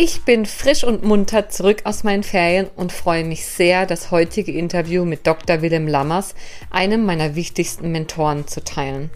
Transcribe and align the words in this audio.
Ich 0.00 0.22
bin 0.22 0.46
frisch 0.46 0.84
und 0.84 1.02
munter 1.02 1.48
zurück 1.48 1.80
aus 1.82 2.04
meinen 2.04 2.22
Ferien 2.22 2.68
und 2.76 2.92
freue 2.92 3.24
mich 3.24 3.44
sehr, 3.44 3.84
das 3.84 4.12
heutige 4.12 4.52
Interview 4.52 5.04
mit 5.04 5.26
Dr. 5.26 5.60
Willem 5.60 5.88
Lammers, 5.88 6.36
einem 6.70 7.04
meiner 7.04 7.34
wichtigsten 7.34 7.90
Mentoren, 7.90 8.46
zu 8.46 8.62
teilen. 8.62 9.10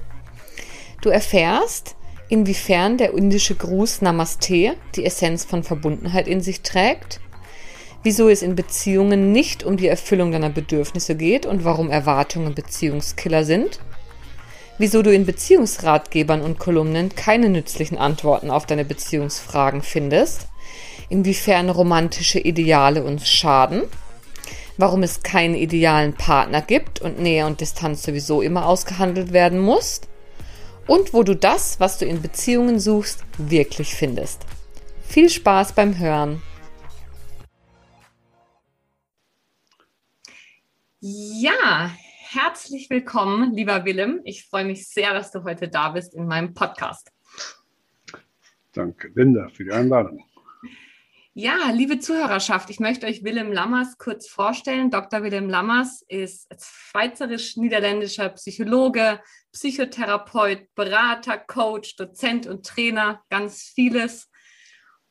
Du 1.01 1.09
erfährst, 1.09 1.95
inwiefern 2.29 2.99
der 2.99 3.15
indische 3.15 3.55
Gruß 3.55 4.03
Namaste 4.03 4.75
die 4.97 5.05
Essenz 5.05 5.45
von 5.45 5.63
Verbundenheit 5.63 6.27
in 6.27 6.41
sich 6.41 6.63
trägt, 6.63 7.21
wieso 8.03 8.29
es 8.29 8.43
in 8.43 8.57
Beziehungen 8.57 9.31
nicht 9.31 9.63
um 9.63 9.77
die 9.77 9.87
Erfüllung 9.87 10.33
deiner 10.33 10.51
Bedürfnisse 10.51 11.15
geht 11.15 11.47
und 11.47 11.63
warum 11.65 11.91
Erwartungen 11.91 12.57
Beziehungskiller 12.57 13.45
sind, 13.45 13.79
wieso 14.79 15.03
du 15.03 15.15
in 15.15 15.27
Beziehungsratgebern 15.27 16.43
und 16.43 16.59
Kolumnen 16.59 17.15
keine 17.15 17.51
nützlichen 17.51 17.99
Antworten 17.99 18.51
auf 18.51 18.67
deine 18.67 18.85
Beziehungsfragen 18.85 19.83
findest, 19.83 20.49
inwiefern 21.09 21.71
romantische 21.71 22.39
Ideale 22.39 23.05
uns 23.05 23.29
schaden, 23.29 23.83
warum 24.77 25.03
es 25.03 25.23
keinen 25.23 25.55
idealen 25.55 26.15
Partner 26.15 26.63
gibt 26.63 27.01
und 27.01 27.19
Nähe 27.21 27.47
und 27.47 27.61
Distanz 27.61 28.03
sowieso 28.03 28.43
immer 28.43 28.67
ausgehandelt 28.67 29.33
werden 29.33 29.59
muss 29.59 30.01
und 30.87 31.15
wo 31.15 31.23
du 31.23 31.37
das, 31.37 31.81
was 31.81 31.99
du 31.99 32.07
in 32.07 32.23
Beziehungen 32.23 32.81
suchst, 32.81 33.25
wirklich 33.39 33.95
findest. 33.95 34.45
Viel 35.07 35.29
Spaß 35.29 35.75
beim 35.75 35.99
Hören. 35.99 36.43
Ja, 41.01 41.91
herzlich 42.31 42.89
willkommen, 42.89 43.53
lieber 43.55 43.85
Willem. 43.85 44.21
Ich 44.25 44.47
freue 44.47 44.65
mich 44.65 44.89
sehr, 44.89 45.13
dass 45.13 45.33
du 45.33 45.43
heute 45.45 45.69
da 45.69 45.91
bist 45.91 46.15
in 46.15 46.27
meinem 46.27 46.55
Podcast. 46.55 47.11
Danke, 48.73 49.11
Linda, 49.15 49.49
für 49.49 49.65
die 49.65 49.73
Einladung. 49.73 50.25
Ja, 51.35 51.71
liebe 51.73 51.99
Zuhörerschaft, 51.99 52.69
ich 52.69 52.79
möchte 52.79 53.07
euch 53.07 53.25
Willem 53.25 53.53
Lammers 53.53 53.97
kurz 53.97 54.29
vorstellen. 54.29 54.91
Dr. 54.91 55.23
Willem 55.23 55.49
Lammers 55.49 56.05
ist 56.07 56.47
schweizerisch-niederländischer 56.61 58.29
Psychologe, 58.29 59.19
Psychotherapeut, 59.51 60.67
Berater, 60.75 61.39
Coach, 61.39 61.97
Dozent 61.97 62.47
und 62.47 62.67
Trainer, 62.67 63.23
ganz 63.31 63.63
vieles. 63.75 64.29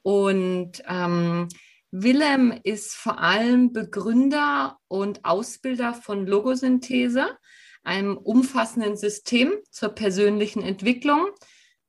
Und 0.03 0.83
ähm, 0.88 1.47
Willem 1.89 2.53
ist 2.64 2.94
vor 2.94 3.19
allem 3.19 3.73
Begründer 3.73 4.77
und 4.88 5.25
Ausbilder 5.25 5.95
von 5.95 6.27
Logosynthese, 6.27 7.36
einem 7.81 8.16
umfassenden 8.16 8.95
System 8.95 9.53
zur 9.72 9.89
persönlichen 9.89 10.61
Entwicklung 10.61 11.31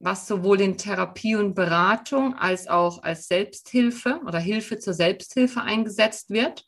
was 0.03 0.27
sowohl 0.27 0.61
in 0.61 0.77
Therapie 0.77 1.37
und 1.37 1.55
Beratung 1.55 2.35
als 2.35 2.67
auch 2.67 3.05
als 3.05 3.29
Selbsthilfe 3.29 4.21
oder 4.27 4.41
Hilfe 4.41 4.79
zur 4.79 4.95
Selbsthilfe 4.95 5.63
eingesetzt 5.63 6.31
wird. 6.31 6.67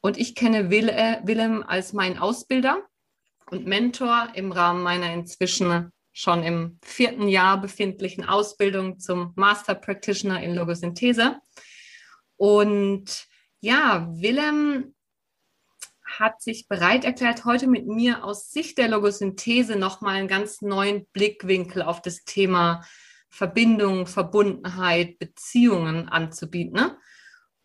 Und 0.00 0.16
ich 0.16 0.34
kenne 0.34 0.70
äh, 0.70 1.20
Willem 1.24 1.62
als 1.62 1.92
mein 1.92 2.18
Ausbilder 2.18 2.82
und 3.50 3.66
Mentor 3.66 4.28
im 4.34 4.50
Rahmen 4.50 4.82
meiner 4.82 5.12
inzwischen 5.12 5.90
schon 6.12 6.42
im 6.42 6.78
vierten 6.82 7.28
Jahr 7.28 7.60
befindlichen 7.60 8.24
Ausbildung 8.24 8.98
zum 8.98 9.32
Master 9.36 9.74
Practitioner 9.74 10.42
in 10.42 10.54
Logosynthese. 10.54 11.38
Und 12.36 13.26
ja, 13.60 14.08
Willem 14.10 14.93
hat 16.18 16.42
sich 16.42 16.68
bereit 16.68 17.04
erklärt, 17.04 17.44
heute 17.44 17.66
mit 17.66 17.86
mir 17.86 18.24
aus 18.24 18.50
Sicht 18.50 18.78
der 18.78 18.88
Logosynthese 18.88 19.76
nochmal 19.76 20.16
einen 20.16 20.28
ganz 20.28 20.62
neuen 20.62 21.06
Blickwinkel 21.12 21.82
auf 21.82 22.02
das 22.02 22.24
Thema 22.24 22.84
Verbindung, 23.28 24.06
Verbundenheit, 24.06 25.18
Beziehungen 25.18 26.08
anzubieten. 26.08 26.74
Ne? 26.74 26.96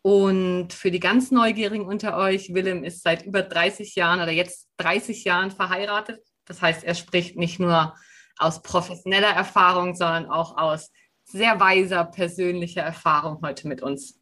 Und 0.02 0.72
für 0.72 0.90
die 0.90 1.00
ganz 1.00 1.30
Neugierigen 1.30 1.86
unter 1.86 2.16
euch, 2.16 2.54
Willem 2.54 2.84
ist 2.84 3.02
seit 3.02 3.24
über 3.24 3.42
30 3.42 3.94
Jahren 3.94 4.20
oder 4.20 4.32
jetzt 4.32 4.68
30 4.78 5.24
Jahren 5.24 5.50
verheiratet. 5.50 6.20
Das 6.46 6.62
heißt, 6.62 6.84
er 6.84 6.94
spricht 6.94 7.36
nicht 7.36 7.60
nur 7.60 7.94
aus 8.38 8.62
professioneller 8.62 9.30
Erfahrung, 9.30 9.94
sondern 9.94 10.26
auch 10.26 10.56
aus 10.56 10.90
sehr 11.24 11.60
weiser 11.60 12.04
persönlicher 12.04 12.82
Erfahrung 12.82 13.40
heute 13.42 13.68
mit 13.68 13.82
uns. 13.82 14.18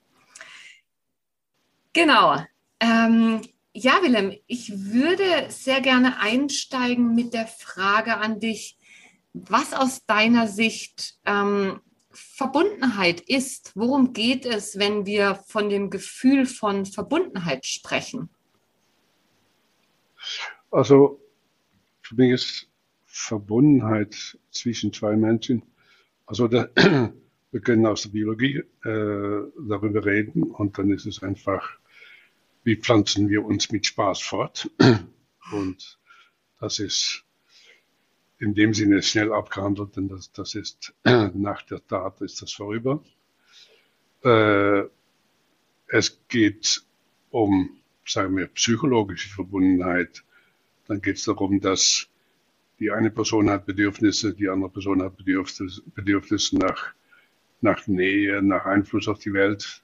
Genau. 1.93 2.43
Ähm, 2.81 3.41
ja, 3.72 4.00
Willem, 4.02 4.36
ich 4.46 4.72
würde 4.72 5.50
sehr 5.50 5.80
gerne 5.80 6.20
einsteigen 6.20 7.14
mit 7.14 7.34
der 7.34 7.46
Frage 7.46 8.16
an 8.16 8.40
dich, 8.40 8.76
was 9.32 9.72
aus 9.72 10.04
deiner 10.06 10.48
Sicht 10.48 11.18
ähm, 11.24 11.80
Verbundenheit 12.10 13.20
ist. 13.20 13.72
Worum 13.74 14.12
geht 14.12 14.46
es, 14.46 14.78
wenn 14.78 15.06
wir 15.06 15.36
von 15.46 15.68
dem 15.68 15.90
Gefühl 15.90 16.46
von 16.46 16.86
Verbundenheit 16.86 17.66
sprechen? 17.66 18.28
Also 20.70 21.20
für 22.02 22.16
mich 22.16 22.32
ist 22.32 22.68
Verbundenheit 23.06 24.38
zwischen 24.50 24.92
zwei 24.92 25.16
Menschen, 25.16 25.62
also 26.26 26.48
da, 26.48 26.68
wir 27.50 27.60
können 27.60 27.86
aus 27.86 28.02
der 28.02 28.10
Biologie 28.10 28.56
äh, 28.56 28.64
darüber 28.84 30.04
reden 30.04 30.42
und 30.42 30.78
dann 30.78 30.90
ist 30.90 31.06
es 31.06 31.22
einfach 31.22 31.78
wie 32.68 32.76
pflanzen 32.76 33.30
wir 33.30 33.46
uns 33.46 33.72
mit 33.72 33.86
Spaß 33.86 34.20
fort. 34.20 34.70
Und 35.52 35.98
das 36.60 36.78
ist 36.80 37.24
in 38.38 38.54
dem 38.54 38.74
Sinne 38.74 39.02
schnell 39.02 39.32
abgehandelt, 39.32 39.96
denn 39.96 40.08
das, 40.08 40.30
das 40.32 40.54
ist 40.54 40.92
nach 41.04 41.62
der 41.62 41.86
Tat 41.86 42.20
ist 42.20 42.42
das 42.42 42.52
vorüber. 42.52 43.02
Äh, 44.22 44.82
es 45.86 46.20
geht 46.28 46.82
um, 47.30 47.70
sagen 48.04 48.36
wir, 48.36 48.48
psychologische 48.48 49.30
Verbundenheit. 49.30 50.22
Dann 50.88 51.00
geht 51.00 51.16
es 51.16 51.24
darum, 51.24 51.60
dass 51.60 52.06
die 52.80 52.90
eine 52.90 53.10
Person 53.10 53.48
hat 53.48 53.64
Bedürfnisse, 53.64 54.34
die 54.34 54.50
andere 54.50 54.68
Person 54.70 55.02
hat 55.02 55.16
Bedürfnisse, 55.16 55.80
Bedürfnisse 55.94 56.58
nach, 56.58 56.92
nach 57.62 57.86
Nähe, 57.86 58.42
nach 58.42 58.66
Einfluss 58.66 59.08
auf 59.08 59.20
die 59.20 59.32
Welt. 59.32 59.82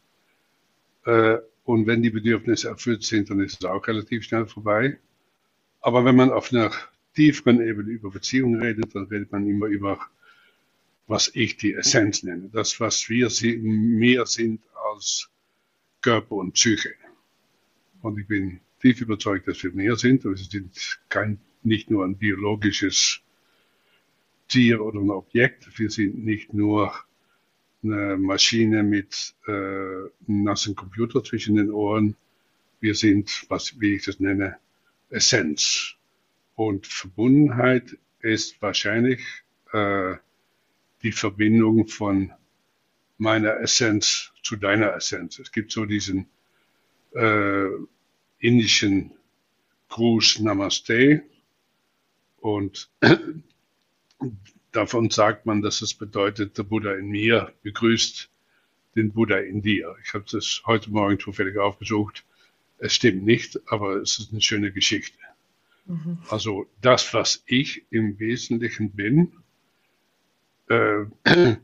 Äh, 1.06 1.38
und 1.64 1.86
wenn 1.86 2.02
die 2.02 2.10
Bedürfnisse 2.10 2.68
erfüllt 2.68 3.02
sind, 3.02 3.30
dann 3.30 3.40
ist 3.40 3.60
es 3.60 3.64
auch 3.64 3.86
relativ 3.86 4.24
schnell 4.24 4.46
vorbei. 4.46 4.98
Aber 5.80 6.04
wenn 6.04 6.16
man 6.16 6.30
auf 6.30 6.52
einer 6.52 6.70
tieferen 7.14 7.60
Ebene 7.66 7.90
über 7.90 8.10
Beziehungen 8.10 8.60
redet, 8.60 8.94
dann 8.94 9.04
redet 9.04 9.32
man 9.32 9.46
immer 9.48 9.66
über, 9.66 9.98
was 11.06 11.30
ich 11.34 11.56
die 11.56 11.72
Essenz 11.72 12.22
nenne. 12.22 12.50
Das, 12.52 12.80
was 12.80 13.08
wir 13.08 13.30
mehr 13.62 14.26
sind 14.26 14.60
als 14.92 15.30
Körper 16.02 16.36
und 16.36 16.52
Psyche. 16.52 16.94
Und 18.02 18.18
ich 18.18 18.26
bin 18.26 18.60
tief 18.82 19.00
überzeugt, 19.00 19.48
dass 19.48 19.62
wir 19.62 19.72
mehr 19.72 19.96
sind. 19.96 20.24
Wir 20.24 20.36
sind 20.36 21.00
kein, 21.08 21.40
nicht 21.62 21.90
nur 21.90 22.04
ein 22.04 22.16
biologisches 22.16 23.20
Tier 24.48 24.82
oder 24.82 25.00
ein 25.00 25.10
Objekt. 25.10 25.78
Wir 25.78 25.88
sind 25.88 26.22
nicht 26.22 26.52
nur 26.52 26.92
eine 27.84 28.16
Maschine 28.16 28.82
mit 28.82 29.34
äh, 29.46 29.50
einem 29.52 30.10
nassen 30.26 30.74
Computer 30.74 31.22
zwischen 31.22 31.56
den 31.56 31.70
Ohren. 31.70 32.16
Wir 32.80 32.94
sind, 32.94 33.44
was, 33.48 33.80
wie 33.80 33.94
ich 33.94 34.04
das 34.04 34.20
nenne, 34.20 34.56
Essenz. 35.10 35.94
Und 36.54 36.86
Verbundenheit 36.86 37.96
ist 38.20 38.60
wahrscheinlich 38.62 39.22
äh, 39.72 40.14
die 41.02 41.12
Verbindung 41.12 41.86
von 41.86 42.32
meiner 43.18 43.60
Essenz 43.60 44.32
zu 44.42 44.56
deiner 44.56 44.94
Essenz. 44.94 45.38
Es 45.38 45.52
gibt 45.52 45.72
so 45.72 45.84
diesen 45.84 46.26
äh, 47.14 47.68
indischen 48.38 49.12
Gruß 49.88 50.40
Namaste 50.40 51.22
und 52.40 52.90
Davon 54.74 55.08
sagt 55.08 55.46
man, 55.46 55.62
dass 55.62 55.82
es 55.82 55.94
bedeutet, 55.94 56.58
der 56.58 56.64
Buddha 56.64 56.94
in 56.94 57.08
mir 57.08 57.52
begrüßt 57.62 58.28
den 58.96 59.12
Buddha 59.12 59.38
in 59.38 59.62
dir. 59.62 59.94
Ich 60.02 60.14
habe 60.14 60.24
das 60.30 60.62
heute 60.66 60.90
Morgen 60.90 61.18
zufällig 61.20 61.56
aufgesucht. 61.58 62.24
Es 62.78 62.94
stimmt 62.94 63.24
nicht, 63.24 63.60
aber 63.70 63.96
es 63.96 64.18
ist 64.18 64.32
eine 64.32 64.40
schöne 64.40 64.72
Geschichte. 64.72 65.18
Mhm. 65.86 66.18
Also 66.28 66.66
das, 66.82 67.14
was 67.14 67.44
ich 67.46 67.86
im 67.90 68.18
Wesentlichen 68.18 68.90
bin, 68.90 69.32
äh, 70.68 71.04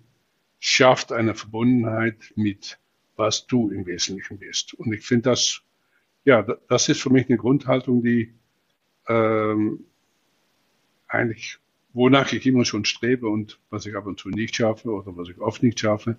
schafft 0.61 1.11
eine 1.11 1.35
Verbundenheit 1.35 2.33
mit 2.37 2.79
was 3.17 3.47
du 3.47 3.71
im 3.71 3.85
Wesentlichen 3.87 4.39
bist. 4.39 4.73
Und 4.73 4.95
ich 4.95 5.07
finde 5.07 5.31
das, 5.31 5.61
ja, 6.25 6.43
das 6.43 6.89
ist 6.89 7.03
für 7.03 7.11
mich 7.11 7.29
eine 7.29 7.37
Grundhaltung, 7.37 8.03
die 8.03 8.33
ähm, 9.09 9.85
eigentlich, 11.07 11.59
wonach 11.93 12.33
ich 12.33 12.47
immer 12.47 12.65
schon 12.65 12.85
strebe 12.85 13.29
und 13.29 13.59
was 13.71 13.87
ich 13.87 13.97
ab 13.97 14.07
und 14.07 14.19
zu 14.19 14.29
nicht 14.29 14.57
schaffe 14.57 14.91
oder 14.91 15.17
was 15.17 15.29
ich 15.29 15.39
oft 15.39 15.63
nicht 15.63 15.81
schaffe. 15.81 16.17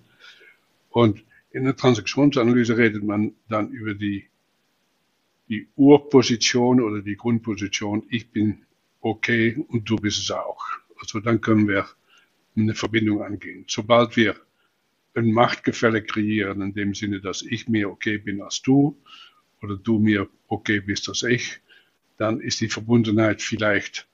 Und 0.90 1.24
in 1.50 1.64
der 1.64 1.76
Transaktionsanalyse 1.76 2.76
redet 2.76 3.04
man 3.04 3.34
dann 3.48 3.70
über 3.70 3.94
die, 3.94 4.28
die 5.48 5.68
Urposition 5.76 6.80
oder 6.80 7.02
die 7.02 7.16
Grundposition, 7.16 8.04
ich 8.08 8.30
bin 8.30 8.64
okay 9.00 9.62
und 9.68 9.88
du 9.88 9.96
bist 9.96 10.18
es 10.18 10.30
auch. 10.30 10.64
Also 11.00 11.20
dann 11.20 11.40
können 11.40 11.68
wir 11.68 11.86
eine 12.56 12.74
Verbindung 12.74 13.22
angehen. 13.22 13.64
Sobald 13.68 14.16
wir 14.16 14.36
ein 15.14 15.32
Machtgefälle 15.32 16.02
kreieren, 16.02 16.62
in 16.62 16.74
dem 16.74 16.94
Sinne, 16.94 17.20
dass 17.20 17.42
ich 17.42 17.68
mir 17.68 17.90
okay 17.90 18.18
bin 18.18 18.40
als 18.40 18.62
du 18.62 18.98
oder 19.62 19.76
du 19.76 19.98
mir 19.98 20.28
okay 20.48 20.80
bist 20.80 21.08
als 21.08 21.22
ich, 21.22 21.60
dann 22.16 22.40
ist 22.40 22.60
die 22.60 22.68
Verbundenheit 22.68 23.42
vielleicht 23.42 24.08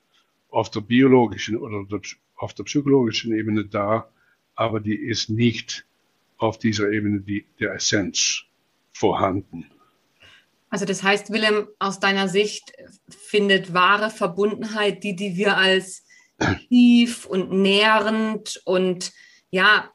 auf 0.58 0.70
der 0.70 0.80
biologischen 0.80 1.56
oder 1.56 1.86
auf 2.34 2.52
der 2.52 2.64
psychologischen 2.64 3.32
Ebene 3.32 3.64
da, 3.64 4.08
aber 4.56 4.80
die 4.80 4.96
ist 4.96 5.30
nicht 5.30 5.86
auf 6.36 6.58
dieser 6.58 6.90
Ebene 6.90 7.20
die, 7.20 7.46
der 7.60 7.74
Essenz 7.74 8.42
vorhanden. 8.90 9.70
Also 10.68 10.84
das 10.84 11.04
heißt, 11.04 11.30
Willem, 11.30 11.68
aus 11.78 12.00
deiner 12.00 12.28
Sicht 12.28 12.72
findet 13.08 13.72
wahre 13.72 14.10
Verbundenheit 14.10 15.04
die, 15.04 15.14
die 15.14 15.36
wir 15.36 15.56
als 15.56 16.04
tief 16.68 17.24
und 17.24 17.52
nährend 17.52 18.60
und 18.64 19.12
ja, 19.50 19.92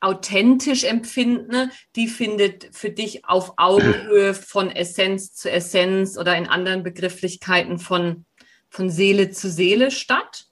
authentisch 0.00 0.84
empfinden, 0.84 1.70
die 1.96 2.08
findet 2.08 2.74
für 2.74 2.88
dich 2.88 3.26
auf 3.26 3.52
Augenhöhe 3.58 4.32
von 4.32 4.70
Essenz 4.70 5.34
zu 5.34 5.50
Essenz 5.50 6.16
oder 6.16 6.34
in 6.34 6.46
anderen 6.46 6.82
Begrifflichkeiten 6.82 7.78
von, 7.78 8.24
von 8.68 8.90
Seele 8.90 9.30
zu 9.30 9.50
Seele 9.50 9.90
statt? 9.90 10.48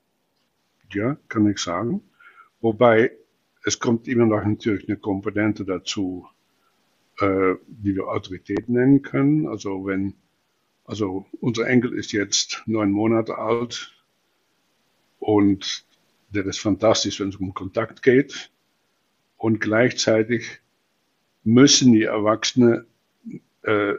Ja, 0.93 1.17
kann 1.29 1.49
ich 1.51 1.59
sagen. 1.59 2.03
Wobei 2.61 3.13
es 3.65 3.79
kommt 3.79 4.09
immer 4.09 4.27
noch 4.27 4.45
natürlich 4.45 4.89
eine 4.89 4.97
Komponente 4.97 5.65
dazu, 5.65 6.27
äh, 7.19 7.55
die 7.67 7.97
wir 7.97 8.09
Autorität 8.09 8.69
nennen 8.69 9.03
können. 9.03 9.49
Also 9.49 9.87
wenn, 9.87 10.15
also 10.85 11.27
unser 11.41 11.67
Enkel 11.67 11.93
ist 11.93 12.13
jetzt 12.13 12.63
neun 12.67 12.91
Monate 12.91 13.39
alt 13.39 13.93
und 15.19 15.85
der 16.31 16.47
ist 16.47 16.61
fantastisch, 16.61 17.21
wenn 17.21 17.31
es 17.31 17.37
um 17.37 17.55
Kontakt 17.55 18.03
geht 18.03 18.51
und 19.37 19.61
gleichzeitig 19.61 20.61
müssen 21.45 21.93
die 21.93 22.03
Erwachsenen 22.03 22.87
äh, 23.63 23.95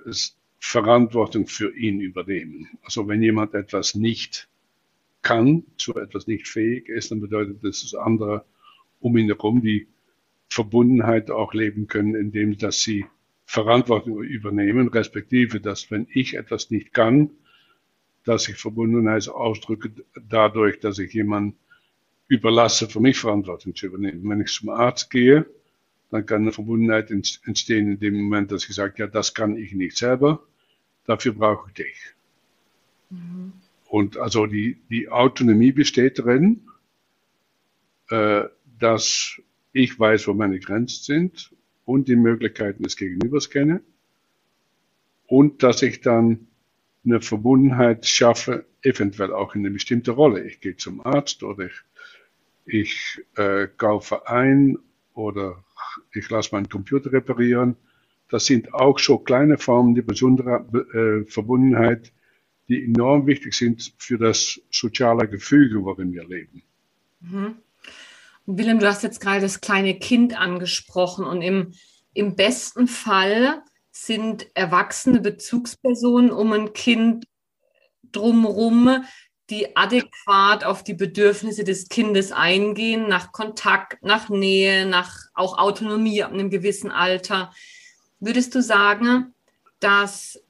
Verantwortung 0.69 1.47
für 1.47 1.73
ihn 1.77 2.01
übernehmen. 2.01 2.67
Also 2.83 3.07
wenn 3.07 3.23
jemand 3.23 3.53
etwas 3.53 3.95
nicht 3.95 4.49
kann, 5.21 5.63
zu 5.77 5.95
etwas 5.95 6.27
nicht 6.27 6.49
fähig 6.49 6.89
ist, 6.89 7.09
dann 7.09 7.21
bedeutet 7.21 7.63
das, 7.63 7.83
dass 7.83 7.95
andere 7.95 8.43
um 8.99 9.15
ihn 9.15 9.27
herum 9.27 9.61
die 9.61 9.87
Verbundenheit 10.49 11.31
auch 11.31 11.53
leben 11.53 11.87
können, 11.87 12.15
indem 12.15 12.57
dass 12.57 12.81
sie 12.81 13.05
Verantwortung 13.45 14.21
übernehmen, 14.21 14.89
respektive, 14.89 15.61
dass 15.61 15.89
wenn 15.89 16.05
ich 16.13 16.33
etwas 16.33 16.69
nicht 16.69 16.93
kann, 16.93 17.29
dass 18.25 18.49
ich 18.49 18.57
Verbundenheit 18.57 19.29
ausdrücke 19.29 19.89
dadurch, 20.27 20.81
dass 20.81 20.99
ich 20.99 21.13
jemanden 21.13 21.57
überlasse, 22.27 22.89
für 22.89 22.99
mich 22.99 23.17
Verantwortung 23.17 23.73
zu 23.73 23.85
übernehmen. 23.85 24.29
Wenn 24.29 24.41
ich 24.41 24.51
zum 24.51 24.67
Arzt 24.67 25.09
gehe, 25.11 25.45
dann 26.11 26.25
kann 26.25 26.41
eine 26.41 26.51
Verbundenheit 26.51 27.09
entstehen 27.09 27.89
in 27.89 27.99
dem 28.01 28.15
Moment, 28.21 28.51
dass 28.51 28.67
ich 28.67 28.75
sage, 28.75 28.95
ja, 28.97 29.07
das 29.07 29.33
kann 29.33 29.55
ich 29.55 29.71
nicht 29.71 29.95
selber, 29.95 30.43
dafür 31.07 31.33
brauche 31.33 31.69
ich 31.69 31.73
dich. 31.73 31.97
Mhm. 33.09 33.53
Und 33.87 34.17
also 34.17 34.45
die, 34.45 34.77
die 34.89 35.09
Autonomie 35.09 35.71
besteht 35.71 36.19
darin, 36.19 36.67
äh, 38.09 38.43
dass 38.79 39.41
ich 39.73 39.99
weiß, 39.99 40.27
wo 40.27 40.33
meine 40.33 40.59
Grenzen 40.59 41.03
sind 41.03 41.51
und 41.85 42.07
die 42.07 42.15
Möglichkeiten 42.15 42.83
des 42.83 42.95
Gegenübers 42.95 43.49
kenne 43.49 43.81
und 45.25 45.63
dass 45.63 45.81
ich 45.81 46.01
dann 46.01 46.47
eine 47.03 47.21
Verbundenheit 47.21 48.05
schaffe, 48.05 48.65
eventuell 48.83 49.33
auch 49.33 49.55
in 49.55 49.61
eine 49.61 49.71
bestimmte 49.71 50.11
Rolle. 50.11 50.43
Ich 50.43 50.59
gehe 50.59 50.75
zum 50.75 51.01
Arzt 51.01 51.41
oder 51.41 51.65
ich 51.65 51.83
ich 52.67 53.21
äh, 53.35 53.67
kaufe 53.77 54.27
ein 54.27 54.77
oder 55.13 55.63
ich 56.13 56.29
lasse 56.29 56.53
meinen 56.53 56.69
Computer 56.69 57.11
reparieren. 57.11 57.77
Das 58.29 58.45
sind 58.45 58.73
auch 58.73 58.99
so 58.99 59.17
kleine 59.17 59.57
Formen 59.57 59.95
der 59.95 60.01
besonderen 60.01 60.65
äh, 60.73 61.25
Verbundenheit, 61.29 62.11
die 62.67 62.83
enorm 62.83 63.25
wichtig 63.27 63.53
sind 63.53 63.93
für 63.97 64.17
das 64.17 64.59
soziale 64.69 65.27
Gefüge, 65.27 65.83
worin 65.83 66.11
wir 66.11 66.27
leben. 66.27 66.61
Mhm. 67.21 67.55
Willem, 68.45 68.79
du 68.79 68.87
hast 68.87 69.03
jetzt 69.03 69.19
gerade 69.19 69.41
das 69.41 69.59
kleine 69.59 69.99
Kind 69.99 70.39
angesprochen 70.39 71.25
und 71.25 71.41
im, 71.41 71.73
im 72.13 72.35
besten 72.35 72.87
Fall 72.87 73.61
sind 73.91 74.47
erwachsene 74.53 75.19
Bezugspersonen 75.19 76.31
um 76.31 76.53
ein 76.53 76.73
Kind 76.73 77.25
drumherum, 78.11 79.03
die 79.49 79.75
adäquat 79.75 80.63
auf 80.63 80.83
die 80.83 80.93
Bedürfnisse 80.93 81.63
des 81.63 81.89
Kindes 81.89 82.31
eingehen, 82.31 83.07
nach 83.07 83.31
Kontakt, 83.31 84.03
nach 84.03 84.29
Nähe, 84.29 84.85
nach 84.85 85.25
auch 85.33 85.57
Autonomie 85.57 86.23
ab 86.23 86.31
einem 86.31 86.49
gewissen 86.49 86.91
Alter. 86.91 87.53
Würdest 88.19 88.55
du 88.55 88.61
sagen, 88.61 89.33
dass 89.79 90.41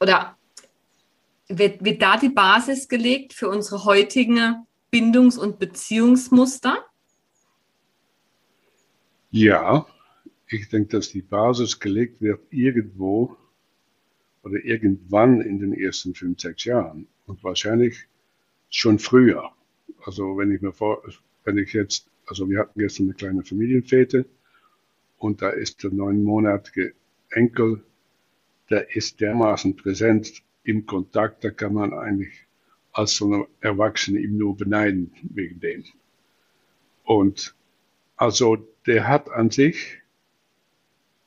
oder 0.00 0.36
wird, 1.48 1.84
wird 1.84 2.02
da 2.02 2.16
die 2.16 2.28
Basis 2.28 2.88
gelegt 2.88 3.32
für 3.32 3.48
unsere 3.48 3.84
heutigen 3.84 4.66
Bindungs- 4.90 5.38
und 5.38 5.58
Beziehungsmuster? 5.58 6.84
Ja, 9.30 9.86
ich 10.48 10.68
denke, 10.68 10.96
dass 10.96 11.10
die 11.10 11.22
Basis 11.22 11.78
gelegt 11.78 12.20
wird 12.20 12.40
irgendwo 12.50 13.36
oder 14.42 14.64
irgendwann 14.64 15.40
in 15.40 15.58
den 15.58 15.72
ersten 15.72 16.14
fünf, 16.14 16.40
sechs 16.40 16.64
Jahren 16.64 17.06
und 17.26 17.42
wahrscheinlich 17.42 18.06
schon 18.70 18.98
früher. 18.98 19.50
Also 20.04 20.36
wenn 20.36 20.52
ich 20.52 20.62
mir 20.62 20.72
vor, 20.72 21.02
wenn 21.44 21.58
ich 21.58 21.72
jetzt, 21.72 22.08
also 22.26 22.48
wir 22.48 22.60
hatten 22.60 22.78
gestern 22.78 23.06
eine 23.06 23.14
kleine 23.14 23.42
Familienfete 23.42 24.24
und 25.18 25.42
da 25.42 25.50
ist 25.50 25.82
der 25.82 25.90
neunmonatige 25.90 26.94
Enkel, 27.30 27.84
der 28.70 28.94
ist 28.94 29.20
dermaßen 29.20 29.76
präsent 29.76 30.42
im 30.64 30.86
Kontakt, 30.86 31.44
da 31.44 31.50
kann 31.50 31.74
man 31.74 31.92
eigentlich 31.92 32.46
als 32.92 33.16
so 33.16 33.26
eine 33.26 33.46
Erwachsene 33.60 34.18
ihm 34.18 34.38
nur 34.38 34.56
beneiden 34.56 35.12
wegen 35.22 35.60
dem. 35.60 35.84
Und 37.04 37.54
also 38.16 38.56
der 38.86 39.06
hat 39.06 39.30
an 39.30 39.50
sich, 39.50 40.02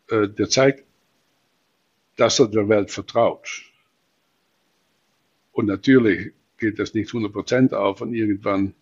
äh, 0.10 0.28
der 0.28 0.50
zeigt 0.50 0.84
dass 2.20 2.40
er 2.40 2.50
der 2.50 2.68
Welt 2.68 2.92
vertraut. 2.92 3.64
Und 5.54 5.68
natürlich 5.68 6.34
geht 6.58 6.78
das 6.78 6.94
nicht 6.94 7.12
100% 7.12 7.74
auf 7.74 8.02
und 8.02 8.14
irgendwann 8.14 8.74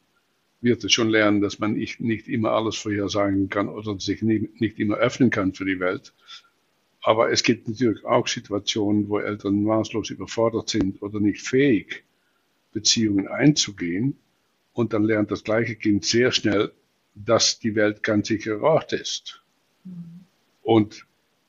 wird 0.61 0.83
er 0.83 0.89
schon 0.89 1.09
lernen, 1.09 1.41
dass 1.41 1.59
man 1.59 1.73
nicht, 1.73 2.27
immer 2.27 2.51
alles 2.51 2.77
vorhersagen 2.77 3.49
kann 3.49 3.69
oder 3.69 3.99
sich 3.99 4.21
nicht, 4.21 4.79
immer 4.79 4.95
öffnen 4.95 5.29
kann 5.29 5.53
für 5.53 5.65
die 5.65 5.79
Welt. 5.79 6.13
Aber 7.01 7.31
es 7.31 7.43
gibt 7.43 7.67
natürlich 7.67 8.03
auch 8.05 8.27
Situationen, 8.27 9.07
wo 9.07 9.19
Eltern 9.19 9.63
maßlos 9.63 10.09
überfordert 10.09 10.69
sind 10.69 11.01
oder 11.01 11.19
nicht 11.19 11.41
fähig, 11.41 12.03
Beziehungen 12.73 13.27
einzugehen. 13.27 14.17
Und 14.73 14.93
dann 14.93 15.03
lernt 15.03 15.31
das 15.31 15.43
gleiche 15.43 15.75
Kind 15.75 16.05
sehr 16.05 16.31
schnell, 16.31 16.71
dass 17.15 17.59
die 17.59 17.75
Welt 17.75 18.03
ganz 18.03 18.27
sicher 18.27 18.61
Ort 18.61 18.93
ist. 18.93 19.43
Mhm. 19.83 20.25
Und 20.61 21.07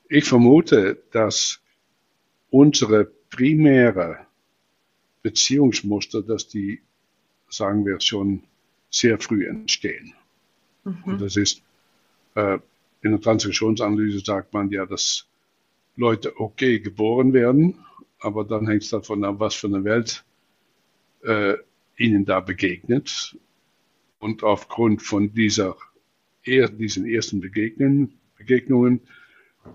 ich 0.09 0.25
vermute, 0.25 1.03
dass 1.11 1.61
unsere 2.51 3.05
primäre 3.05 4.27
Beziehungsmuster, 5.23 6.23
dass 6.23 6.49
die, 6.49 6.81
sagen 7.51 7.85
wir 7.85 8.01
schon, 8.01 8.45
sehr 8.91 9.19
früh 9.19 9.47
entstehen. 9.47 10.15
Mhm. 10.85 11.05
Und 11.05 11.21
das 11.21 11.37
ist, 11.37 11.63
äh, 12.35 12.59
in 13.03 13.13
der 13.13 13.21
Transaktionsanalyse 13.21 14.21
sagt 14.21 14.53
man 14.53 14.71
ja, 14.71 14.87
dass 14.87 15.27
Leute 15.97 16.39
okay 16.41 16.81
geboren 16.81 17.33
werden, 17.33 17.85
aber 18.21 18.45
dann 18.45 18.67
hängt 18.67 18.83
es 18.83 18.91
davon 18.91 19.25
ab, 19.25 19.37
was 19.39 19.55
für 19.55 19.69
eine 19.69 19.85
Welt 19.85 20.25
äh, 21.25 21.55
ihnen 21.97 22.25
da 22.25 22.41
begegnet. 22.41 23.37
Und 24.19 24.43
aufgrund 24.43 25.03
von 25.03 25.33
dieser, 25.33 25.77
diesen 26.45 27.07
ersten 27.07 27.41
Begegnen, 27.41 28.19
Begegnungen 28.37 29.01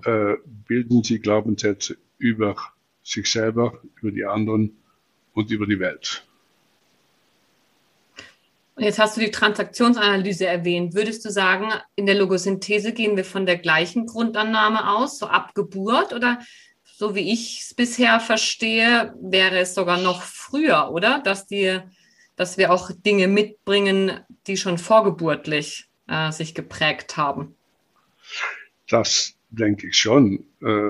äh, 0.06 0.36
bilden 0.68 1.04
sie 1.04 1.20
Glaubenssätze 1.20 1.98
über 2.18 2.56
sich 3.04 3.30
selber, 3.30 3.82
über 4.02 4.12
die 4.12 4.26
anderen 4.26 4.78
und 5.34 5.52
über 5.52 5.66
die 5.66 5.80
Welt. 5.80 6.26
Und 8.76 8.84
jetzt 8.84 9.00
hast 9.00 9.18
du 9.18 9.22
die 9.22 9.32
Transaktionsanalyse 9.32 10.48
erwähnt. 10.48 10.96
Würdest 10.96 11.24
du 11.26 11.30
sagen, 11.30 11.70
in 11.96 12.08
der 12.08 12.16
Logosynthese 12.16 12.94
gehen 12.94 13.16
wir 13.16 13.26
von 13.26 13.46
der 13.46 13.58
gleichen 13.58 14.08
Grundannahme 14.08 14.90
aus, 14.90 15.20
so 15.20 15.28
ab 15.28 15.54
Geburt? 15.54 16.12
Oder 16.12 16.40
so 16.84 17.14
wie 17.14 17.32
ich 17.32 17.62
es 17.62 17.74
bisher 17.76 18.20
verstehe, 18.20 19.14
wäre 19.22 19.60
es 19.60 19.76
sogar 19.76 20.00
noch 20.00 20.24
früher, 20.24 20.90
oder? 20.92 21.22
Dass, 21.24 21.46
die, 21.46 21.80
dass 22.36 22.58
wir 22.58 22.72
auch 22.72 22.90
Dinge 22.92 23.28
mitbringen, 23.28 24.20
die 24.48 24.58
schon 24.58 24.80
vorgeburtlich 24.80 25.88
äh, 26.08 26.32
sich 26.32 26.56
geprägt 26.56 27.16
haben. 27.16 27.56
Das 28.88 29.36
denke 29.52 29.88
ich 29.88 29.98
schon. 29.98 30.46
Äh, 30.62 30.90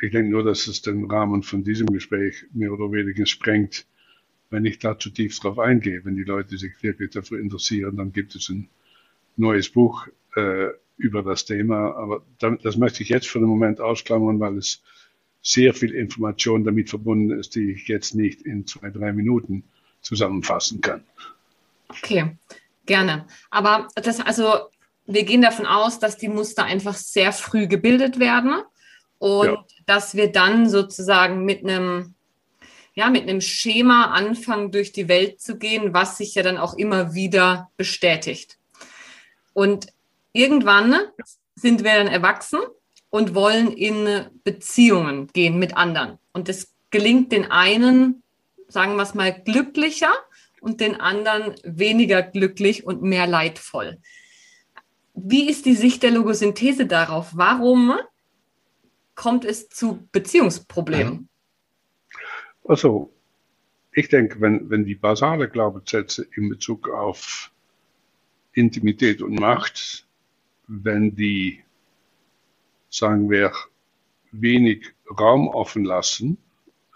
ich 0.00 0.12
denke 0.12 0.30
nur, 0.30 0.44
dass 0.44 0.66
es 0.66 0.82
den 0.82 1.10
Rahmen 1.10 1.42
von 1.42 1.64
diesem 1.64 1.86
Gespräch 1.86 2.44
mehr 2.52 2.72
oder 2.72 2.92
weniger 2.92 3.26
sprengt, 3.26 3.86
wenn 4.50 4.64
ich 4.64 4.78
da 4.78 4.98
zu 4.98 5.10
tief 5.10 5.38
drauf 5.38 5.58
eingehe. 5.58 6.04
Wenn 6.04 6.16
die 6.16 6.24
Leute 6.24 6.56
sich 6.56 6.82
wirklich 6.82 7.10
dafür 7.10 7.40
interessieren, 7.40 7.96
dann 7.96 8.12
gibt 8.12 8.34
es 8.34 8.48
ein 8.48 8.68
neues 9.36 9.68
Buch 9.68 10.06
äh, 10.34 10.68
über 10.96 11.22
das 11.22 11.44
Thema. 11.44 11.94
Aber 11.96 12.22
das 12.38 12.76
möchte 12.76 13.02
ich 13.02 13.08
jetzt 13.08 13.28
für 13.28 13.38
den 13.38 13.48
Moment 13.48 13.80
ausklammern, 13.80 14.40
weil 14.40 14.56
es 14.58 14.82
sehr 15.42 15.74
viel 15.74 15.94
Information 15.94 16.64
damit 16.64 16.90
verbunden 16.90 17.38
ist, 17.38 17.54
die 17.54 17.72
ich 17.72 17.86
jetzt 17.86 18.14
nicht 18.14 18.42
in 18.42 18.66
zwei, 18.66 18.90
drei 18.90 19.12
Minuten 19.12 19.64
zusammenfassen 20.00 20.80
kann. 20.80 21.04
Okay, 21.88 22.36
gerne. 22.84 23.26
Aber 23.50 23.88
das, 23.94 24.20
also, 24.20 24.70
wir 25.06 25.24
gehen 25.24 25.42
davon 25.42 25.66
aus, 25.66 26.00
dass 26.00 26.16
die 26.16 26.28
Muster 26.28 26.64
einfach 26.64 26.94
sehr 26.94 27.32
früh 27.32 27.68
gebildet 27.68 28.18
werden 28.18 28.62
und 29.18 29.46
ja. 29.46 29.64
dass 29.86 30.16
wir 30.16 30.32
dann 30.32 30.68
sozusagen 30.68 31.44
mit 31.44 31.62
einem 31.62 32.15
ja, 32.96 33.10
mit 33.10 33.22
einem 33.22 33.42
Schema 33.42 34.06
anfangen, 34.06 34.72
durch 34.72 34.90
die 34.90 35.06
Welt 35.06 35.40
zu 35.40 35.58
gehen, 35.58 35.92
was 35.92 36.16
sich 36.16 36.34
ja 36.34 36.42
dann 36.42 36.56
auch 36.56 36.74
immer 36.74 37.14
wieder 37.14 37.70
bestätigt. 37.76 38.58
Und 39.52 39.88
irgendwann 40.32 40.96
sind 41.54 41.84
wir 41.84 41.94
dann 41.94 42.08
erwachsen 42.08 42.58
und 43.10 43.34
wollen 43.34 43.70
in 43.70 44.26
Beziehungen 44.44 45.28
gehen 45.28 45.58
mit 45.58 45.76
anderen. 45.76 46.18
Und 46.32 46.48
es 46.48 46.72
gelingt 46.90 47.32
den 47.32 47.50
einen, 47.50 48.22
sagen 48.68 48.96
wir 48.96 49.02
es 49.02 49.14
mal, 49.14 49.32
glücklicher 49.32 50.12
und 50.62 50.80
den 50.80 50.98
anderen 50.98 51.54
weniger 51.64 52.22
glücklich 52.22 52.86
und 52.86 53.02
mehr 53.02 53.26
leidvoll. 53.26 53.98
Wie 55.12 55.50
ist 55.50 55.66
die 55.66 55.74
Sicht 55.74 56.02
der 56.02 56.12
Logosynthese 56.12 56.86
darauf? 56.86 57.28
Warum 57.34 57.94
kommt 59.14 59.44
es 59.44 59.68
zu 59.68 60.08
Beziehungsproblemen? 60.12 61.28
Also, 62.68 63.12
ich 63.92 64.08
denke, 64.08 64.40
wenn, 64.40 64.68
wenn 64.70 64.84
die 64.84 64.96
basale 64.96 65.48
Glaubenssätze 65.48 66.26
in 66.34 66.48
Bezug 66.48 66.88
auf 66.88 67.50
Intimität 68.52 69.22
und 69.22 69.38
Macht, 69.38 70.06
wenn 70.66 71.14
die, 71.14 71.62
sagen 72.88 73.30
wir, 73.30 73.52
wenig 74.32 74.92
Raum 75.18 75.48
offen 75.48 75.84
lassen, 75.84 76.38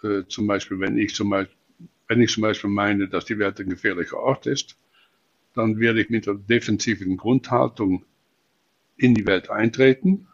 äh, 0.03 0.23
zum 0.29 0.47
Beispiel, 0.47 0.81
wenn 0.81 0.99
ich 0.99 1.15
zum 1.15 1.31
Beispiel, 1.31 1.57
wenn 2.09 2.21
ich 2.21 2.33
zum 2.33 2.43
Beispiel 2.43 2.71
meine, 2.71 3.09
dass 3.09 3.25
die 3.25 3.39
Welt 3.39 3.61
ein 3.61 3.71
gefährlicher 3.71 4.19
Ort 4.19 4.47
ist, 4.47 4.77
dann 5.55 5.79
werde 5.79 6.03
ich 6.03 6.11
mit 6.11 6.27
der 6.27 6.35
defensiven 6.35 7.17
Grundhaltung 7.17 8.05
in 8.97 9.15
die 9.15 9.27
Welt 9.27 9.51
eintreten. 9.51 10.27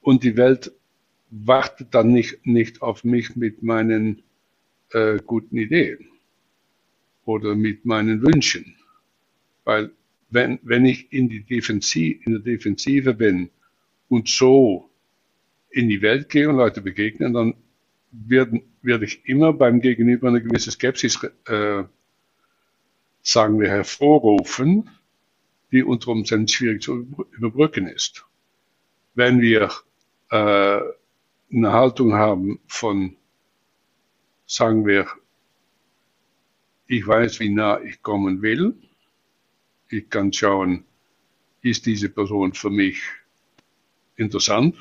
Und 0.00 0.24
die 0.24 0.36
Welt 0.36 0.72
wartet 1.30 1.94
dann 1.94 2.08
nicht, 2.08 2.46
nicht 2.46 2.80
auf 2.80 3.04
mich 3.04 3.36
mit 3.36 3.62
meinen 3.62 4.22
äh, 4.92 5.18
guten 5.24 5.56
Ideen 5.56 6.08
oder 7.24 7.54
mit 7.54 7.84
meinen 7.84 8.22
Wünschen. 8.22 8.76
Weil 9.64 9.92
wenn, 10.30 10.58
wenn 10.62 10.84
ich 10.86 11.12
in, 11.12 11.28
die 11.28 11.42
Defensive, 11.42 12.20
in 12.24 12.32
der 12.32 12.40
Defensive 12.40 13.14
bin 13.14 13.50
und 14.08 14.28
so 14.28 14.90
in 15.70 15.88
die 15.88 16.02
Welt 16.02 16.28
gehe 16.28 16.48
und 16.48 16.56
Leute 16.56 16.80
begegnen, 16.80 17.32
dann 17.32 17.54
werde 18.10 18.62
werd 18.82 19.02
ich 19.02 19.26
immer 19.28 19.52
beim 19.52 19.80
Gegenüber 19.80 20.28
eine 20.28 20.42
gewisse 20.42 20.70
Skepsis, 20.70 21.22
äh, 21.46 21.84
sagen 23.22 23.60
wir, 23.60 23.68
hervorrufen, 23.68 24.90
die 25.70 25.82
unter 25.84 26.08
Umständen 26.08 26.48
schwierig 26.48 26.82
zu 26.82 27.06
überbrücken 27.32 27.86
ist. 27.86 28.24
Wenn 29.14 29.40
wir 29.40 29.70
äh, 30.30 30.80
eine 31.52 31.72
Haltung 31.72 32.14
haben 32.14 32.60
von 32.66 33.16
sagen 34.50 34.84
wir, 34.84 35.06
ich 36.88 37.06
weiß, 37.06 37.38
wie 37.38 37.50
nah 37.50 37.80
ich 37.80 38.02
kommen 38.02 38.42
will. 38.42 38.74
Ich 39.88 40.10
kann 40.10 40.32
schauen, 40.32 40.84
ist 41.62 41.86
diese 41.86 42.08
Person 42.08 42.52
für 42.52 42.70
mich 42.70 43.00
interessant 44.16 44.74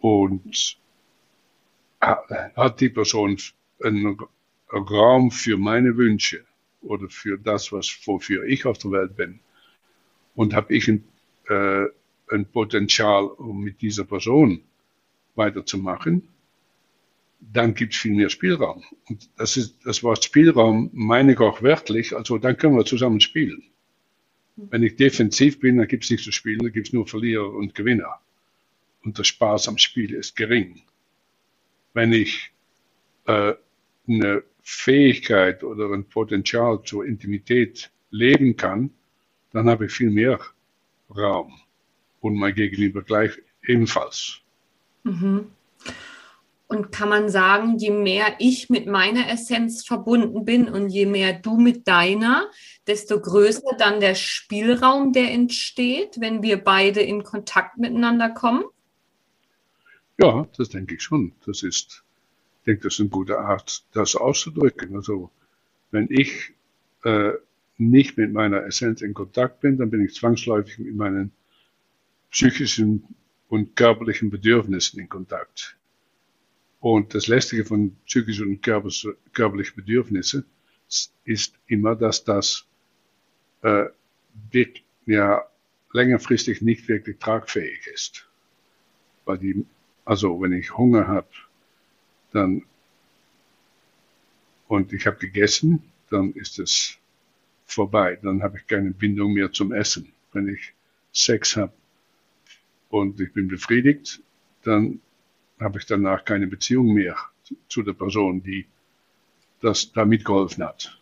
und 0.00 0.78
hat 2.00 2.80
die 2.80 2.88
Person 2.88 3.36
einen 3.84 4.18
Raum 4.72 5.30
für 5.30 5.56
meine 5.56 5.96
Wünsche 5.96 6.44
oder 6.82 7.08
für 7.08 7.38
das, 7.38 7.70
was, 7.70 7.88
wofür 8.04 8.44
ich 8.46 8.66
auf 8.66 8.78
der 8.78 8.90
Welt 8.90 9.16
bin. 9.16 9.38
Und 10.34 10.54
habe 10.54 10.74
ich 10.74 10.88
ein, 10.88 11.04
äh, 11.48 11.86
ein 12.32 12.46
Potenzial, 12.46 13.26
um 13.26 13.62
mit 13.62 13.80
dieser 13.80 14.04
Person 14.04 14.64
weiterzumachen 15.36 16.26
dann 17.40 17.74
gibt 17.74 17.94
es 17.94 18.00
viel 18.00 18.14
mehr 18.14 18.28
Spielraum. 18.28 18.84
Und 19.08 19.28
das, 19.36 19.56
ist, 19.56 19.78
das 19.84 20.02
Wort 20.02 20.24
Spielraum 20.24 20.90
meine 20.92 21.32
ich 21.32 21.40
auch 21.40 21.62
wörtlich, 21.62 22.14
also 22.14 22.38
dann 22.38 22.56
können 22.56 22.76
wir 22.76 22.84
zusammen 22.84 23.20
spielen. 23.20 23.64
Wenn 24.56 24.82
ich 24.82 24.96
defensiv 24.96 25.58
bin, 25.58 25.78
dann 25.78 25.88
gibt 25.88 26.04
es 26.04 26.10
nichts 26.10 26.24
zu 26.24 26.32
spielen, 26.32 26.58
dann 26.58 26.72
gibt 26.72 26.88
es 26.88 26.92
nur 26.92 27.06
Verlierer 27.06 27.50
und 27.52 27.74
Gewinner. 27.74 28.20
Und 29.02 29.16
der 29.16 29.24
Spaß 29.24 29.68
am 29.68 29.78
Spiel 29.78 30.12
ist 30.12 30.36
gering. 30.36 30.82
Wenn 31.94 32.12
ich 32.12 32.52
äh, 33.26 33.54
eine 34.06 34.42
Fähigkeit 34.62 35.64
oder 35.64 35.90
ein 35.92 36.04
Potenzial 36.04 36.82
zur 36.84 37.06
Intimität 37.06 37.90
leben 38.10 38.56
kann, 38.56 38.90
dann 39.52 39.68
habe 39.68 39.86
ich 39.86 39.92
viel 39.92 40.10
mehr 40.10 40.38
Raum 41.16 41.58
und 42.20 42.34
mein 42.34 42.54
Gegenüber 42.54 43.02
gleich 43.02 43.32
ebenfalls. 43.66 44.40
Mhm. 45.04 45.46
Und 46.70 46.92
kann 46.92 47.08
man 47.08 47.28
sagen, 47.28 47.78
je 47.78 47.90
mehr 47.90 48.36
ich 48.38 48.70
mit 48.70 48.86
meiner 48.86 49.28
Essenz 49.28 49.84
verbunden 49.84 50.44
bin 50.44 50.68
und 50.68 50.88
je 50.88 51.04
mehr 51.04 51.32
du 51.32 51.58
mit 51.58 51.88
deiner, 51.88 52.48
desto 52.86 53.20
größer 53.20 53.74
dann 53.76 53.98
der 53.98 54.14
Spielraum, 54.14 55.12
der 55.12 55.32
entsteht, 55.32 56.20
wenn 56.20 56.44
wir 56.44 56.62
beide 56.62 57.00
in 57.00 57.24
Kontakt 57.24 57.76
miteinander 57.76 58.30
kommen? 58.30 58.62
Ja, 60.16 60.46
das 60.56 60.68
denke 60.68 60.94
ich 60.94 61.02
schon. 61.02 61.32
Das 61.44 61.64
ist, 61.64 62.04
ich 62.60 62.66
denke, 62.66 62.82
das 62.82 62.94
ist 62.94 63.00
eine 63.00 63.08
gute 63.08 63.40
Art, 63.40 63.82
das 63.92 64.14
auszudrücken. 64.14 64.94
Also, 64.94 65.32
wenn 65.90 66.06
ich 66.08 66.52
äh, 67.02 67.32
nicht 67.78 68.16
mit 68.16 68.32
meiner 68.32 68.64
Essenz 68.64 69.02
in 69.02 69.12
Kontakt 69.12 69.60
bin, 69.60 69.76
dann 69.76 69.90
bin 69.90 70.04
ich 70.04 70.14
zwangsläufig 70.14 70.78
mit 70.78 70.94
meinen 70.94 71.32
psychischen 72.30 73.02
und 73.48 73.74
körperlichen 73.74 74.30
Bedürfnissen 74.30 75.00
in 75.00 75.08
Kontakt. 75.08 75.76
Und 76.80 77.14
das 77.14 77.26
Lästige 77.26 77.64
von 77.64 77.96
psychischen 78.06 78.48
und 78.48 78.62
körperlichen 78.62 79.76
Bedürfnissen 79.76 80.44
ist 81.24 81.54
immer, 81.66 81.94
dass 81.94 82.24
das 82.24 82.66
äh, 83.62 83.86
ja, 85.06 85.44
längerfristig 85.92 86.62
nicht 86.62 86.88
wirklich 86.88 87.18
tragfähig 87.18 87.86
ist. 87.86 88.26
Weil 89.24 89.38
die, 89.38 89.66
also 90.04 90.40
wenn 90.40 90.52
ich 90.52 90.76
Hunger 90.76 91.06
habe, 91.06 91.28
dann 92.32 92.64
und 94.68 94.92
ich 94.92 95.06
habe 95.06 95.16
gegessen, 95.16 95.82
dann 96.10 96.32
ist 96.32 96.60
es 96.60 96.96
vorbei. 97.66 98.18
Dann 98.22 98.42
habe 98.42 98.58
ich 98.58 98.66
keine 98.68 98.92
Bindung 98.92 99.32
mehr 99.32 99.52
zum 99.52 99.72
Essen. 99.72 100.12
Wenn 100.32 100.48
ich 100.48 100.74
Sex 101.12 101.56
habe 101.56 101.72
und 102.88 103.20
ich 103.20 103.32
bin 103.32 103.48
befriedigt, 103.48 104.22
dann 104.62 105.00
habe 105.60 105.78
ich 105.78 105.86
danach 105.86 106.24
keine 106.24 106.46
Beziehung 106.46 106.94
mehr 106.94 107.16
zu 107.68 107.82
der 107.82 107.92
Person, 107.92 108.42
die 108.42 108.66
das 109.60 109.92
da 109.92 110.04
mitgeholfen 110.04 110.64
hat. 110.64 110.98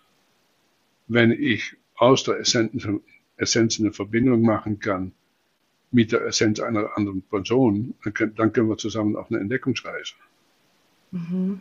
Wenn 1.06 1.30
ich 1.30 1.76
aus 1.94 2.24
der 2.24 2.38
Essenz, 2.40 3.80
eine 3.80 3.92
Verbindung 3.92 4.42
machen 4.42 4.80
kann 4.80 5.12
mit 5.90 6.12
der 6.12 6.26
Essenz 6.26 6.60
einer 6.60 6.96
anderen 6.96 7.22
Person, 7.22 7.94
dann 8.04 8.12
können, 8.12 8.34
dann 8.34 8.52
können 8.52 8.68
wir 8.68 8.76
zusammen 8.76 9.16
auf 9.16 9.30
eine 9.30 9.40
Entdeckungsreise. 9.40 10.14
Mhm. 11.12 11.60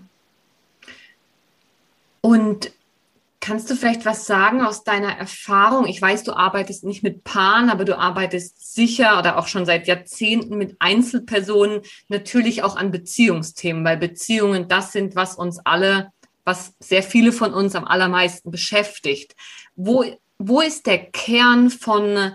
Und 2.22 2.74
Kannst 3.48 3.70
du 3.70 3.75
vielleicht 3.75 4.04
was 4.04 4.25
sagen 4.25 4.62
aus 4.62 4.84
deiner 4.84 5.18
Erfahrung? 5.18 5.86
Ich 5.86 6.01
weiß, 6.01 6.25
du 6.25 6.34
arbeitest 6.34 6.84
nicht 6.84 7.01
mit 7.01 7.24
Paaren, 7.24 7.70
aber 7.70 7.86
du 7.86 7.98
arbeitest 7.98 8.75
sicher 8.75 9.18
oder 9.18 9.38
auch 9.38 9.48
schon 9.48 9.66
seit 9.66 9.88
Jahrzehnten 9.88 10.58
mit 10.58 10.75
Einzelpersonen, 10.80 11.80
natürlich 12.10 12.62
auch 12.62 12.75
an 12.75 12.92
Beziehungsthemen, 12.92 13.86
weil 13.86 13.96
Beziehungen 13.96 14.68
das 14.68 14.92
sind, 14.92 15.16
was 15.16 15.36
uns 15.36 15.60
alle 15.60 16.12
was 16.44 16.74
sehr 16.82 17.04
viele 17.04 17.32
von 17.32 17.54
uns 17.54 17.74
am 17.75 17.86
allermeisten 17.86 18.51
beschäftigt. 18.51 19.34
Wo, 19.77 20.04
wo 20.38 20.60
ist 20.60 20.86
der 20.86 20.98
Kern 20.98 21.70
von, 21.70 22.34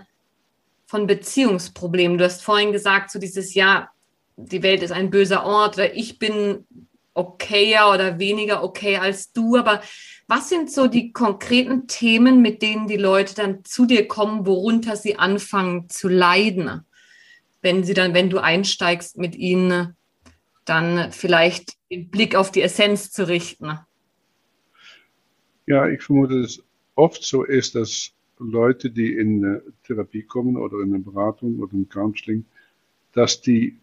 von 0.87 1.05
Beziehungsproblemen? 1.05 2.17
Du 2.17 2.25
hast 2.25 2.41
vorhin 2.41 2.71
gesagt, 2.71 3.11
so 3.11 3.19
dieses 3.19 3.53
Jahr, 3.53 3.91
die 4.35 4.63
Welt 4.63 4.81
ist 4.81 4.91
ein 4.91 5.11
böser 5.11 5.45
Ort 5.45 5.75
oder 5.75 5.93
ich 5.93 6.17
bin 6.17 6.65
okayer 7.13 7.91
oder 7.93 8.19
weniger 8.19 8.63
okay 8.63 8.97
als 8.97 9.31
du. 9.31 9.57
Aber 9.57 9.81
was 10.27 10.49
sind 10.49 10.71
so 10.71 10.87
die 10.87 11.11
konkreten 11.11 11.87
Themen, 11.87 12.41
mit 12.41 12.61
denen 12.61 12.87
die 12.87 12.97
Leute 12.97 13.35
dann 13.35 13.65
zu 13.65 13.85
dir 13.85 14.07
kommen, 14.07 14.45
worunter 14.45 14.95
sie 14.95 15.17
anfangen 15.17 15.89
zu 15.89 16.07
leiden? 16.07 16.85
Wenn 17.61 17.83
sie 17.83 17.93
dann, 17.93 18.13
wenn 18.13 18.29
du 18.29 18.39
einsteigst 18.39 19.17
mit 19.17 19.35
ihnen, 19.35 19.95
dann 20.65 21.11
vielleicht 21.11 21.73
den 21.91 22.09
Blick 22.09 22.35
auf 22.35 22.51
die 22.51 22.61
Essenz 22.61 23.11
zu 23.11 23.27
richten. 23.27 23.79
Ja, 25.65 25.87
ich 25.87 26.01
vermute, 26.01 26.41
dass 26.41 26.51
es 26.51 26.63
oft 26.95 27.23
so 27.23 27.43
ist, 27.43 27.75
dass 27.75 28.11
Leute, 28.39 28.89
die 28.89 29.13
in 29.13 29.61
Therapie 29.85 30.23
kommen 30.23 30.57
oder 30.57 30.79
in 30.79 30.93
eine 30.93 31.03
Beratung 31.03 31.59
oder 31.59 31.73
ein 31.73 31.87
Counseling, 31.87 32.45
dass 33.13 33.41
die 33.41 33.77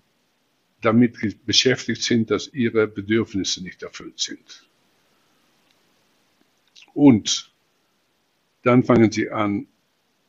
damit 0.82 1.46
beschäftigt 1.46 2.02
sind, 2.02 2.30
dass 2.30 2.48
ihre 2.52 2.86
Bedürfnisse 2.86 3.62
nicht 3.62 3.82
erfüllt 3.82 4.18
sind. 4.18 4.69
Und 6.94 7.52
dann 8.62 8.84
fangen 8.84 9.10
sie 9.10 9.30
an, 9.30 9.66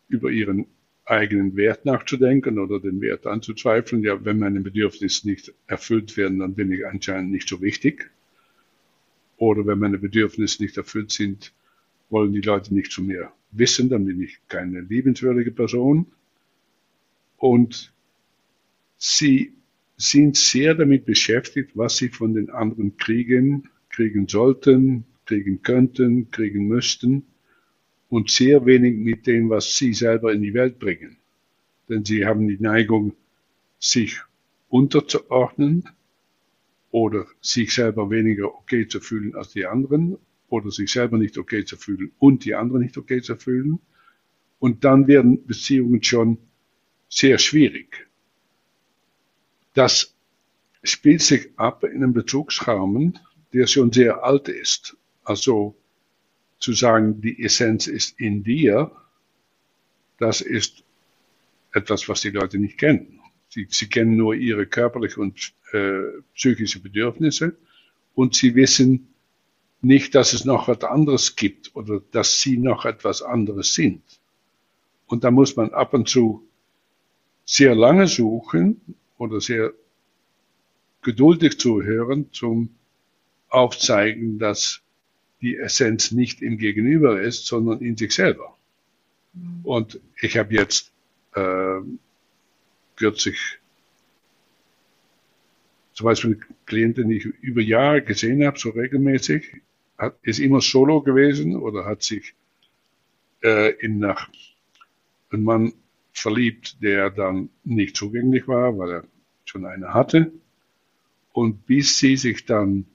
über 0.08 0.30
ihren 0.30 0.68
eigenen 1.06 1.56
Wert 1.56 1.86
nachzudenken 1.86 2.60
oder 2.60 2.80
den 2.80 3.02
Wert 3.02 3.26
anzuzweifeln. 3.28 4.04
Ja, 4.04 4.24
wenn 4.24 4.40
meine 4.40 4.62
Bedürfnisse 4.62 5.28
nicht 5.28 5.54
erfüllt 5.68 6.16
werden, 6.18 6.40
dann 6.40 6.54
bin 6.54 6.72
ich 6.72 6.86
anscheinend 6.86 7.32
nicht 7.32 7.50
so 7.50 7.62
wichtig. 7.62 8.10
Oder 9.38 9.66
wenn 9.66 9.80
meine 9.80 9.98
Bedürfnisse 9.98 10.62
nicht 10.62 10.78
erfüllt 10.78 11.12
sind, 11.12 11.54
wollen 12.10 12.34
die 12.34 12.42
Leute 12.42 12.74
nicht 12.74 12.92
zu 12.92 13.02
mir 13.02 13.32
wissen, 13.52 13.90
dann 13.90 14.06
bin 14.06 14.22
ich 14.22 14.38
keine 14.48 14.82
liebenswürdige 14.82 15.52
Person. 15.52 16.06
Und 17.38 17.92
sie 18.98 19.54
sind 19.98 20.38
sehr 20.38 20.76
damit 20.76 21.06
beschäftigt, 21.06 21.72
was 21.76 21.98
sie 21.98 22.10
von 22.10 22.34
den 22.34 22.50
anderen 22.50 22.98
kriegen, 22.98 23.70
kriegen 23.90 24.28
sollten, 24.28 25.06
kriegen 25.32 25.62
könnten, 25.62 26.30
kriegen 26.30 26.68
müssten 26.68 27.24
und 28.10 28.30
sehr 28.30 28.66
wenig 28.66 28.98
mit 28.98 29.28
dem, 29.28 29.50
was 29.50 29.78
sie 29.78 29.94
selber 29.94 30.34
in 30.34 30.42
die 30.42 30.54
Welt 30.54 30.78
bringen. 30.78 31.16
Denn 31.88 32.04
sie 32.04 32.26
haben 32.26 32.50
die 32.50 32.58
Neigung, 32.60 33.14
sich 33.80 34.20
unterzuordnen 34.68 35.88
oder 36.92 37.28
sich 37.40 37.74
selber 37.74 38.10
weniger 38.10 38.54
okay 38.54 38.90
zu 38.90 39.00
fühlen 39.00 39.34
als 39.36 39.54
die 39.54 39.66
anderen 39.66 40.18
oder 40.50 40.70
sich 40.70 40.92
selber 40.92 41.18
nicht 41.18 41.38
okay 41.38 41.64
zu 41.64 41.78
fühlen 41.78 42.12
und 42.20 42.44
die 42.44 42.54
anderen 42.54 42.82
nicht 42.82 42.98
okay 42.98 43.22
zu 43.22 43.38
fühlen. 43.38 43.80
Und 44.60 44.84
dann 44.84 45.08
werden 45.08 45.48
Beziehungen 45.48 46.04
schon 46.04 46.40
sehr 47.08 47.38
schwierig. 47.38 48.10
Das 49.76 50.14
spielt 50.84 51.22
sich 51.22 51.58
ab 51.58 51.86
in 51.86 52.04
einem 52.04 52.12
Bezugsrahmen, 52.12 53.18
der 53.54 53.68
schon 53.68 53.92
sehr 53.92 54.24
alt 54.26 54.50
ist. 54.50 54.98
Also 55.32 55.78
zu 56.60 56.74
sagen, 56.74 57.22
die 57.22 57.42
Essenz 57.42 57.88
ist 57.88 58.20
in 58.20 58.44
dir, 58.44 58.92
das 60.18 60.42
ist 60.42 60.84
etwas, 61.72 62.10
was 62.10 62.20
die 62.20 62.32
Leute 62.32 62.60
nicht 62.60 62.78
kennen. 62.78 63.22
Sie, 63.48 63.66
sie 63.70 63.88
kennen 63.88 64.18
nur 64.18 64.36
ihre 64.36 64.66
körperlichen 64.68 65.24
und 65.24 65.54
äh, 65.72 66.22
psychische 66.36 66.82
Bedürfnisse 66.82 67.56
und 68.14 68.36
sie 68.36 68.56
wissen 68.56 69.08
nicht, 69.82 70.16
dass 70.16 70.34
es 70.34 70.44
noch 70.44 70.68
etwas 70.68 70.92
anderes 70.92 71.38
gibt 71.38 71.74
oder 71.78 72.02
dass 72.12 72.42
sie 72.42 72.58
noch 72.58 72.84
etwas 72.84 73.22
anderes 73.22 73.74
sind. 73.74 74.04
Und 75.08 75.24
da 75.24 75.32
muss 75.32 75.56
man 75.56 75.72
ab 75.72 75.94
und 75.94 76.10
zu 76.10 76.46
sehr 77.46 77.74
lange 77.74 78.08
suchen 78.08 78.82
oder 79.18 79.40
sehr 79.40 79.72
geduldig 81.02 81.58
zuhören 81.58 82.34
zum 82.34 82.76
Aufzeigen, 83.48 84.40
dass 84.40 84.81
die 85.42 85.58
Essenz 85.58 86.12
nicht 86.12 86.42
im 86.42 86.58
Gegenüber 86.58 87.22
ist, 87.22 87.46
sondern 87.46 87.80
in 87.80 87.98
sich 87.98 88.14
selber. 88.14 88.58
Mhm. 89.34 89.60
Und 89.64 90.00
ich 90.22 90.38
habe 90.38 90.54
jetzt 90.54 90.92
äh, 91.36 91.80
kürzlich 92.96 93.60
zum 95.94 96.06
Beispiel 96.06 96.36
eine 96.36 96.56
Klientin, 96.66 97.10
die 97.10 97.18
ich 97.18 97.26
über 97.26 97.62
Jahre 97.62 98.02
gesehen 98.02 98.46
habe, 98.46 98.58
so 98.58 98.70
regelmäßig, 98.70 99.62
hat, 99.98 100.18
ist 100.24 100.40
immer 100.40 100.62
solo 100.62 101.02
gewesen 101.02 101.56
oder 101.56 101.86
hat 101.86 102.04
sich 102.04 102.34
äh, 103.44 103.74
in 103.76 104.00
nach 104.00 104.30
einen 105.32 105.44
Mann 105.44 105.74
verliebt, 106.12 106.82
der 106.82 107.10
dann 107.10 107.50
nicht 107.64 107.96
zugänglich 107.96 108.48
war, 108.48 108.78
weil 108.78 108.92
er 108.92 109.04
schon 109.46 109.66
eine 109.66 109.94
hatte. 109.94 110.32
Und 111.34 111.66
bis 111.66 112.00
sie 112.00 112.18
sich 112.18 112.46
dann 112.46 112.86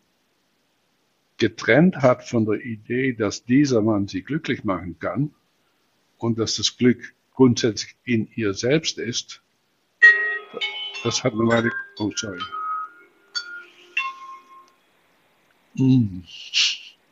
getrennt 1.38 1.96
hat 1.96 2.25
von 2.25 2.46
der 2.46 2.61
Idee, 2.64 3.12
dass 3.12 3.44
dieser 3.44 3.83
Mann 3.83 4.09
sie 4.09 4.22
glücklich 4.22 4.64
machen 4.64 4.99
kann 4.99 5.35
und 6.18 6.38
dass 6.38 6.57
das 6.57 6.77
Glück 6.77 7.14
grundsätzlich 7.35 7.96
in 8.05 8.29
ihr 8.35 8.55
selbst 8.55 8.99
ist, 8.99 9.42
das 11.05 11.22
hat 11.22 11.35
man 11.35 11.46
leider, 11.46 11.70
oh 11.99 12.11
sorry. 12.16 12.40
Mm. 15.75 16.22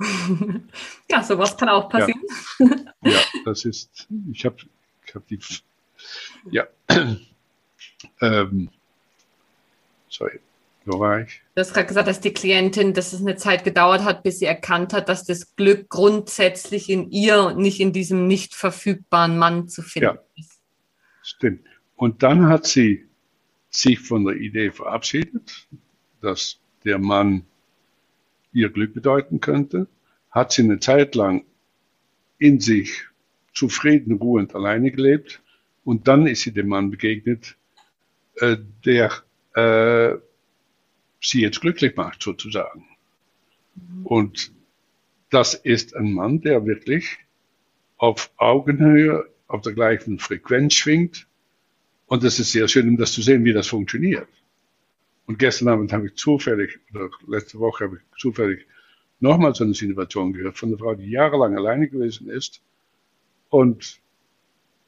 ja, 1.11 1.23
sowas 1.23 1.57
kann 1.57 1.69
auch 1.69 1.89
passieren. 1.89 2.23
Ja, 2.59 3.11
ja 3.11 3.21
das 3.45 3.65
ist, 3.65 4.09
ich 4.33 4.45
habe 4.45 4.57
ich 5.07 5.15
hab 5.15 5.27
die, 5.29 5.39
ja, 6.51 6.67
ähm, 8.21 8.71
sorry. 10.09 10.41
Wo 10.87 10.99
war 10.99 11.23
ich? 11.23 11.41
Du 11.55 11.61
hast 11.61 11.73
gerade 11.73 11.87
gesagt, 11.87 12.09
dass 12.09 12.21
die 12.21 12.35
Klientin, 12.35 12.93
dass 12.93 13.13
es 13.13 13.21
eine 13.21 13.37
Zeit 13.37 13.65
gedauert 13.65 14.05
hat, 14.05 14.23
bis 14.23 14.39
sie 14.39 14.45
erkannt 14.45 14.93
hat, 14.93 15.09
dass 15.09 15.25
das 15.25 15.57
Glück 15.57 15.89
grundsätzlich 15.89 16.91
in 16.91 17.11
ihr 17.11 17.43
und 17.43 17.59
nicht 17.59 17.81
in 17.81 17.93
diesem 17.93 18.27
nicht 18.27 18.55
verfügbaren 18.55 19.39
Mann 19.39 19.69
zu 19.69 19.83
finden 19.83 20.17
ja, 20.17 20.23
ist. 20.37 20.61
Stimmt. 21.23 21.67
Und 21.97 22.23
dann 22.23 22.49
hat 22.49 22.67
sie 22.67 23.07
sich 23.71 24.01
von 24.01 24.25
der 24.25 24.37
Idee 24.37 24.71
verabschiedet, 24.71 25.69
dass 26.21 26.59
der 26.85 26.99
Mann 26.99 27.47
ihr 28.53 28.69
Glück 28.71 28.95
bedeuten 28.95 29.41
könnte, 29.41 29.89
hat 30.31 30.53
sie 30.53 30.63
eine 30.63 30.81
Zeit 30.81 31.15
lang 31.15 31.45
in 32.39 32.61
sich 32.61 33.05
zufrieden, 33.55 34.19
ruhend 34.19 34.55
alleine 34.55 34.91
gelebt 34.91 35.41
und 35.85 36.09
dann 36.09 36.27
ist 36.27 36.43
sie 36.43 36.53
dem 36.53 36.69
Mann 36.69 36.91
begegnet, 36.91 37.57
äh, 38.37 38.57
der 38.85 39.13
äh, 39.55 40.19
sie 41.25 41.41
jetzt 41.41 41.61
glücklich 41.61 41.97
macht, 41.97 42.23
sozusagen. 42.23 42.87
Mhm. 43.75 44.07
Und 44.07 44.53
das 45.31 45.55
ist 45.55 45.97
ein 45.97 46.13
Mann, 46.13 46.41
der 46.41 46.67
wirklich 46.67 47.19
auf 47.97 48.31
Augenhöhe, 48.37 49.29
auf 49.47 49.63
der 49.63 49.73
gleichen 49.73 50.19
Frequenz 50.19 50.75
schwingt. 50.75 51.27
Und 52.07 52.23
es 52.25 52.39
ist 52.39 52.53
sehr 52.53 52.69
schön, 52.69 52.89
um 52.89 52.97
das 52.97 53.13
zu 53.13 53.23
sehen, 53.23 53.45
wie 53.45 53.53
das 53.53 53.67
funktioniert. 53.67 54.29
Und 55.27 55.39
gestern 55.39 55.69
Abend 55.69 55.93
habe 55.93 56.07
ich 56.07 56.15
zufällig, 56.17 56.79
oder 56.93 57.11
letzte 57.27 57.59
Woche 57.59 57.85
habe 57.85 57.97
ich 57.97 58.21
zufällig 58.21 58.67
nochmal 59.21 59.55
so 59.55 59.65
eine 59.65 59.75
Situation 59.75 60.33
gehört 60.33 60.59
von 60.59 60.69
einer 60.69 60.79
Frau, 60.79 60.95
die 60.95 61.11
jahrelang 61.11 61.57
alleine 61.57 61.89
gewesen 61.89 62.29
ist 62.29 62.61
und 63.49 64.01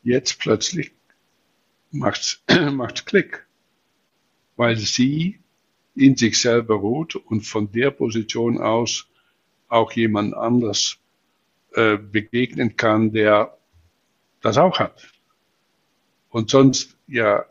jetzt 0.03 0.39
plötzlich 0.39 0.93
macht's, 1.91 2.43
macht's 2.73 3.05
Klick, 3.05 3.47
weil 4.57 4.77
sie 4.77 5.41
in 5.97 6.17
sich 6.17 6.41
selber 6.41 6.77
ruht 6.77 7.17
und 7.17 7.47
von 7.47 7.73
der 7.73 7.91
Position 7.91 8.59
aus 8.59 9.09
auch 9.69 9.93
jemand 9.93 10.35
anders 10.35 10.99
äh, 11.73 11.97
begegnen 11.97 12.77
kann, 12.77 13.13
der 13.13 13.57
das 14.41 14.59
auch 14.59 14.79
hat. 14.79 15.09
Und 16.31 16.51
sonst, 16.51 16.97
ja, 17.09 17.45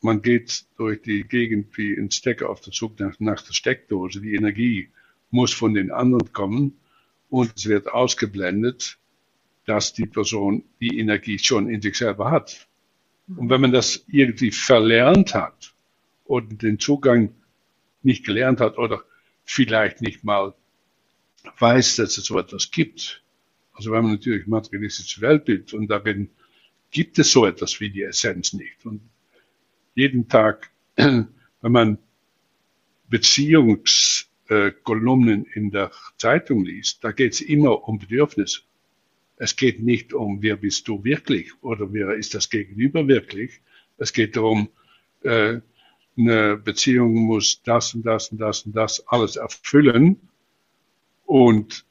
man 0.00 0.22
geht 0.22 0.64
durch 0.76 1.02
die 1.02 1.24
Gegend 1.24 1.76
wie 1.76 1.94
ein 1.94 2.10
Stecker 2.10 2.48
auf 2.48 2.60
der 2.60 2.72
Zug 2.72 2.98
nach, 2.98 3.20
nach 3.20 3.42
der 3.42 3.52
Steckdose. 3.52 4.20
Die 4.20 4.34
Energie 4.34 4.88
muss 5.30 5.52
von 5.52 5.74
den 5.74 5.90
anderen 5.90 6.32
kommen 6.32 6.78
und 7.28 7.52
es 7.56 7.66
wird 7.66 7.92
ausgeblendet, 7.92 8.98
dass 9.66 9.92
die 9.92 10.06
Person 10.06 10.64
die 10.80 10.98
Energie 10.98 11.38
schon 11.38 11.68
in 11.68 11.82
sich 11.82 11.96
selber 11.96 12.30
hat. 12.30 12.66
Und 13.36 13.50
wenn 13.50 13.60
man 13.60 13.72
das 13.72 14.04
irgendwie 14.08 14.50
verlernt 14.50 15.34
hat 15.34 15.74
und 16.24 16.62
den 16.62 16.78
Zugang 16.80 17.34
nicht 18.02 18.24
gelernt 18.24 18.60
hat 18.60 18.78
oder 18.78 19.02
vielleicht 19.44 20.00
nicht 20.00 20.24
mal 20.24 20.54
weiß, 21.58 21.96
dass 21.96 22.18
es 22.18 22.24
so 22.24 22.38
etwas 22.38 22.70
gibt. 22.70 23.22
Also 23.72 23.90
wir 23.90 23.98
haben 23.98 24.10
natürlich 24.10 24.46
materialistisches 24.46 25.20
Weltbild 25.20 25.72
und 25.72 25.88
darin 25.88 26.30
gibt 26.90 27.18
es 27.18 27.32
so 27.32 27.46
etwas 27.46 27.80
wie 27.80 27.90
die 27.90 28.02
Essenz 28.02 28.52
nicht. 28.52 28.84
Und 28.84 29.00
jeden 29.94 30.28
Tag, 30.28 30.70
wenn 30.96 31.28
man 31.62 31.98
Beziehungsthemen 33.08 34.30
äh, 34.50 34.72
Kolumnen 34.82 35.44
in 35.44 35.70
der 35.70 35.92
Zeitung 36.18 36.64
liest, 36.64 37.04
da 37.04 37.12
geht 37.12 37.34
es 37.34 37.40
immer 37.40 37.88
um 37.88 37.98
Bedürfnisse. 37.98 38.62
Es 39.36 39.56
geht 39.56 39.80
nicht 39.80 40.12
um, 40.12 40.42
wer 40.42 40.56
bist 40.56 40.88
du 40.88 41.02
wirklich 41.04 41.52
oder 41.62 41.92
wer 41.92 42.10
ist 42.14 42.34
das 42.34 42.50
Gegenüber 42.50 43.06
wirklich. 43.08 43.60
Es 43.96 44.12
geht 44.12 44.36
darum, 44.36 44.68
äh, 45.22 45.60
eine 46.20 46.56
Beziehung 46.56 47.14
muss 47.14 47.62
das 47.62 47.94
und 47.94 48.04
das 48.04 48.30
und 48.30 48.38
das 48.38 48.62
und 48.62 48.76
das 48.76 49.06
alles 49.08 49.36
erfüllen 49.36 50.28
und 51.26 51.84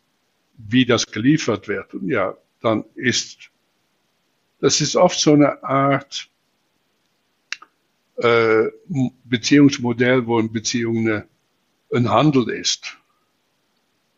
wie 0.57 0.85
das 0.85 1.07
geliefert 1.07 1.67
wird, 1.67 1.95
ja, 2.03 2.37
dann 2.61 2.83
ist, 2.95 3.49
das 4.59 4.81
ist 4.81 4.95
oft 4.95 5.19
so 5.19 5.33
eine 5.33 5.63
Art 5.63 6.29
äh, 8.17 8.65
Beziehungsmodell, 9.23 10.27
wo 10.27 10.39
eine 10.39 10.49
Beziehung 10.49 10.97
eine, 10.97 11.27
ein 11.93 12.09
Handel 12.09 12.49
ist. 12.49 12.97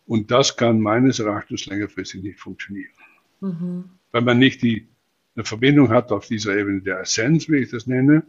Und 0.08 0.32
das 0.32 0.58
kann 0.58 0.82
meines 0.82 1.20
Erachtens 1.20 1.68
längerfristig 1.68 2.24
nicht 2.24 2.40
funktionieren. 2.40 2.92
Mhm. 3.40 3.84
Wenn 4.12 4.24
man 4.24 4.40
nicht 4.40 4.64
die, 4.64 4.88
eine 5.36 5.46
Verbindung 5.46 5.90
hat 5.90 6.12
auf 6.12 6.26
dieser 6.26 6.58
Ebene 6.58 6.82
der 6.82 7.02
Essenz, 7.02 7.48
wie 7.48 7.58
ich 7.58 7.70
das 7.70 7.86
nenne, 7.86 8.24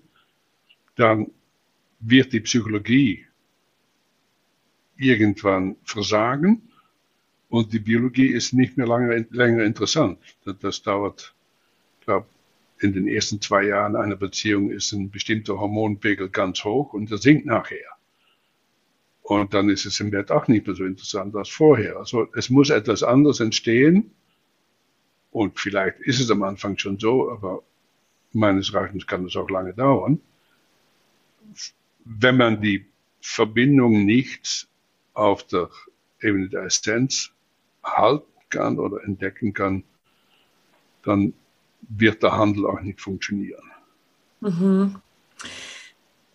dann 0.97 1.31
wird 2.03 2.33
die 2.33 2.41
Psychologie 2.41 3.27
irgendwann 4.97 5.77
versagen 5.85 6.69
und 7.49 7.73
die 7.73 7.79
Biologie 7.79 8.27
ist 8.27 8.53
nicht 8.53 8.77
mehr 8.77 8.87
lange, 8.87 9.27
länger 9.31 9.65
interessant. 9.65 10.19
Das, 10.45 10.59
das 10.59 10.83
dauert, 10.83 11.35
ich 12.01 12.07
glaube, 12.07 12.27
in 12.81 12.93
den 12.93 13.07
ersten 13.07 13.41
zwei 13.41 13.65
Jahren 13.65 13.95
einer 13.95 14.17
Beziehung 14.17 14.71
ist 14.71 14.93
ein 14.93 15.11
bestimmter 15.11 15.61
Hormonpegel 15.61 16.29
ganz 16.29 16.65
hoch 16.65 16.93
und 16.93 17.11
der 17.11 17.19
sinkt 17.19 17.47
nachher. 17.47 17.89
Und 19.23 19.55
dann 19.55 19.71
ist 19.71 19.87
es 19.87 20.01
im 20.01 20.11
Bett 20.11 20.33
auch 20.33 20.49
nicht 20.49 20.67
mehr 20.67 20.75
so 20.75 20.85
interessant 20.85 21.37
als 21.37 21.49
vorher. 21.49 21.97
Also 21.97 22.27
es 22.35 22.51
muss 22.51 22.71
etwas 22.71 23.05
anderes 23.05 23.39
entstehen. 23.39 24.11
Und 25.31 25.59
vielleicht 25.61 26.01
ist 26.01 26.21
es 26.21 26.31
am 26.31 26.43
Anfang 26.43 26.77
schon 26.77 26.99
so, 26.99 27.31
aber 27.31 27.63
meines 28.33 28.75
Erachtens 28.75 29.07
kann 29.07 29.25
es 29.25 29.37
auch 29.37 29.49
lange 29.49 29.73
dauern 29.73 30.21
wenn 32.05 32.37
man 32.37 32.61
die 32.61 32.87
Verbindung 33.21 34.05
nicht 34.05 34.69
auf 35.15 35.47
der 35.47 35.71
Ebene 36.21 36.49
der 36.49 36.65
Essenz 36.65 37.31
halten 37.83 38.27
kann 38.49 38.79
oder 38.79 39.03
entdecken 39.05 39.53
kann, 39.53 39.85
dann 41.05 41.35
wird 41.81 42.23
der 42.23 42.33
Handel 42.33 42.67
auch 42.67 42.81
nicht 42.81 43.01
funktionieren. 43.01 43.63
Mhm. 44.41 45.01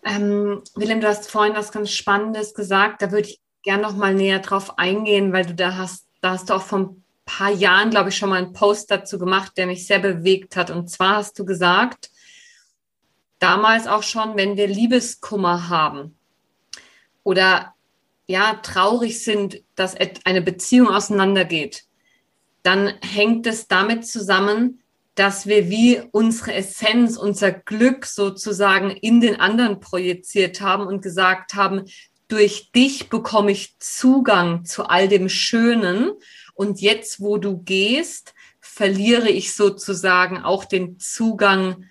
Ähm, 0.04 0.62
Willem, 0.76 1.02
du 1.02 1.08
hast 1.08 1.30
vorhin 1.30 1.56
was 1.56 1.72
ganz 1.72 1.92
Spannendes 1.92 2.54
gesagt. 2.54 3.02
Da 3.02 3.12
würde 3.12 3.28
ich 3.28 3.40
gerne 3.64 3.84
noch 3.84 3.96
mal 3.96 4.14
näher 4.14 4.40
drauf 4.40 4.78
eingehen, 4.78 5.34
weil 5.34 5.46
du 5.46 5.54
da 5.54 5.76
hast, 5.76 6.08
da 6.22 6.32
hast 6.32 6.50
du 6.50 6.54
auch 6.54 6.62
vor 6.62 6.80
ein 6.80 7.04
paar 7.26 7.52
Jahren, 7.52 7.90
glaube 7.90 8.10
ich, 8.10 8.18
schon 8.18 8.30
mal 8.30 8.42
einen 8.42 8.54
Post 8.54 8.90
dazu 8.92 9.20
gemacht, 9.20 9.54
der 9.58 9.68
mich 9.68 9.86
sehr 9.86 10.00
bewegt 10.00 10.56
hat. 10.56 10.72
Und 10.72 10.90
zwar 10.90 11.18
hast 11.18 11.38
du 11.38 11.46
gesagt, 11.46 12.10
damals 13.40 13.88
auch 13.88 14.04
schon, 14.04 14.36
wenn 14.36 14.58
wir 14.58 14.68
Liebeskummer 14.68 15.70
haben 15.70 16.18
oder 17.24 17.74
ja, 18.28 18.56
traurig 18.56 19.24
sind, 19.24 19.62
dass 19.76 19.96
eine 20.26 20.42
Beziehung 20.42 20.90
auseinandergeht, 20.90 21.86
dann 22.64 22.94
hängt 23.02 23.48
es 23.48 23.68
damit 23.68 24.06
zusammen, 24.06 24.82
dass 25.16 25.48
wir 25.48 25.70
wie 25.70 26.02
unsere 26.12 26.54
Essenz, 26.54 27.18
unser 27.18 27.52
Glück 27.52 28.06
sozusagen 28.06 28.92
in 28.92 29.20
den 29.20 29.40
anderen 29.40 29.80
projiziert 29.80 30.62
haben 30.62 30.86
und 30.86 31.02
gesagt 31.02 31.56
haben, 31.56 31.86
durch 32.28 32.72
dich 32.72 33.10
bekomme 33.10 33.52
ich 33.52 33.80
Zugang 33.80 34.66
zu 34.66 34.86
all 34.86 35.08
dem 35.08 35.30
Schönen. 35.30 36.12
Und 36.54 36.82
jetzt, 36.82 37.20
wo 37.20 37.38
du 37.38 37.58
gehst, 37.58 38.36
verliere 38.60 39.30
ich 39.30 39.56
sozusagen 39.56 40.44
auch 40.44 40.66
den 40.66 41.00
Zugang 41.00 41.86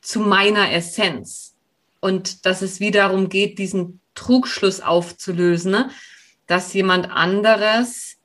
zu 0.00 0.20
meiner 0.20 0.72
Essenz. 0.72 1.56
Und 2.00 2.46
dass 2.46 2.62
es 2.62 2.80
wiederum 2.80 3.28
geht, 3.28 3.58
diesen 3.58 4.00
Trugschluss 4.14 4.80
aufzulösen, 4.80 5.70
ne? 5.70 5.90
dass 6.46 6.72
jemand 6.72 7.10
anderes, 7.10 8.18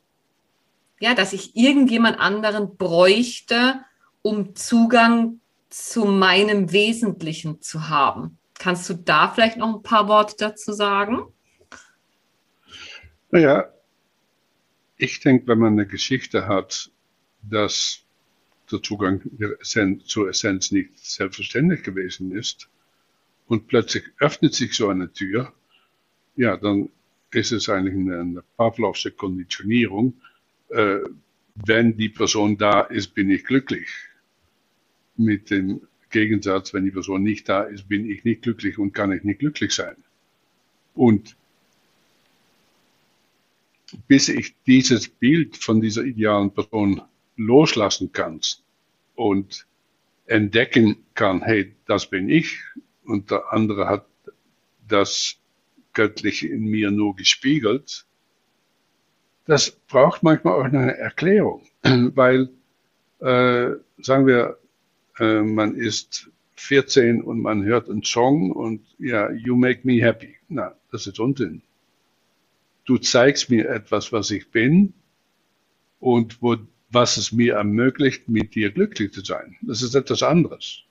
ja, 1.00 1.14
dass 1.14 1.34
ich 1.34 1.56
irgendjemand 1.56 2.20
anderen 2.20 2.78
bräuchte, 2.78 3.82
um 4.22 4.56
Zugang 4.56 5.42
zu 5.70 6.06
meinem 6.06 6.72
Wesentlichen 6.72 7.62
zu 7.62 7.90
haben. 7.90 8.40
Kannst 8.58 8.90
du 8.90 8.94
da 8.94 9.30
vielleicht 9.30 9.58
noch 9.58 9.76
ein 9.76 9.84
paar 9.84 10.08
Worte 10.08 10.36
dazu 10.40 10.72
sagen? 10.72 11.22
Naja, 13.30 13.66
ich 14.96 15.20
denke, 15.20 15.48
wenn 15.48 15.60
man 15.60 15.74
eine 15.74 15.86
Geschichte 15.86 16.48
hat, 16.48 16.92
dass 17.42 18.05
der 18.72 18.82
Zugang 18.82 19.22
zur 20.06 20.30
Essenz 20.30 20.72
nicht 20.72 20.98
selbstverständlich 20.98 21.84
gewesen 21.84 22.32
ist 22.32 22.70
und 23.48 23.68
plötzlich 23.68 24.04
öffnet 24.20 24.54
sich 24.54 24.74
so 24.74 24.90
eine 24.90 25.12
Tür, 25.12 25.54
ja, 26.36 26.58
dann 26.58 26.90
ist 27.32 27.52
es 27.52 27.70
eigentlich 27.70 27.96
eine, 27.96 28.20
eine 28.20 28.44
Pavlovsche 28.58 29.12
Konditionierung. 29.12 30.14
Äh, 30.70 31.00
wenn 31.56 31.96
die 31.96 32.10
Person 32.10 32.58
da 32.58 32.82
ist, 32.82 33.14
bin 33.14 33.30
ich 33.30 33.46
glücklich. 33.46 33.90
Mit 35.18 35.50
dem 35.50 35.82
Gegensatz, 36.10 36.74
wenn 36.74 36.86
die 36.86 36.92
Person 36.92 37.24
nicht 37.24 37.48
da 37.48 37.64
ist, 37.64 37.88
bin 37.88 38.10
ich 38.10 38.24
nicht 38.24 38.42
glücklich 38.42 38.78
und 38.78 38.94
kann 38.94 39.12
ich 39.12 39.24
nicht 39.24 39.40
glücklich 39.40 39.74
sein. 39.74 39.96
Und 40.94 41.36
bis 44.08 44.30
ich 44.30 44.56
dieses 44.66 45.08
Bild 45.08 45.58
von 45.58 45.80
dieser 45.80 46.04
idealen 46.04 46.52
Person 46.52 47.02
loslassen 47.36 48.12
kannst 48.12 48.64
und 49.16 49.66
entdecken 50.26 51.06
kann, 51.14 51.42
hey, 51.42 51.76
das 51.86 52.10
bin 52.10 52.30
ich 52.30 52.60
und 53.06 53.32
der 53.32 53.52
andere 53.52 53.88
hat 53.88 54.06
das 54.88 55.38
Göttliche 55.94 56.48
in 56.48 56.66
mir 56.66 56.92
nur 56.92 57.16
gespiegelt, 57.16 58.06
das 59.46 59.72
braucht 59.72 60.24
manchmal 60.24 60.60
auch 60.60 60.66
eine 60.66 60.98
Erklärung, 60.98 61.68
weil, 61.84 62.50
äh, 63.20 63.72
sagen 64.02 64.28
wir, 64.28 64.58
äh, 65.20 65.42
man 65.42 65.76
ist 65.76 66.30
14 66.56 67.22
und 67.22 67.42
man 67.42 67.64
hört 67.64 67.90
einen 67.90 68.04
Song 68.04 68.52
und 68.52 68.82
ja, 68.98 69.32
you 69.32 69.56
make 69.56 69.82
me 69.84 70.02
happy. 70.02 70.36
Na, 70.50 70.76
das 70.92 71.06
ist 71.08 71.20
Unsinn. 71.20 71.62
Du 72.86 72.98
zeigst 72.98 73.50
mir 73.50 73.70
etwas, 73.70 74.12
was 74.12 74.32
ich 74.32 74.50
bin 74.52 74.94
und 76.00 76.42
wo 76.42 76.56
was 76.96 77.18
es 77.18 77.32
mir 77.32 77.56
ermöglicht, 77.56 78.30
mit 78.30 78.56
dir 78.56 78.72
glücklich 78.72 79.12
zu 79.12 79.22
sein. 79.22 79.58
Das 79.62 79.82
ist 79.84 79.94
etwas 79.96 80.24
anderes. 80.24 80.82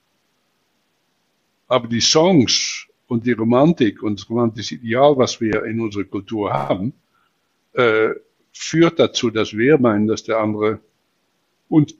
Aber 1.67 1.87
die 1.87 1.99
Songs 1.99 2.87
und 3.07 3.25
die 3.25 3.31
Romantik 3.33 4.03
und 4.03 4.19
das 4.19 4.29
romantische 4.29 4.75
Ideal, 4.75 5.17
was 5.17 5.41
wir 5.41 5.65
in 5.65 5.81
unserer 5.81 6.03
Kultur 6.05 6.53
haben, 6.53 6.93
äh, 7.73 8.09
führt 8.53 8.99
dazu, 8.99 9.31
dass 9.31 9.57
wir 9.57 9.79
meinen, 9.79 10.07
dass 10.07 10.23
der 10.23 10.37
andere 10.37 10.79
uns, 11.69 11.95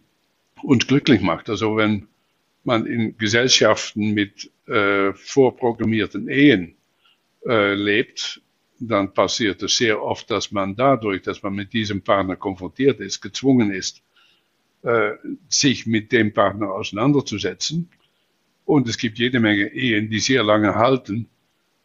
uns 0.61 0.85
glücklich 0.87 1.21
macht. 1.21 1.49
Also 1.49 1.75
wenn 1.75 2.07
man 2.63 2.85
in 2.85 3.17
Gesellschaften 3.17 4.11
mit 4.11 4.51
äh, 4.67 5.13
vorprogrammierten 5.13 6.29
Ehen 6.29 6.75
äh, 7.45 7.73
lebt, 7.73 8.41
dann 8.79 9.13
passiert 9.13 9.63
es 9.63 9.77
sehr 9.77 10.01
oft, 10.01 10.29
dass 10.29 10.51
man 10.51 10.75
dadurch, 10.75 11.21
dass 11.21 11.41
man 11.43 11.53
mit 11.53 11.73
diesem 11.73 12.01
Partner 12.01 12.35
konfrontiert 12.35 12.99
ist, 12.99 13.21
gezwungen 13.21 13.71
ist, 13.71 14.01
äh, 14.83 15.11
sich 15.49 15.85
mit 15.85 16.11
dem 16.11 16.33
Partner 16.33 16.71
auseinanderzusetzen. 16.71 17.89
Und 18.65 18.87
es 18.89 18.97
gibt 18.97 19.19
jede 19.19 19.39
Menge 19.39 19.67
Ehen, 19.73 20.09
die 20.09 20.19
sehr 20.19 20.43
lange 20.43 20.75
halten, 20.75 21.29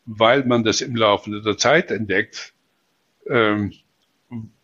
weil 0.07 0.45
man 0.45 0.65
das 0.65 0.81
im 0.81 0.97
Laufe 0.97 1.41
der 1.41 1.57
Zeit 1.57 1.91
entdeckt, 1.91 2.55
ähm, 3.27 3.73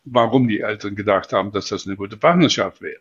warum 0.05 0.49
die 0.49 0.61
Eltern 0.61 0.97
gedacht 0.97 1.33
haben, 1.33 1.53
dass 1.53 1.69
das 1.69 1.87
eine 1.87 1.97
gute 1.97 2.17
Partnerschaft 2.17 2.81
wäre. 2.81 3.01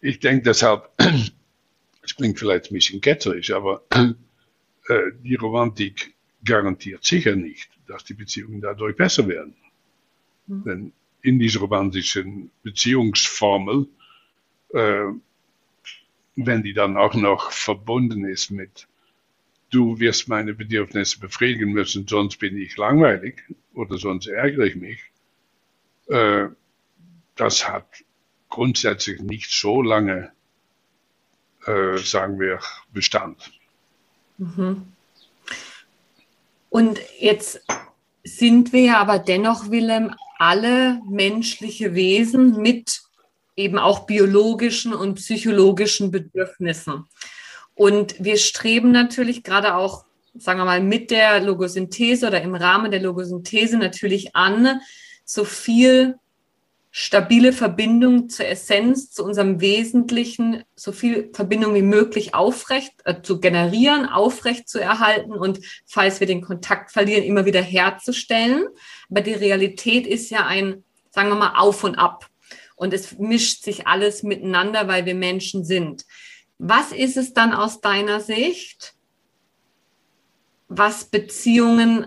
Ich 0.00 0.20
denke 0.20 0.44
deshalb, 0.44 0.90
es 2.02 2.16
klingt 2.16 2.38
vielleicht 2.38 2.70
ein 2.70 2.74
bisschen 2.74 3.00
ketzerisch, 3.00 3.50
aber 3.50 3.82
äh, 3.90 5.12
die 5.22 5.34
Romantik 5.34 6.13
garantiert 6.44 7.04
sicher 7.04 7.36
nicht, 7.36 7.70
dass 7.86 8.04
die 8.04 8.14
Beziehungen 8.14 8.60
dadurch 8.60 8.96
besser 8.96 9.26
werden. 9.28 9.54
Mhm. 10.46 10.64
Denn 10.64 10.92
in 11.22 11.38
dieser 11.38 11.60
romantischen 11.60 12.50
Beziehungsformel, 12.62 13.88
äh, 14.70 15.06
wenn 16.36 16.62
die 16.62 16.74
dann 16.74 16.96
auch 16.96 17.14
noch 17.14 17.50
verbunden 17.50 18.24
ist 18.24 18.50
mit, 18.50 18.86
du 19.70 19.98
wirst 19.98 20.28
meine 20.28 20.54
Bedürfnisse 20.54 21.18
befriedigen 21.18 21.72
müssen, 21.72 22.06
sonst 22.06 22.36
bin 22.38 22.56
ich 22.56 22.76
langweilig 22.76 23.42
oder 23.72 23.98
sonst 23.98 24.26
ärgere 24.26 24.66
ich 24.66 24.76
mich, 24.76 25.00
äh, 26.08 26.48
das 27.36 27.68
hat 27.68 28.04
grundsätzlich 28.48 29.20
nicht 29.20 29.50
so 29.50 29.82
lange, 29.82 30.30
äh, 31.66 31.96
sagen 31.96 32.38
wir, 32.38 32.60
Bestand. 32.92 33.52
Mhm. 34.38 34.93
Und 36.74 36.98
jetzt 37.20 37.60
sind 38.24 38.72
wir 38.72 38.80
ja 38.80 38.96
aber 38.96 39.20
dennoch, 39.20 39.70
Willem, 39.70 40.12
alle 40.40 41.00
menschliche 41.08 41.94
Wesen 41.94 42.60
mit 42.60 43.00
eben 43.54 43.78
auch 43.78 44.06
biologischen 44.06 44.92
und 44.92 45.14
psychologischen 45.14 46.10
Bedürfnissen. 46.10 47.04
Und 47.76 48.16
wir 48.18 48.38
streben 48.38 48.90
natürlich 48.90 49.44
gerade 49.44 49.76
auch, 49.76 50.04
sagen 50.34 50.58
wir 50.58 50.64
mal, 50.64 50.82
mit 50.82 51.12
der 51.12 51.38
Logosynthese 51.38 52.26
oder 52.26 52.42
im 52.42 52.56
Rahmen 52.56 52.90
der 52.90 53.00
Logosynthese 53.00 53.78
natürlich 53.78 54.34
an, 54.34 54.80
so 55.24 55.44
viel 55.44 56.16
stabile 56.96 57.52
Verbindung 57.52 58.28
zur 58.28 58.46
Essenz, 58.46 59.10
zu 59.10 59.24
unserem 59.24 59.60
Wesentlichen, 59.60 60.62
so 60.76 60.92
viel 60.92 61.28
Verbindung 61.32 61.74
wie 61.74 61.82
möglich 61.82 62.36
aufrecht 62.36 62.92
äh, 63.04 63.20
zu 63.20 63.40
generieren, 63.40 64.08
aufrecht 64.08 64.68
zu 64.68 64.78
erhalten 64.78 65.32
und 65.32 65.58
falls 65.86 66.20
wir 66.20 66.28
den 66.28 66.40
Kontakt 66.40 66.92
verlieren, 66.92 67.24
immer 67.24 67.46
wieder 67.46 67.60
herzustellen. 67.60 68.68
Aber 69.10 69.22
die 69.22 69.32
Realität 69.32 70.06
ist 70.06 70.30
ja 70.30 70.46
ein, 70.46 70.84
sagen 71.10 71.30
wir 71.30 71.34
mal, 71.34 71.54
auf 71.56 71.82
und 71.82 71.96
ab. 71.96 72.28
Und 72.76 72.94
es 72.94 73.18
mischt 73.18 73.64
sich 73.64 73.88
alles 73.88 74.22
miteinander, 74.22 74.86
weil 74.86 75.04
wir 75.04 75.16
Menschen 75.16 75.64
sind. 75.64 76.04
Was 76.58 76.92
ist 76.92 77.16
es 77.16 77.34
dann 77.34 77.54
aus 77.54 77.80
deiner 77.80 78.20
Sicht, 78.20 78.94
was 80.68 81.06
Beziehungen 81.06 82.06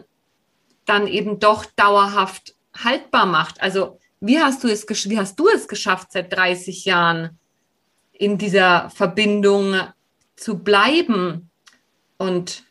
dann 0.86 1.08
eben 1.08 1.40
doch 1.40 1.66
dauerhaft 1.76 2.56
haltbar 2.74 3.26
macht? 3.26 3.60
Also 3.60 4.00
wie 4.20 4.40
hast 4.40 4.64
du 4.64 4.68
es, 4.68 4.88
wie 5.10 5.20
hast 5.20 5.40
du 5.40 5.48
es 5.48 5.68
geschafft, 5.68 6.12
seit 6.12 6.34
30 6.34 6.86
Jahren 6.86 7.38
in 8.14 8.38
dieser 8.38 8.90
Verbindung 8.90 9.76
zu 10.36 10.60
bleiben 10.60 11.50
und 12.18 12.64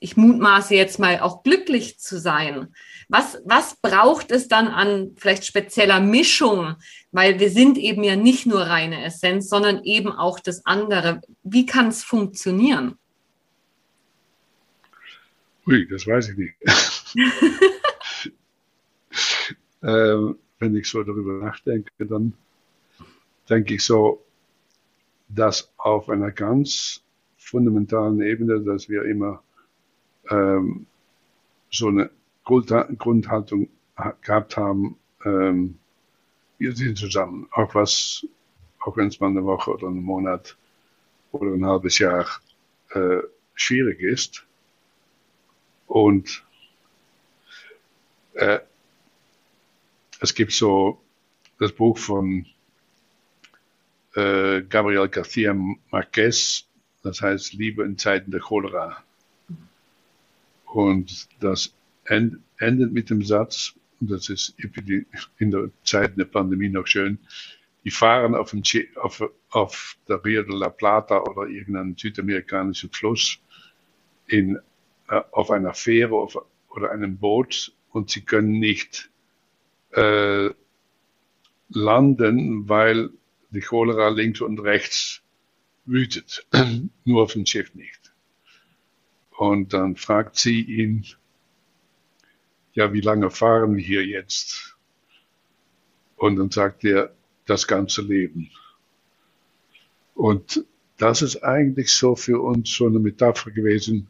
ich 0.00 0.16
mutmaße 0.18 0.74
jetzt 0.74 0.98
mal 0.98 1.20
auch 1.20 1.42
glücklich 1.42 1.98
zu 1.98 2.18
sein. 2.18 2.74
Was, 3.08 3.38
was 3.46 3.76
braucht 3.76 4.30
es 4.30 4.48
dann 4.48 4.68
an 4.68 5.12
vielleicht 5.16 5.46
spezieller 5.46 5.98
Mischung? 6.00 6.76
Weil 7.10 7.40
wir 7.40 7.48
sind 7.50 7.78
eben 7.78 8.04
ja 8.04 8.14
nicht 8.14 8.44
nur 8.44 8.62
reine 8.62 9.02
Essenz, 9.02 9.48
sondern 9.48 9.82
eben 9.84 10.12
auch 10.12 10.40
das 10.40 10.66
andere. 10.66 11.22
Wie 11.42 11.64
kann 11.64 11.88
es 11.88 12.04
funktionieren? 12.04 12.98
Ui, 15.66 15.88
das 15.88 16.06
weiß 16.06 16.30
ich 16.30 16.36
nicht. 16.36 16.54
ähm, 19.82 20.38
wenn 20.58 20.76
ich 20.76 20.88
so 20.88 21.02
darüber 21.02 21.34
nachdenke, 21.34 21.90
dann 22.06 22.34
denke 23.48 23.74
ich 23.74 23.84
so, 23.84 24.22
dass 25.28 25.72
auf 25.76 26.08
einer 26.08 26.30
ganz 26.30 27.02
fundamentalen 27.36 28.20
Ebene, 28.22 28.60
dass 28.60 28.88
wir 28.88 29.04
immer 29.04 29.42
ähm, 30.30 30.86
so 31.70 31.88
eine 31.88 32.10
Grundhaltung 32.44 33.68
gehabt 34.22 34.56
haben, 34.56 34.96
ähm, 35.24 35.78
wir 36.58 36.74
sind 36.74 36.96
zusammen, 36.96 37.48
auch 37.50 37.74
was, 37.74 38.26
auch 38.80 38.96
wenn 38.96 39.08
es 39.08 39.20
mal 39.20 39.28
eine 39.28 39.44
Woche 39.44 39.72
oder 39.72 39.88
einen 39.88 40.02
Monat 40.02 40.56
oder 41.32 41.52
ein 41.52 41.66
halbes 41.66 41.98
Jahr 41.98 42.26
äh, 42.90 43.18
schwierig 43.54 44.00
ist. 44.00 44.46
Und 45.86 46.44
äh, 48.34 48.60
es 50.20 50.34
gibt 50.34 50.52
so 50.52 51.00
das 51.58 51.72
Buch 51.72 51.98
von 51.98 52.46
äh, 54.14 54.62
Gabriel 54.62 55.08
García 55.08 55.54
Marquez, 55.90 56.66
das 57.02 57.20
heißt 57.20 57.54
Liebe 57.54 57.84
in 57.84 57.98
Zeiten 57.98 58.30
der 58.30 58.40
Cholera. 58.40 59.02
Und 60.66 61.28
das 61.40 61.74
end, 62.04 62.38
endet 62.58 62.92
mit 62.92 63.10
dem 63.10 63.22
Satz, 63.22 63.74
und 64.00 64.10
das 64.10 64.28
ist 64.28 64.54
in 65.38 65.50
der 65.50 65.70
Zeit 65.84 66.16
der 66.16 66.24
Pandemie 66.24 66.68
noch 66.68 66.86
schön, 66.86 67.18
die 67.84 67.90
fahren 67.90 68.34
auf, 68.34 68.50
dem, 68.50 68.62
auf, 68.96 69.22
auf 69.50 69.96
der 70.08 70.24
Rio 70.24 70.42
de 70.42 70.56
la 70.56 70.70
Plata 70.70 71.20
oder 71.22 71.48
irgendeinem 71.48 71.96
südamerikanischen 71.96 72.90
Fluss 72.90 73.38
in, 74.26 74.58
äh, 75.08 75.20
auf 75.32 75.50
einer 75.50 75.74
Fähre 75.74 76.14
auf, 76.14 76.38
oder 76.70 76.90
einem 76.90 77.18
Boot 77.18 77.72
und 77.90 78.10
sie 78.10 78.22
können 78.22 78.58
nicht 78.58 79.10
äh, 79.94 80.50
landen, 81.68 82.68
weil 82.68 83.10
die 83.50 83.60
Cholera 83.60 84.08
links 84.08 84.40
und 84.40 84.60
rechts 84.60 85.22
wütet, 85.86 86.46
nur 87.04 87.22
auf 87.22 87.32
dem 87.32 87.46
Schiff 87.46 87.74
nicht. 87.74 88.12
Und 89.36 89.72
dann 89.72 89.96
fragt 89.96 90.36
sie 90.36 90.60
ihn, 90.60 91.04
ja, 92.72 92.92
wie 92.92 93.00
lange 93.00 93.30
fahren 93.30 93.76
wir 93.76 93.82
hier 93.82 94.04
jetzt? 94.04 94.76
Und 96.16 96.36
dann 96.36 96.50
sagt 96.50 96.84
er, 96.84 97.14
das 97.46 97.66
ganze 97.66 98.02
Leben. 98.02 98.50
Und 100.14 100.64
das 100.96 101.22
ist 101.22 101.42
eigentlich 101.42 101.92
so 101.92 102.14
für 102.16 102.40
uns 102.40 102.74
so 102.74 102.86
eine 102.86 103.00
Metapher 103.00 103.50
gewesen. 103.50 104.08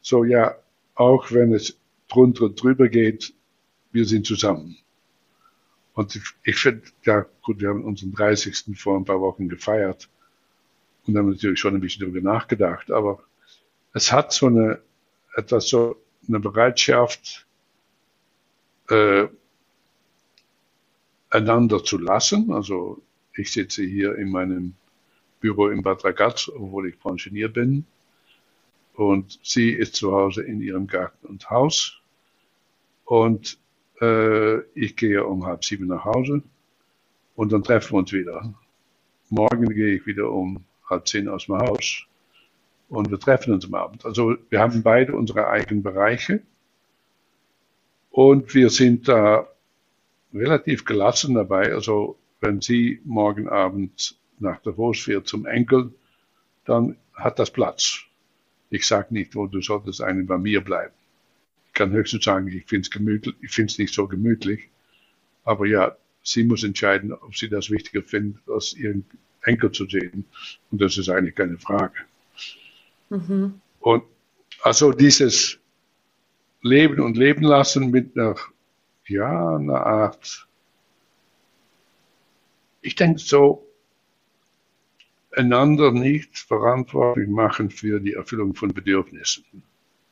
So, 0.00 0.24
ja, 0.24 0.56
auch 0.94 1.30
wenn 1.30 1.52
es 1.52 1.78
drunter 2.08 2.44
und 2.44 2.62
drüber 2.62 2.88
geht, 2.88 3.34
wir 3.94 4.04
sind 4.04 4.26
zusammen. 4.26 4.76
Und 5.94 6.20
ich, 6.42 6.56
finde, 6.56 6.82
ja 7.04 7.24
gut, 7.42 7.60
wir 7.60 7.68
haben 7.68 7.84
unseren 7.84 8.12
30. 8.12 8.76
vor 8.76 8.98
ein 8.98 9.04
paar 9.04 9.20
Wochen 9.20 9.48
gefeiert 9.48 10.10
und 11.06 11.16
haben 11.16 11.30
natürlich 11.30 11.60
schon 11.60 11.76
ein 11.76 11.80
bisschen 11.80 12.00
darüber 12.00 12.20
nachgedacht, 12.20 12.90
aber 12.90 13.22
es 13.92 14.10
hat 14.10 14.32
so 14.32 14.46
eine, 14.46 14.80
etwas 15.36 15.68
so 15.68 15.96
eine 16.26 16.40
Bereitschaft, 16.40 17.46
äh, 18.90 19.28
einander 21.30 21.84
zu 21.84 21.98
lassen. 21.98 22.52
Also 22.52 23.00
ich 23.36 23.52
sitze 23.52 23.84
hier 23.84 24.16
in 24.16 24.30
meinem 24.30 24.74
Büro 25.38 25.68
in 25.68 25.82
Bad 25.82 26.04
Ragaz, 26.04 26.48
obwohl 26.48 26.88
ich 26.88 26.98
pensioniert 26.98 27.54
bin. 27.54 27.86
Und 28.94 29.38
sie 29.44 29.70
ist 29.70 29.94
zu 29.94 30.12
Hause 30.12 30.42
in 30.42 30.60
ihrem 30.60 30.88
Garten 30.88 31.26
und 31.26 31.48
Haus. 31.50 32.00
Und 33.04 33.58
äh, 34.00 34.60
ich 34.74 34.96
gehe 34.96 35.24
um 35.24 35.46
halb 35.46 35.64
sieben 35.64 35.86
nach 35.86 36.04
Hause 36.04 36.42
und 37.36 37.52
dann 37.52 37.62
treffen 37.62 37.92
wir 37.92 37.98
uns 37.98 38.12
wieder. 38.12 38.54
Morgen 39.30 39.68
gehe 39.74 39.96
ich 39.96 40.06
wieder 40.06 40.30
um 40.30 40.64
halb 40.88 41.06
zehn 41.08 41.28
aus 41.28 41.46
dem 41.46 41.58
Haus 41.58 42.04
und 42.88 43.10
wir 43.10 43.18
treffen 43.18 43.52
uns 43.52 43.64
am 43.64 43.74
Abend. 43.74 44.04
Also 44.04 44.36
wir 44.50 44.60
haben 44.60 44.82
beide 44.82 45.14
unsere 45.14 45.48
eigenen 45.48 45.82
Bereiche 45.82 46.42
und 48.10 48.54
wir 48.54 48.70
sind 48.70 49.08
da 49.08 49.48
relativ 50.32 50.84
gelassen 50.84 51.34
dabei. 51.34 51.72
Also 51.72 52.16
wenn 52.40 52.60
sie 52.60 53.00
morgen 53.04 53.48
Abend 53.48 54.16
nach 54.38 54.60
Davos 54.60 55.00
fährt 55.00 55.26
zum 55.26 55.46
Enkel, 55.46 55.92
dann 56.64 56.96
hat 57.14 57.38
das 57.38 57.50
Platz. 57.50 58.00
Ich 58.70 58.86
sage 58.86 59.14
nicht, 59.14 59.34
wo 59.36 59.46
du 59.46 59.60
solltest 59.60 60.02
eigentlich 60.02 60.26
bei 60.26 60.38
mir 60.38 60.62
bleiben 60.62 60.94
kann 61.74 61.92
höchstens 61.92 62.24
sagen, 62.24 62.48
ich 62.48 62.66
finde 62.66 62.86
es 62.86 62.90
gemütlich, 62.90 63.34
ich 63.42 63.50
finde 63.50 63.70
es 63.70 63.78
nicht 63.78 63.92
so 63.92 64.06
gemütlich. 64.06 64.68
Aber 65.44 65.66
ja, 65.66 65.96
sie 66.22 66.44
muss 66.44 66.64
entscheiden, 66.64 67.12
ob 67.12 67.36
sie 67.36 67.48
das 67.48 67.70
wichtiger 67.70 68.02
findet, 68.02 68.48
als 68.48 68.74
ihren 68.74 69.04
Enkel 69.42 69.72
zu 69.72 69.86
sehen. 69.86 70.24
Und 70.70 70.80
das 70.80 70.96
ist 70.96 71.08
eigentlich 71.08 71.34
keine 71.34 71.58
Frage. 71.58 71.94
Mhm. 73.10 73.60
Und 73.80 74.04
also 74.62 74.92
dieses 74.92 75.58
Leben 76.62 77.00
und 77.00 77.18
Leben 77.18 77.42
lassen 77.42 77.90
mit 77.90 78.16
einer, 78.16 78.36
ja, 79.06 79.56
einer 79.56 79.84
Art, 79.84 80.48
ich 82.80 82.94
denke 82.94 83.18
so, 83.18 83.66
einander 85.32 85.90
nicht 85.90 86.38
verantwortlich 86.38 87.28
machen 87.28 87.68
für 87.68 88.00
die 88.00 88.14
Erfüllung 88.14 88.54
von 88.54 88.72
Bedürfnissen 88.72 89.44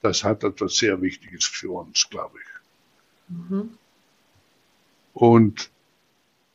das 0.02 0.24
hat 0.24 0.44
etwas 0.44 0.76
sehr 0.76 1.00
Wichtiges 1.00 1.44
für 1.46 1.70
uns, 1.70 2.08
glaube 2.10 2.38
ich. 2.38 3.36
Mhm. 3.36 3.70
Und 5.14 5.70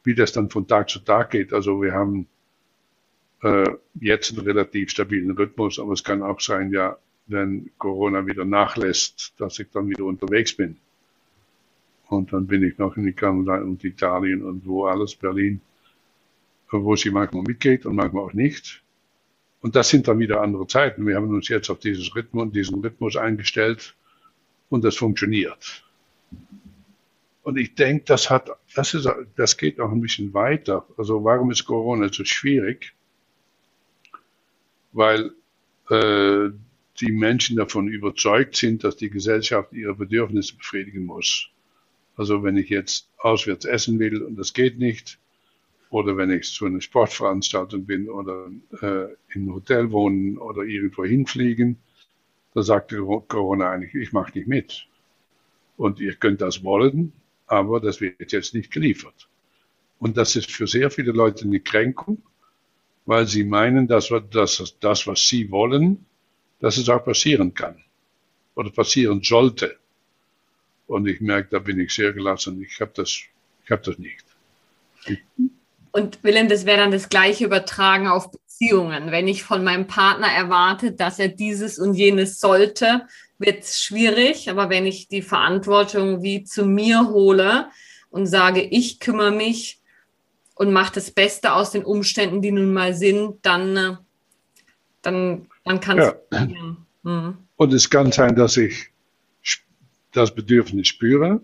wie 0.04 0.16
das 0.16 0.32
dann 0.32 0.50
von 0.50 0.68
Tag 0.68 0.90
zu 0.90 1.00
Tag 1.00 1.32
geht, 1.32 1.54
also 1.54 1.82
wir 1.82 1.94
haben 1.94 2.28
äh, 3.44 3.70
jetzt 4.00 4.32
einen 4.32 4.46
relativ 4.46 4.92
stabilen 4.92 5.32
Rhythmus, 5.32 5.80
aber 5.80 5.94
es 5.94 6.04
kann 6.04 6.22
auch 6.22 6.40
sein, 6.40 6.72
ja, 6.72 6.98
wenn 7.28 7.72
Corona 7.78 8.26
wieder 8.26 8.46
nachlässt, 8.46 9.34
dass 9.38 9.60
ich 9.60 9.68
dann 9.72 9.90
wieder 9.90 10.06
unterwegs 10.06 10.54
bin. 10.54 10.78
Und 12.08 12.32
dann 12.32 12.48
bin 12.48 12.64
ich 12.64 12.78
noch 12.78 12.96
in 12.96 13.14
Kanada 13.16 13.62
und 13.62 13.84
Italien 13.84 14.44
und 14.44 14.66
wo 14.66 14.86
alles, 14.86 15.16
Berlin, 15.16 15.60
wo 16.72 16.96
sie 16.96 17.12
manchmal 17.12 17.44
mitgeht 17.44 17.86
und 17.86 17.96
manchmal 17.96 18.24
auch 18.24 18.34
nicht. 18.34 18.82
Und 19.62 19.76
das 19.76 19.89
sind 19.89 20.08
dann 20.08 20.20
wieder 20.20 20.41
andere 20.41 20.67
Zeiten. 20.67 21.06
Wir 21.06 21.15
haben 21.15 21.34
uns 21.34 21.48
jetzt 21.48 21.70
auf 21.70 21.80
dieses 21.80 22.15
Rhythmus, 22.15 22.52
diesen 22.52 22.82
Rhythmus 22.82 23.17
eingestellt 23.17 23.96
und 24.70 24.84
das 24.84 24.96
funktioniert. 24.96 25.84
Und 27.43 27.58
ich 27.58 27.76
denke, 27.76 28.04
das 28.06 28.30
hat, 28.30 28.50
das 28.76 28.93
ist, 28.93 29.10
das 29.36 29.58
geht 29.58 29.78
noch 29.78 29.91
ein 29.91 30.02
bisschen 30.02 30.34
weiter. 30.34 30.86
Also 30.98 31.24
warum 31.24 31.50
ist 31.50 31.65
Corona 31.65 32.12
so 32.12 32.26
schwierig? 32.26 32.93
Weil 34.91 35.32
äh, 35.89 36.50
die 37.00 37.12
Menschen 37.12 37.58
davon 37.58 37.88
überzeugt 37.88 38.56
sind, 38.58 38.84
dass 38.84 38.98
die 38.98 39.10
Gesellschaft 39.10 39.72
ihre 39.72 39.96
Bedürfnisse 39.96 40.58
befriedigen 40.58 41.06
muss. 41.06 41.50
Also 42.15 42.43
wenn 42.43 42.58
ich 42.58 42.70
jetzt 42.70 43.10
auswärts 43.17 43.65
essen 43.65 44.00
will 44.00 44.24
und 44.24 44.36
das 44.36 44.54
geht 44.54 44.80
nicht, 44.80 45.20
oder 45.89 46.17
wenn 46.17 46.32
ich 46.32 46.52
zu 46.52 46.65
einer 46.65 46.82
Sportveranstaltung 46.82 47.86
bin 47.86 48.10
oder 48.10 48.50
äh, 48.82 49.08
im 49.34 49.54
Hotel 49.54 49.91
wohnen 49.91 50.38
oder 50.38 50.63
irgendwo 50.63 51.06
hinfliegen, 51.06 51.78
da 52.54 52.63
sagt 52.63 52.93
Corona 53.28 53.71
eigentlich, 53.71 53.95
ich 53.95 54.12
mache 54.12 54.38
nicht 54.38 54.47
mit. 54.47 54.88
Und 55.78 56.00
ihr 56.00 56.15
könnt 56.15 56.41
das 56.41 56.63
wollen, 56.63 57.13
aber 57.45 57.80
das 57.80 58.02
wird 58.02 58.32
jetzt 58.32 58.54
nicht 58.54 58.71
geliefert. 58.71 59.30
Und 60.00 60.17
das 60.17 60.36
ist 60.36 60.52
für 60.52 60.67
sehr 60.67 60.89
viele 60.91 61.12
Leute 61.12 61.45
eine 61.45 61.60
Kränkung, 61.60 62.21
weil 63.06 63.28
sie 63.28 63.43
meinen, 63.43 63.88
dass, 63.88 64.12
dass 64.32 64.76
das, 64.80 65.08
was 65.08 65.28
sie 65.28 65.50
wollen, 65.52 66.06
dass 66.60 66.78
es 66.78 66.89
auch 66.89 67.04
passieren 67.04 67.54
kann 67.54 67.84
oder 68.56 68.71
passieren 68.71 69.21
sollte. 69.23 69.78
Und 70.88 71.08
ich 71.08 71.21
merke, 71.21 71.50
da 71.52 71.60
bin 71.60 71.80
ich 71.80 71.93
sehr 71.93 72.13
gelassen. 72.13 72.62
Ich 72.62 72.80
habe 72.82 72.91
das, 72.95 73.10
ich 73.63 73.71
habe 73.71 73.82
das 73.84 73.97
nicht. 73.97 74.26
Und 75.98 76.24
Willem, 76.24 76.48
das 76.48 76.68
wäre 76.68 76.78
dann 76.78 76.92
das 76.92 77.10
gleiche 77.10 77.44
übertragen 77.44 78.08
auf 78.08 78.30
Beziehungen. 78.30 79.10
Wenn 79.10 79.28
ich 79.28 79.42
von 79.42 79.64
meinem 79.64 79.88
Partner 79.88 80.28
erwarte, 80.28 80.92
dass 80.92 81.18
er 81.18 81.28
dieses 81.28 81.80
und 81.80 81.96
jenes 81.96 82.40
sollte, 82.40 83.08
wird 83.40 83.64
es 83.64 83.82
schwierig. 83.82 84.48
Aber 84.52 84.70
wenn 84.70 84.86
ich 84.86 85.08
die 85.08 85.24
Verantwortung 85.24 86.22
wie 86.22 86.44
zu 86.44 86.66
mir 86.66 87.10
hole 87.10 87.70
und 88.12 88.28
sage, 88.28 88.62
ich 88.62 89.00
kümmere 89.00 89.32
mich 89.32 89.82
und 90.54 90.72
mache 90.72 90.94
das 90.94 91.10
Beste 91.10 91.54
aus 91.54 91.72
den 91.72 91.84
Umständen, 91.84 92.44
die 92.44 92.52
nun 92.52 92.74
mal 92.74 92.94
sind, 92.94 93.44
dann, 93.44 93.76
äh, 93.76 93.96
dann, 95.02 95.48
dann 95.66 95.80
kann 95.80 95.98
es. 95.98 96.14
Ja. 96.32 96.48
Mhm. 97.02 97.38
Und 97.56 97.74
es 97.74 97.90
kann 97.90 98.12
sein, 98.12 98.36
dass 98.36 98.56
ich 98.58 98.92
das 100.12 100.36
Bedürfnis 100.36 100.90
spüre, 100.90 101.42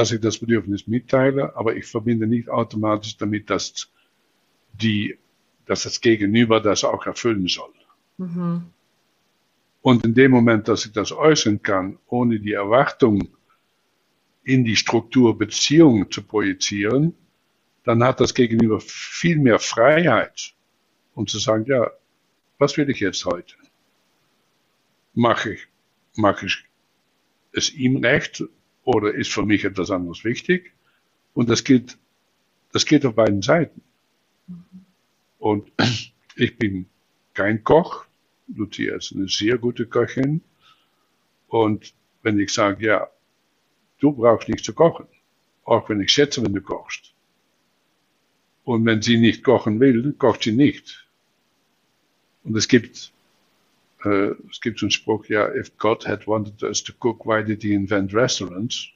dass 0.00 0.12
ich 0.12 0.20
das 0.22 0.38
Bedürfnis 0.38 0.86
mitteile, 0.86 1.54
aber 1.56 1.76
ich 1.76 1.84
verbinde 1.84 2.26
nicht 2.26 2.48
automatisch 2.48 3.18
damit, 3.18 3.50
dass 3.50 3.90
die, 4.72 5.18
dass 5.66 5.82
das 5.82 6.00
Gegenüber 6.00 6.58
das 6.58 6.84
auch 6.84 7.04
erfüllen 7.04 7.48
soll. 7.48 7.74
Mhm. 8.16 8.64
Und 9.82 10.06
in 10.06 10.14
dem 10.14 10.30
Moment, 10.30 10.68
dass 10.68 10.86
ich 10.86 10.92
das 10.92 11.12
äußern 11.12 11.60
kann, 11.60 11.98
ohne 12.06 12.40
die 12.40 12.52
Erwartung 12.52 13.28
in 14.42 14.64
die 14.64 14.76
Struktur 14.76 15.36
Beziehung 15.36 16.10
zu 16.10 16.22
projizieren, 16.22 17.12
dann 17.84 18.02
hat 18.02 18.20
das 18.20 18.32
Gegenüber 18.32 18.80
viel 18.80 19.36
mehr 19.36 19.58
Freiheit, 19.58 20.54
um 21.14 21.26
zu 21.26 21.38
sagen, 21.38 21.66
ja, 21.66 21.90
was 22.56 22.78
will 22.78 22.88
ich 22.88 23.00
jetzt 23.00 23.26
heute? 23.26 23.54
Mache 25.12 25.52
ich, 25.52 25.68
mache 26.16 26.46
ich 26.46 26.64
es 27.52 27.70
ihm 27.74 27.98
recht 27.98 28.44
oder 28.84 29.12
ist 29.14 29.32
für 29.32 29.44
mich 29.44 29.64
etwas 29.64 29.90
anderes 29.90 30.24
wichtig? 30.24 30.72
Und 31.34 31.48
das 31.48 31.64
geht, 31.64 31.98
das 32.72 32.86
geht 32.86 33.06
auf 33.06 33.14
beiden 33.14 33.42
Seiten. 33.42 33.82
Und 35.38 35.70
ich 36.36 36.56
bin 36.56 36.86
kein 37.34 37.64
Koch. 37.64 38.04
Lucia 38.48 38.96
ist 38.96 39.12
eine 39.14 39.28
sehr 39.28 39.58
gute 39.58 39.86
Köchin. 39.86 40.42
Und 41.48 41.94
wenn 42.22 42.38
ich 42.38 42.52
sage, 42.52 42.84
ja, 42.84 43.08
du 44.00 44.12
brauchst 44.12 44.48
nicht 44.48 44.64
zu 44.64 44.72
kochen, 44.72 45.06
auch 45.64 45.88
wenn 45.88 46.00
ich 46.00 46.12
schätze, 46.12 46.42
wenn 46.42 46.54
du 46.54 46.60
kochst. 46.60 47.12
Und 48.64 48.84
wenn 48.84 49.02
sie 49.02 49.18
nicht 49.18 49.42
kochen 49.44 49.80
will, 49.80 50.14
kocht 50.18 50.42
sie 50.42 50.52
nicht. 50.52 51.08
Und 52.44 52.56
es 52.56 52.68
gibt 52.68 53.12
äh, 54.04 54.34
es 54.50 54.60
gibt 54.60 54.78
so 54.78 54.86
einen 54.86 54.90
Spruch, 54.90 55.26
ja, 55.26 55.52
if 55.54 55.76
God 55.78 56.06
had 56.06 56.26
wanted 56.26 56.62
us 56.62 56.82
to 56.82 56.92
cook, 56.98 57.26
why 57.26 57.44
did 57.44 57.62
he 57.62 57.74
invent 57.74 58.14
restaurants? 58.14 58.88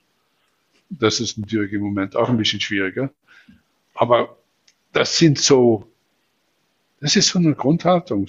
Das 0.91 1.21
ist 1.21 1.39
natürlich 1.39 1.73
im 1.73 1.83
Moment 1.83 2.17
auch 2.17 2.29
ein 2.29 2.37
bisschen 2.37 2.61
schwieriger. 2.61 3.11
Aber 3.95 4.37
das 4.93 5.19
sind 5.19 5.39
so, 5.39 5.91
das 7.01 7.17
ist 7.17 7.29
so 7.29 7.39
eine 7.39 7.55
Grundhaltung. 7.55 8.29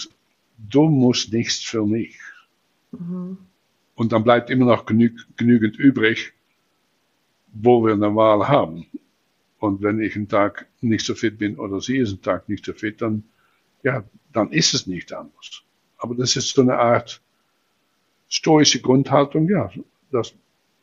Du 0.57 0.87
musst 0.87 1.33
nichts 1.33 1.63
für 1.63 1.85
mich. 1.85 2.19
Mhm. 2.91 3.37
Und 3.95 4.11
dann 4.11 4.23
bleibt 4.23 4.49
immer 4.49 4.65
noch 4.65 4.85
genü 4.85 5.15
genügend 5.37 5.77
übrig, 5.77 6.33
wo 7.53 7.85
wir 7.85 7.93
eine 7.93 8.15
Wahl 8.15 8.47
haben. 8.47 8.85
Und 9.59 9.81
wenn 9.81 10.01
ich 10.01 10.15
einen 10.15 10.27
Tag 10.27 10.67
nicht 10.81 11.05
so 11.05 11.15
fit 11.15 11.37
bin 11.37 11.57
oder 11.57 11.79
sie 11.79 11.97
ist 11.97 12.09
einen 12.09 12.21
Tag 12.21 12.49
nicht 12.49 12.65
so 12.65 12.73
fit, 12.73 13.01
dann, 13.01 13.23
ja, 13.83 14.03
dann 14.33 14.51
ist 14.51 14.73
es 14.73 14.85
nicht 14.85 15.13
anders. 15.13 15.63
Aber 15.97 16.15
das 16.15 16.35
ist 16.35 16.49
so 16.49 16.61
eine 16.61 16.77
Art 16.77 17.21
stoische 18.27 18.81
Grundhaltung, 18.81 19.49
ja, 19.49 19.69
das, 20.11 20.33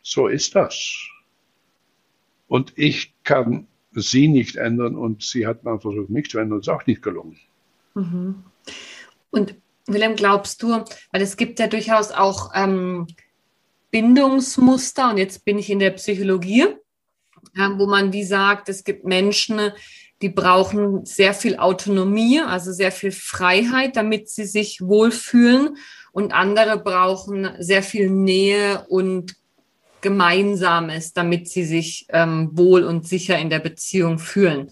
so 0.02 0.28
ist 0.28 0.54
das. 0.54 0.96
Und 2.48 2.72
ich 2.76 3.14
kann 3.24 3.66
sie 3.92 4.28
nicht 4.28 4.56
ändern 4.56 4.96
und 4.96 5.22
sie 5.22 5.46
hat 5.46 5.64
mal 5.64 5.78
versucht, 5.80 6.10
mich 6.10 6.30
zu 6.30 6.38
ändern, 6.38 6.60
ist 6.60 6.68
auch 6.68 6.86
nicht 6.86 7.02
gelungen. 7.02 7.38
Mhm. 7.94 8.42
Und 9.30 9.54
Willem, 9.86 10.16
glaubst 10.16 10.62
du, 10.62 10.84
weil 11.10 11.22
es 11.22 11.36
gibt 11.36 11.58
ja 11.58 11.66
durchaus 11.66 12.10
auch 12.10 12.52
ähm, 12.54 13.06
Bindungsmuster 13.90 15.10
und 15.10 15.18
jetzt 15.18 15.44
bin 15.44 15.58
ich 15.58 15.68
in 15.70 15.78
der 15.78 15.90
Psychologie, 15.90 16.62
äh, 17.54 17.68
wo 17.76 17.86
man 17.86 18.12
wie 18.12 18.24
sagt, 18.24 18.68
es 18.68 18.84
gibt 18.84 19.04
Menschen, 19.04 19.72
die 20.22 20.28
brauchen 20.28 21.04
sehr 21.04 21.34
viel 21.34 21.56
Autonomie, 21.56 22.40
also 22.40 22.72
sehr 22.72 22.92
viel 22.92 23.10
Freiheit, 23.10 23.96
damit 23.96 24.28
sie 24.28 24.44
sich 24.46 24.80
wohlfühlen. 24.80 25.76
Und 26.12 26.32
andere 26.32 26.78
brauchen 26.78 27.50
sehr 27.58 27.82
viel 27.82 28.08
Nähe 28.08 28.86
und 28.88 29.34
Gemeinsames, 30.00 31.12
damit 31.12 31.48
sie 31.48 31.64
sich 31.64 32.06
ähm, 32.10 32.50
wohl 32.52 32.84
und 32.84 33.06
sicher 33.06 33.38
in 33.38 33.50
der 33.50 33.58
Beziehung 33.58 34.18
fühlen. 34.18 34.70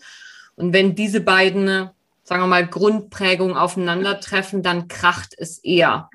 Und 0.55 0.73
wenn 0.73 0.95
diese 0.95 1.21
beiden, 1.21 1.91
sagen 2.23 2.43
wir 2.43 2.47
mal, 2.47 2.67
Grundprägungen 2.67 3.57
aufeinandertreffen, 3.57 4.63
dann 4.63 4.87
kracht 4.87 5.35
es 5.37 5.59
eher. 5.59 6.11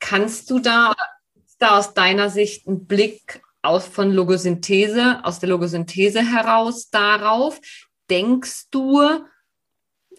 Kannst 0.00 0.50
du 0.50 0.58
da, 0.58 0.94
da 1.58 1.78
aus 1.78 1.94
deiner 1.94 2.28
Sicht 2.28 2.66
einen 2.66 2.86
Blick 2.86 3.40
aus 3.60 3.86
von 3.86 4.10
Logosynthese, 4.10 5.20
aus 5.22 5.38
der 5.38 5.48
Logosynthese 5.48 6.20
heraus 6.20 6.90
darauf, 6.90 7.60
denkst 8.12 8.70
du 8.70 9.00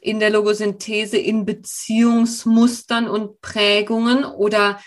in 0.01 0.19
der 0.19 0.31
Logosynthese 0.31 1.17
in 1.17 1.45
Beziehungsmustern 1.45 3.07
und 3.07 3.39
Prägungen 3.39 4.25
oder 4.25 4.81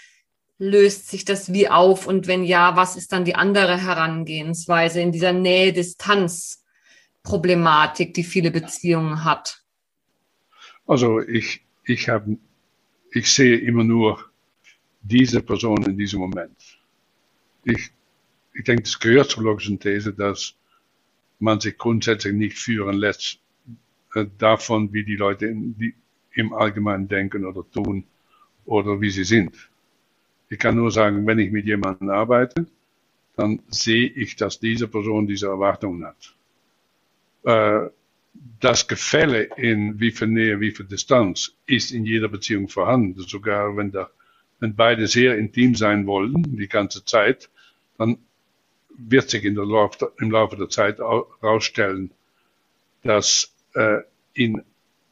löst 0.58 1.08
sich 1.08 1.24
das 1.24 1.52
wie 1.52 1.68
auf? 1.68 2.08
Und 2.08 2.26
wenn 2.26 2.42
ja, 2.42 2.74
was 2.76 2.96
ist 2.96 3.12
dann 3.12 3.24
die 3.24 3.36
andere 3.36 3.78
Herangehensweise 3.78 5.00
in 5.00 5.12
dieser 5.12 5.32
Nähe-Distanz-Problematik, 5.32 8.12
die 8.12 8.24
viele 8.24 8.50
Beziehungen 8.50 9.22
hat? 9.22 9.62
Also 10.84 11.20
ich, 11.20 11.64
ich, 11.84 12.08
hab, 12.08 12.26
ich 13.12 13.32
sehe 13.32 13.56
immer 13.56 13.84
nur 13.84 14.18
diese 15.00 15.42
Person 15.42 15.84
in 15.84 15.96
diesem 15.96 16.18
Moment. 16.18 16.80
Ich, 17.62 17.92
ich 18.52 18.64
denke, 18.64 18.82
es 18.82 18.98
gehört 18.98 19.30
zur 19.30 19.44
Logosynthese, 19.44 20.12
dass 20.12 20.56
man 21.38 21.60
sich 21.60 21.76
grundsätzlich 21.76 22.34
nicht 22.34 22.58
führen 22.58 22.96
lässt 22.96 23.38
äh, 24.14 24.26
davon, 24.38 24.92
wie 24.92 25.04
die 25.04 25.16
Leute 25.16 25.46
in, 25.46 25.76
die, 25.78 25.94
im 26.32 26.52
Allgemeinen 26.52 27.08
denken 27.08 27.44
oder 27.44 27.64
tun 27.70 28.04
oder 28.64 29.00
wie 29.00 29.10
sie 29.10 29.24
sind. 29.24 29.54
Ich 30.48 30.58
kann 30.58 30.76
nur 30.76 30.90
sagen, 30.90 31.26
wenn 31.26 31.38
ich 31.38 31.50
mit 31.50 31.66
jemandem 31.66 32.10
arbeite, 32.10 32.66
dann 33.36 33.60
sehe 33.68 34.06
ich, 34.06 34.36
dass 34.36 34.60
diese 34.60 34.88
Person 34.88 35.26
diese 35.26 35.46
Erwartungen 35.46 36.04
hat. 36.04 36.34
Äh, 37.44 37.90
das 38.60 38.86
Gefälle 38.86 39.48
in 39.56 39.98
wie 40.00 40.10
viel 40.10 40.28
Nähe, 40.28 40.60
wie 40.60 40.70
viel 40.70 40.86
Distanz 40.86 41.54
ist 41.66 41.90
in 41.90 42.04
jeder 42.04 42.28
Beziehung 42.28 42.68
vorhanden. 42.68 43.20
Sogar 43.20 43.76
wenn, 43.76 43.92
da, 43.92 44.10
wenn 44.60 44.74
beide 44.74 45.06
sehr 45.06 45.38
intim 45.38 45.74
sein 45.74 46.06
wollen, 46.06 46.42
die 46.56 46.68
ganze 46.68 47.04
Zeit, 47.04 47.50
dann 47.98 48.18
wird 48.98 49.30
sich 49.30 49.44
Lauf, 49.44 49.98
im 50.18 50.30
Laufe 50.30 50.56
der 50.56 50.68
Zeit 50.68 50.98
herausstellen, 50.98 52.10
dass, 53.02 53.54
äh, 53.74 53.98
in, 54.34 54.62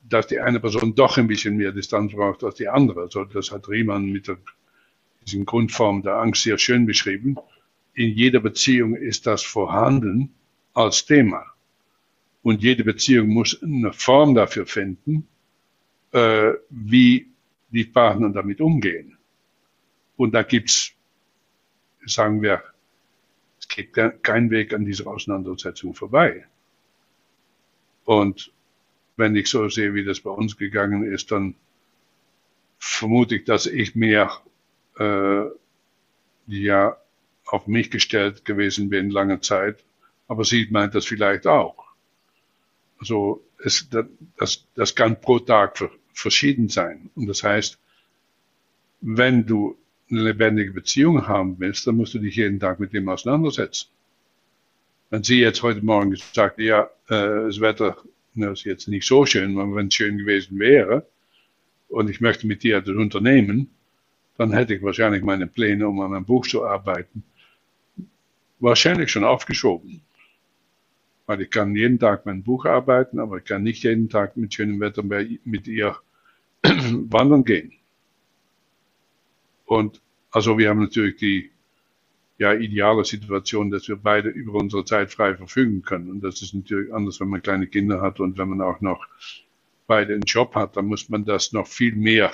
dass 0.08 0.26
die 0.26 0.40
eine 0.40 0.60
Person 0.60 0.94
doch 0.94 1.18
ein 1.18 1.26
bisschen 1.26 1.56
mehr 1.56 1.72
Distanz 1.72 2.12
braucht 2.12 2.44
als 2.44 2.56
die 2.56 2.68
andere. 2.68 3.02
Also 3.02 3.24
das 3.24 3.50
hat 3.50 3.68
Riemann 3.68 4.06
mit 4.06 4.28
der, 4.28 4.38
diesen 5.24 5.44
Grundform 5.44 6.02
der 6.02 6.16
Angst 6.16 6.42
sehr 6.42 6.58
schön 6.58 6.86
beschrieben. 6.86 7.36
In 7.94 8.10
jeder 8.10 8.40
Beziehung 8.40 8.96
ist 8.96 9.26
das 9.26 9.42
vorhanden 9.42 10.34
als 10.72 11.04
Thema. 11.06 11.44
Und 12.42 12.62
jede 12.62 12.84
Beziehung 12.84 13.28
muss 13.28 13.62
eine 13.62 13.92
Form 13.92 14.34
dafür 14.34 14.66
finden, 14.66 15.26
äh, 16.12 16.52
wie 16.68 17.28
die 17.70 17.84
Partner 17.84 18.30
damit 18.30 18.60
umgehen. 18.60 19.16
Und 20.16 20.32
da 20.34 20.42
gibt's, 20.42 20.92
sagen 22.04 22.42
wir, 22.42 22.62
geht 23.74 24.22
kein 24.22 24.50
Weg 24.50 24.72
an 24.72 24.84
dieser 24.84 25.06
Auseinandersetzung 25.08 25.94
vorbei. 25.94 26.46
Und 28.04 28.52
wenn 29.16 29.36
ich 29.36 29.48
so 29.48 29.68
sehe, 29.68 29.94
wie 29.94 30.04
das 30.04 30.20
bei 30.20 30.30
uns 30.30 30.56
gegangen 30.56 31.04
ist, 31.04 31.30
dann 31.30 31.54
vermute 32.78 33.36
ich, 33.36 33.44
dass 33.44 33.66
ich 33.66 33.94
mehr 33.94 34.30
äh, 34.98 35.44
ja 36.46 36.96
auf 37.46 37.66
mich 37.66 37.90
gestellt 37.90 38.44
gewesen 38.44 38.88
bin 38.90 39.10
lange 39.10 39.40
Zeit, 39.40 39.84
aber 40.28 40.44
sie 40.44 40.68
meint 40.70 40.94
das 40.94 41.04
vielleicht 41.04 41.46
auch. 41.46 41.84
Also 42.98 43.42
es, 43.62 43.88
das, 44.36 44.66
das 44.74 44.94
kann 44.94 45.20
pro 45.20 45.38
Tag 45.38 45.78
verschieden 46.12 46.68
sein. 46.68 47.10
Und 47.14 47.26
das 47.26 47.42
heißt, 47.42 47.78
wenn 49.00 49.46
du 49.46 49.76
eine 50.14 50.24
lebendige 50.24 50.72
Beziehung 50.72 51.26
haben 51.26 51.56
willst, 51.58 51.86
dann 51.86 51.96
musst 51.96 52.14
du 52.14 52.18
dich 52.18 52.36
jeden 52.36 52.60
Tag 52.60 52.80
mit 52.80 52.92
dem 52.92 53.08
auseinandersetzen. 53.08 53.88
Wenn 55.10 55.22
sie 55.22 55.40
jetzt 55.40 55.62
heute 55.62 55.84
Morgen 55.84 56.10
gesagt, 56.10 56.58
ja, 56.58 56.84
äh, 57.08 57.46
das 57.46 57.60
Wetter 57.60 57.96
das 58.34 58.60
ist 58.60 58.64
jetzt 58.64 58.88
nicht 58.88 59.06
so 59.06 59.26
schön, 59.26 59.58
aber 59.58 59.76
wenn 59.76 59.88
es 59.88 59.94
schön 59.94 60.18
gewesen 60.18 60.58
wäre 60.58 61.06
und 61.88 62.10
ich 62.10 62.20
möchte 62.20 62.46
mit 62.46 62.62
dir 62.62 62.80
das 62.80 62.94
unternehmen, 62.94 63.70
dann 64.36 64.52
hätte 64.52 64.74
ich 64.74 64.82
wahrscheinlich 64.82 65.22
meine 65.22 65.46
Pläne, 65.46 65.86
um 65.86 66.00
an 66.00 66.10
meinem 66.10 66.24
Buch 66.24 66.46
zu 66.46 66.64
arbeiten, 66.64 67.22
wahrscheinlich 68.58 69.10
schon 69.10 69.24
aufgeschoben. 69.24 70.00
Weil 71.26 71.42
ich 71.42 71.50
kann 71.50 71.76
jeden 71.76 71.98
Tag 71.98 72.26
mein 72.26 72.42
Buch 72.42 72.64
arbeiten, 72.66 73.18
aber 73.20 73.38
ich 73.38 73.44
kann 73.44 73.62
nicht 73.62 73.84
jeden 73.84 74.08
Tag 74.08 74.36
mit 74.36 74.52
schönem 74.52 74.80
Wetter 74.80 75.02
mit 75.02 75.68
ihr 75.68 75.96
wandern 76.62 77.44
gehen. 77.44 77.72
Und 79.64 80.00
also 80.34 80.58
wir 80.58 80.68
haben 80.68 80.80
natürlich 80.80 81.16
die 81.16 81.52
ja, 82.38 82.52
ideale 82.52 83.04
Situation, 83.04 83.70
dass 83.70 83.86
wir 83.86 83.94
beide 83.94 84.30
über 84.30 84.54
unsere 84.54 84.84
Zeit 84.84 85.12
frei 85.12 85.36
verfügen 85.36 85.82
können. 85.82 86.10
Und 86.10 86.22
das 86.22 86.42
ist 86.42 86.54
natürlich 86.54 86.92
anders, 86.92 87.20
wenn 87.20 87.28
man 87.28 87.40
kleine 87.40 87.68
Kinder 87.68 88.00
hat 88.02 88.18
und 88.18 88.36
wenn 88.36 88.48
man 88.48 88.60
auch 88.60 88.80
noch 88.80 89.06
beide 89.86 90.12
einen 90.14 90.24
Job 90.24 90.56
hat, 90.56 90.76
dann 90.76 90.86
muss 90.86 91.08
man 91.08 91.24
das 91.24 91.52
noch 91.52 91.68
viel 91.68 91.94
mehr 91.94 92.32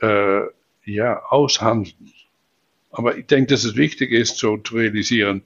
äh, 0.00 0.40
ja, 0.86 1.22
aushandeln. 1.24 2.14
Aber 2.90 3.18
ich 3.18 3.26
denke, 3.26 3.52
dass 3.52 3.64
es 3.64 3.76
wichtig 3.76 4.10
ist, 4.10 4.38
so 4.38 4.56
zu 4.56 4.76
realisieren, 4.76 5.42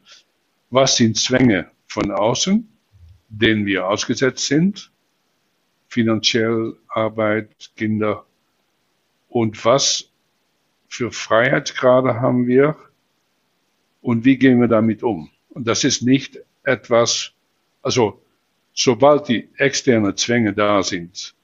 was 0.71 0.97
sind 0.97 1.17
Zwänge 1.17 1.69
von 1.89 2.13
außen, 2.13 2.69
denen 3.29 3.67
wir 3.67 3.89
ausgesetzt 3.89 4.47
sind, 4.47 4.93
finanziell, 5.89 6.77
Arbeit, 6.87 7.73
Kinder, 7.77 8.25
und 9.29 9.65
was 9.65 10.10
für 10.91 11.13
Freiheitsgrade 11.13 12.21
haben 12.21 12.49
wir 12.49 12.77
und 14.03 14.25
wie 14.25 14.37
gehen 14.37 14.61
wir 14.61 14.69
damit 14.69 15.03
um. 15.05 15.31
Und 15.51 15.67
das 15.69 15.85
ist 15.85 16.03
nicht 16.03 16.41
etwas, 16.65 17.33
also 17.81 18.21
sobald 18.75 19.29
die 19.29 19.49
externen 19.57 20.17
Zwänge 20.17 20.53
da 20.53 20.83
sind, 20.83 21.35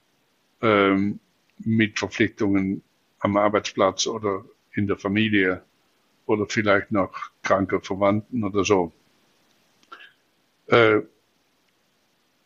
ähm, 0.60 1.20
mit 1.58 1.98
Verpflichtungen 1.98 2.82
am 3.20 3.36
Arbeitsplatz 3.36 4.08
oder 4.08 4.44
in 4.72 4.88
der 4.88 4.98
Familie 4.98 5.62
oder 6.26 6.46
vielleicht 6.46 6.90
noch 6.90 7.30
kranke 7.42 7.80
Verwandten 7.80 8.42
oder 8.42 8.64
so. 8.64 8.92
Äh, 10.66 11.02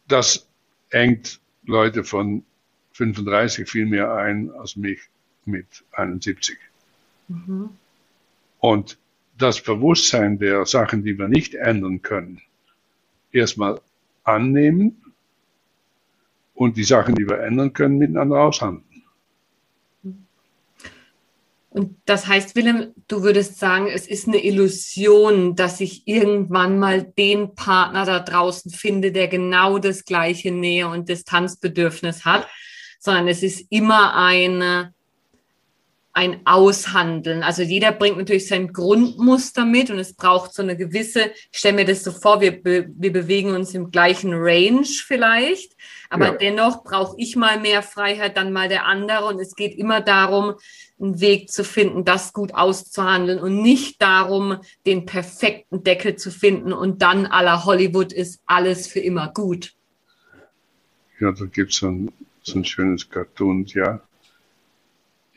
das 0.06 0.46
engt 0.90 1.40
Leute 1.64 2.04
von 2.04 2.44
35 2.92 3.68
viel 3.68 3.86
mehr 3.86 4.12
ein 4.12 4.50
als 4.50 4.76
mich 4.76 5.00
mit 5.46 5.66
71. 5.92 6.58
Mhm. 7.30 7.70
Und 8.58 8.98
das 9.38 9.62
Bewusstsein 9.62 10.38
der 10.38 10.66
Sachen, 10.66 11.04
die 11.04 11.18
wir 11.18 11.28
nicht 11.28 11.54
ändern 11.54 12.02
können, 12.02 12.42
erstmal 13.32 13.80
annehmen 14.24 15.02
und 16.54 16.76
die 16.76 16.84
Sachen, 16.84 17.14
die 17.14 17.26
wir 17.26 17.38
ändern 17.38 17.72
können, 17.72 17.98
miteinander 17.98 18.40
aushandeln. 18.40 18.84
Und 21.70 21.96
das 22.04 22.26
heißt, 22.26 22.56
Willem, 22.56 22.92
du 23.06 23.22
würdest 23.22 23.60
sagen, 23.60 23.86
es 23.86 24.08
ist 24.08 24.26
eine 24.26 24.44
Illusion, 24.44 25.54
dass 25.54 25.80
ich 25.80 26.02
irgendwann 26.08 26.80
mal 26.80 27.04
den 27.04 27.54
Partner 27.54 28.04
da 28.04 28.18
draußen 28.18 28.72
finde, 28.72 29.12
der 29.12 29.28
genau 29.28 29.78
das 29.78 30.04
gleiche 30.04 30.50
Nähe- 30.50 30.88
und 30.88 31.08
Distanzbedürfnis 31.08 32.24
hat, 32.24 32.48
sondern 32.98 33.28
es 33.28 33.44
ist 33.44 33.66
immer 33.70 34.16
eine 34.16 34.92
ein 36.12 36.40
Aushandeln. 36.44 37.42
Also 37.42 37.62
jeder 37.62 37.92
bringt 37.92 38.16
natürlich 38.16 38.48
sein 38.48 38.72
Grundmuster 38.72 39.64
mit 39.64 39.90
und 39.90 39.98
es 39.98 40.14
braucht 40.14 40.52
so 40.52 40.62
eine 40.62 40.76
gewisse, 40.76 41.30
ich 41.52 41.58
stelle 41.58 41.76
mir 41.76 41.84
das 41.84 42.02
so 42.02 42.10
vor, 42.10 42.40
wir, 42.40 42.64
wir 42.64 43.12
bewegen 43.12 43.52
uns 43.52 43.74
im 43.74 43.90
gleichen 43.90 44.32
Range 44.34 44.84
vielleicht, 44.84 45.76
aber 46.08 46.26
ja. 46.26 46.32
dennoch 46.32 46.82
brauche 46.82 47.14
ich 47.18 47.36
mal 47.36 47.60
mehr 47.60 47.82
Freiheit, 47.82 48.36
dann 48.36 48.52
mal 48.52 48.68
der 48.68 48.86
andere 48.86 49.26
und 49.26 49.38
es 49.38 49.54
geht 49.54 49.78
immer 49.78 50.00
darum, 50.00 50.54
einen 51.00 51.20
Weg 51.20 51.50
zu 51.50 51.62
finden, 51.62 52.04
das 52.04 52.32
gut 52.32 52.54
auszuhandeln 52.54 53.38
und 53.38 53.62
nicht 53.62 54.02
darum, 54.02 54.58
den 54.86 55.06
perfekten 55.06 55.84
Deckel 55.84 56.16
zu 56.16 56.32
finden 56.32 56.72
und 56.72 57.02
dann 57.02 57.26
aller 57.26 57.64
Hollywood 57.64 58.12
ist 58.12 58.40
alles 58.46 58.88
für 58.88 59.00
immer 59.00 59.28
gut. 59.32 59.74
Ja, 61.20 61.30
da 61.30 61.44
gibt 61.44 61.72
es 61.72 61.82
ein, 61.82 62.10
so 62.42 62.58
ein 62.58 62.64
schönes 62.64 63.08
Cartoon, 63.08 63.64
ja 63.66 64.00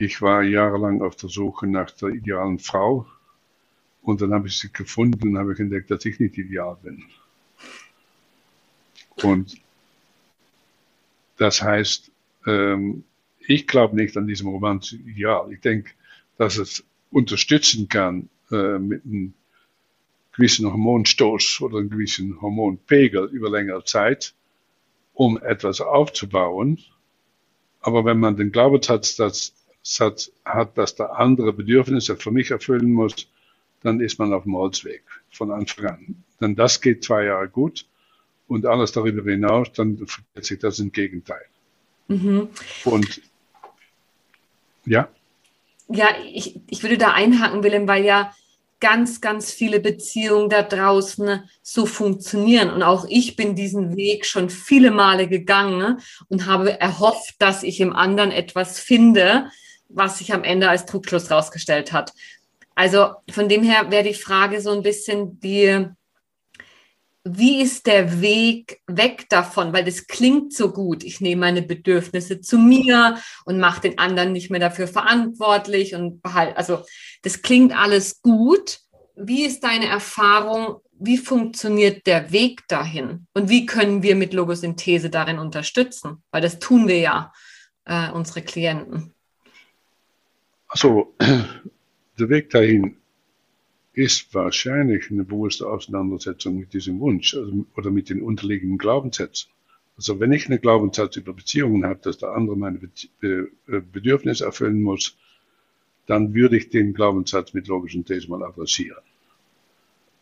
ich 0.04 0.22
war 0.22 0.44
jahrelang 0.44 1.02
auf 1.02 1.16
der 1.16 1.30
Suche 1.30 1.68
nach 1.68 1.92
der 1.92 2.10
idealen 2.10 2.60
Frau 2.60 3.08
und 4.02 4.22
dann 4.22 4.34
habe 4.34 4.48
ich 4.48 4.60
sie 4.60 4.72
gefunden 4.72 5.30
und 5.30 5.38
habe 5.38 5.58
entdeckt, 5.58 5.90
dass 5.90 6.06
ich 6.06 6.20
nicht 6.20 6.38
ideal 6.38 6.78
bin. 6.84 7.04
Und 9.24 9.56
das 11.38 11.62
heißt, 11.62 12.12
ähm, 12.46 13.06
ich 13.40 13.68
glaube 13.68 13.96
nicht 13.96 14.18
an 14.18 14.28
diesem 14.28 14.48
romantischen 14.48 15.08
Ideal. 15.08 15.52
Ich 15.52 15.62
denke, 15.62 15.92
dass 16.38 16.58
es 16.58 16.84
unterstützen 17.12 17.88
kann 17.88 18.30
äh, 18.52 18.80
mit 18.80 19.06
einem 19.06 19.34
gewissen 20.34 20.70
Hormonstoß 20.70 21.62
oder 21.62 21.78
einem 21.78 21.90
gewissen 21.90 22.42
Hormonpegel 22.42 23.26
über 23.26 23.50
längere 23.50 23.84
Zeit, 23.84 24.34
um 25.14 25.38
etwas 25.38 25.80
aufzubauen. 25.80 26.80
Aber 27.82 28.06
wenn 28.06 28.20
man 28.20 28.36
den 28.36 28.52
Glaubenssatz 28.52 29.20
hat, 29.20 29.20
dass 29.20 29.54
hat, 30.00 30.32
hat, 30.46 30.78
dass 30.78 30.96
der 30.96 31.18
andere 31.18 31.54
Bedürfnisse 31.54 32.16
für 32.16 32.32
mich 32.32 32.52
erfüllen 32.52 32.92
muss, 32.92 33.28
dann 33.82 34.00
ist 34.00 34.18
man 34.18 34.34
auf 34.34 34.44
dem 34.44 34.56
Holzweg 34.56 35.04
von 35.32 35.52
Anfang 35.52 35.86
an. 35.86 36.24
Denn 36.40 36.56
das 36.56 36.82
geht 36.82 37.04
zwei 37.04 37.26
Jahre 37.26 37.50
gut 37.50 37.86
und 38.48 38.66
alles 38.66 38.92
darüber 38.92 39.30
hinaus, 39.30 39.72
dann 39.74 39.98
verkehrt 39.98 40.46
sich 40.46 40.60
das 40.60 40.80
im 40.80 40.92
Gegenteil. 40.92 41.46
Mhm. 42.08 42.50
Und 42.86 43.22
ja. 44.86 45.08
Ja, 45.90 46.10
ich, 46.34 46.60
ich 46.70 46.82
würde 46.84 46.98
da 46.98 47.12
einhaken, 47.12 47.64
Willem, 47.64 47.88
weil 47.88 48.06
ja 48.06 48.34
ganz, 48.80 49.22
ganz 49.22 49.52
viele 49.52 49.80
Beziehungen 49.80 50.50
da 50.50 50.62
draußen 50.62 51.50
so 51.62 51.86
funktionieren. 51.86 52.70
Und 52.70 52.84
auch 52.84 53.06
ich 53.08 53.38
bin 53.38 53.56
diesen 53.56 53.96
Weg 53.96 54.26
schon 54.26 54.50
viele 54.50 54.92
Male 54.92 55.30
gegangen 55.30 56.02
und 56.28 56.46
habe 56.48 56.80
erhofft, 56.82 57.36
dass 57.40 57.64
ich 57.64 57.80
im 57.80 57.94
anderen 57.94 58.32
etwas 58.32 58.80
finde, 58.80 59.50
was 59.94 60.18
sich 60.18 60.34
am 60.34 60.44
Ende 60.44 60.70
als 60.70 60.86
Trugschluss 60.86 61.32
rausgestellt 61.32 61.94
hat. 61.94 62.14
Also 62.76 63.14
von 63.30 63.50
dem 63.50 63.64
her 63.64 63.92
wäre 63.92 64.04
die 64.04 64.14
Frage 64.14 64.62
so 64.62 64.72
ein 64.72 64.82
bisschen 64.82 65.40
die, 65.40 65.88
wie 67.24 67.62
ist 67.62 67.88
der 67.88 68.22
Weg 68.22 68.82
weg 68.88 69.30
davon? 69.30 69.72
Weil 69.72 69.86
das 69.86 70.08
klingt 70.08 70.54
so 70.54 70.72
gut. 70.72 71.04
Ich 71.04 71.22
nehme 71.22 71.42
meine 71.42 71.62
Bedürfnisse 71.62 72.42
zu 72.42 72.58
mir 72.58 73.18
und 73.46 73.60
mache 73.60 73.82
den 73.82 73.98
anderen 73.98 74.34
nicht 74.34 74.50
mehr 74.50 74.60
dafür 74.60 74.88
verantwortlich 74.88 75.96
und 75.96 76.22
behalte. 76.22 76.58
Also 76.58 76.84
das 77.22 77.42
klingt 77.42 77.78
alles 77.78 78.22
gut. 78.22 78.80
Wie 79.16 79.46
ist 79.46 79.64
deine 79.64 79.88
Erfahrung? 79.88 80.82
Wie 81.00 81.18
funktioniert 81.18 82.08
der 82.08 82.32
Weg 82.32 82.68
dahin? 82.68 83.28
Und 83.34 83.50
wie 83.50 83.66
können 83.66 84.04
wir 84.04 84.16
mit 84.16 84.34
Logosynthese 84.34 85.10
darin 85.10 85.40
unterstützen? 85.40 86.24
Weil 86.32 86.42
das 86.42 86.60
tun 86.60 86.88
wir 86.88 87.00
ja, 87.00 87.32
äh, 87.86 88.10
unsere 88.12 88.42
Klienten. 88.42 89.13
Also, 90.74 91.14
der 92.20 92.30
Weg 92.30 92.50
dahin 92.50 92.98
ist 93.94 94.34
wahrscheinlich 94.34 95.12
eine 95.12 95.24
bewusste 95.24 95.68
Auseinandersetzung 95.68 96.58
mit 96.58 96.74
diesem 96.74 97.00
Wunsch 97.00 97.36
also, 97.36 97.68
oder 97.78 97.92
mit 97.92 98.10
den 98.10 98.24
unterliegenden 98.24 98.80
Glaubenssätzen. 98.80 99.52
Also 99.98 100.20
wenn 100.20 100.32
ich 100.32 100.48
einen 100.48 100.60
Glaubenssatz 100.60 101.16
über 101.18 101.34
Beziehungen 101.34 101.86
habe, 101.86 102.00
dass 102.02 102.18
der 102.18 102.30
andere 102.30 102.58
meine 102.58 102.80
Be 102.80 102.90
Be 103.68 103.82
Bedürfnisse 103.84 104.46
erfüllen 104.46 104.82
muss, 104.82 105.16
dann 106.08 106.34
würde 106.34 106.58
ich 106.58 106.70
den 106.70 106.96
Glaubenssatz 106.96 107.54
mit 107.54 107.68
logischen 107.68 108.04
Thesen 108.04 108.32
mal 108.32 108.42
adressieren. 108.42 109.04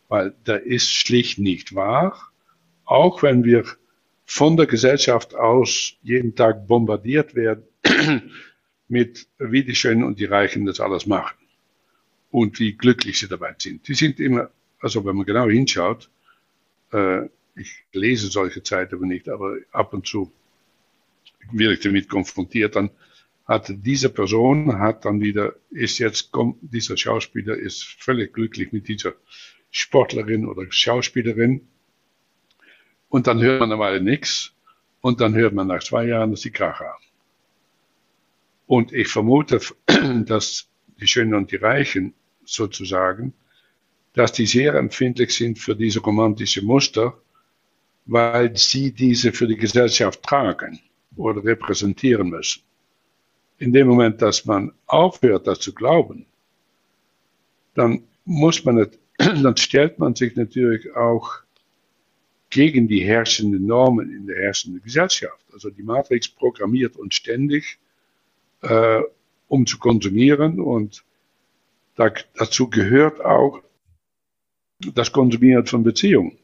Weil 0.10 0.34
der 0.45 0.66
ist 0.66 0.91
schlicht 0.91 1.39
nicht 1.39 1.76
wahr, 1.76 2.20
auch 2.84 3.24
wenn 3.24 3.45
wir 3.45 3.64
von 4.26 4.58
der 4.58 4.66
Gesellschaft 4.66 5.34
aus 5.34 5.93
jeden 6.04 6.36
Tag 6.36 6.68
bombardiert 6.68 7.36
werden 7.36 7.64
mit, 8.92 9.28
wie 9.39 9.64
die 9.64 9.76
Schönen 9.76 10.04
und 10.04 10.20
die 10.20 10.26
Reichen 10.26 10.66
das 10.66 10.80
alles 10.80 11.06
machen 11.08 11.38
und 12.30 12.60
wie 12.60 12.74
glücklich 12.74 13.20
sie 13.20 13.28
dabei 13.28 13.56
sind. 13.58 13.88
Die 13.88 13.94
sind 13.94 14.20
immer, 14.20 14.52
also 14.80 15.06
wenn 15.06 15.16
man 15.16 15.26
genau 15.26 15.48
hinschaut, 15.48 16.10
äh, 16.92 17.24
ich 17.56 17.84
lese 17.94 18.28
solche 18.28 18.64
Zeitungen 18.64 19.10
nicht, 19.10 19.30
aber 19.30 19.58
ab 19.72 19.94
und 19.94 20.06
zu 20.06 20.32
werde 21.52 21.74
ich 21.74 21.80
damit 21.80 22.10
konfrontiert, 22.10 22.76
dann 22.76 22.92
hat 23.46 23.68
diese 23.70 24.10
Person 24.10 24.80
hat 24.80 25.06
dann 25.06 25.20
wieder, 25.20 25.56
ist 25.72 25.98
jetzt, 25.98 26.32
dieser 26.62 26.96
Schauspieler 26.96 27.56
ist 27.56 27.84
völlig 27.84 28.34
glücklich 28.34 28.72
mit 28.72 28.88
dieser 28.88 29.14
Sportlerin 29.72 30.48
oder 30.48 30.66
Schauspielerin. 30.70 31.68
Und 33.10 33.28
dann 33.28 33.42
hört 33.42 33.60
man 33.60 33.72
eine 33.72 33.80
Weile 33.80 34.02
nichts. 34.02 34.54
Und 35.02 35.20
dann 35.20 35.34
hört 35.34 35.54
man 35.54 35.68
nach 35.68 35.84
zwei 35.84 36.06
Jahren, 36.06 36.32
dass 36.32 36.42
die 36.42 36.52
Krach 36.52 36.80
haben. 36.80 37.04
Und 38.72 38.93
ich 38.93 39.09
vermute, 39.09 39.59
dass 40.26 40.69
die 41.01 41.05
Schönen 41.05 41.34
und 41.34 41.51
die 41.51 41.57
Reichen 41.57 42.13
sozusagen, 42.45 43.34
dass 44.13 44.32
die 44.32 44.45
sehr 44.45 44.76
empfindlich 44.76 45.36
sind 45.36 45.59
für 45.59 45.76
diese 45.76 45.99
romantische 45.99 46.61
Muster, 46.61 47.17
weil 48.05 48.55
sie 48.55 48.93
diese 48.93 49.34
für 49.34 49.45
die 49.45 49.57
Gesellschaft 49.57 50.24
tragen 50.24 50.80
oder 51.17 51.43
repräsentieren 51.43 52.30
müssen. 52.30 52.61
In 53.57 53.74
dem 53.74 53.88
Moment, 53.88 54.22
dass 54.22 54.45
man 54.45 54.72
aufhört, 54.86 55.47
das 55.47 55.59
zu 55.59 55.74
glauben, 55.74 56.26
dann 57.74 58.03
muss 58.24 58.63
man 58.63 58.78
es, 58.78 58.97
dann 59.17 59.57
stellt 59.57 59.99
man 59.99 60.15
sich 60.15 60.38
natürlich 60.38 60.95
auch 60.95 61.41
gegen 62.49 62.88
die 62.88 63.03
herrschenden 63.03 63.65
Normen 63.65 64.13
in 64.13 64.28
der 64.28 64.38
herrschenden 64.38 64.82
Gesellschaft. 64.82 65.43
Also 65.51 65.69
die 65.69 65.84
Matrix 65.84 66.30
programmiert 66.30 66.95
uns 66.95 67.15
ständig, 67.15 67.78
äh, 68.62 69.01
um 69.47 69.66
zu 69.66 69.80
konsumieren 69.80 70.59
und 70.59 71.03
da, 71.95 72.12
dazu 72.36 72.70
gehört 72.70 73.24
auch 73.24 73.62
das 74.80 75.12
Konsumieren 75.12 75.66
von 75.66 75.84
Beziehungen. 75.84 76.38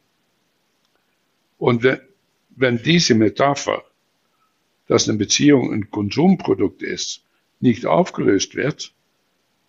Und 1.58 1.84
wenn, 1.84 2.00
wenn 2.56 2.82
diese 2.82 3.16
Metapher, 3.16 3.84
dass 4.88 5.08
eine 5.08 5.18
Beziehung 5.18 5.74
ein 5.74 5.90
Konsumprodukt 5.90 6.82
ist, 6.82 7.24
nicht 7.60 7.86
aufgelöst 7.86 8.56
wird, 8.56 8.94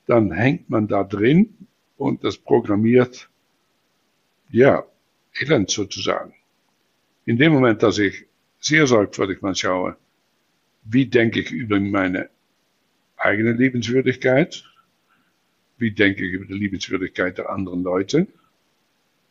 dann 0.07 0.30
hängt 0.30 0.68
man 0.70 0.88
da 0.88 1.05
drin 1.05 1.66
und 1.96 2.24
das 2.24 2.36
programmiert, 2.36 3.28
ja, 4.51 4.84
Elend 5.40 5.70
sozusagen. 5.70 6.34
In 7.24 7.36
dem 7.36 7.53
Moment, 7.53 7.82
dass 7.82 7.99
ich 7.99 8.26
sehr 8.61 8.86
sorgfältig 8.86 9.42
mal 9.42 9.55
schaue, 9.55 9.96
wie 10.84 11.07
denke 11.07 11.40
ich 11.40 11.51
über 11.51 11.78
meine 11.78 12.30
eigene 13.18 13.52
Liebenswürdigkeit, 13.52 14.64
wie 15.78 15.92
denke 15.92 16.26
ich 16.26 16.32
über 16.32 16.46
die 16.46 16.54
Liebenswürdigkeit 16.54 17.38
der 17.38 17.50
anderen 17.50 17.82
Leute, 17.82 18.26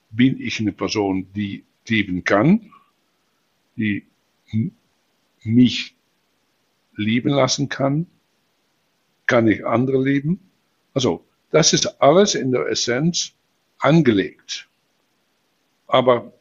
bin 0.10 0.40
ich 0.40 0.60
eine 0.60 0.72
Person, 0.72 1.28
die 1.34 1.64
lieben 1.88 2.24
kann, 2.24 2.72
die 3.76 4.06
mich 5.44 5.96
lieben 6.96 7.30
lassen 7.30 7.70
kann, 7.70 8.08
kann 9.26 9.48
ich 9.48 9.66
andere 9.66 10.02
lieben. 10.02 10.40
Also, 10.94 11.26
das 11.52 11.74
ist 11.74 12.02
alles 12.02 12.36
in 12.36 12.52
der 12.52 12.68
Essenz 12.68 13.34
angelegt. 13.80 14.68
Aber 15.88 16.34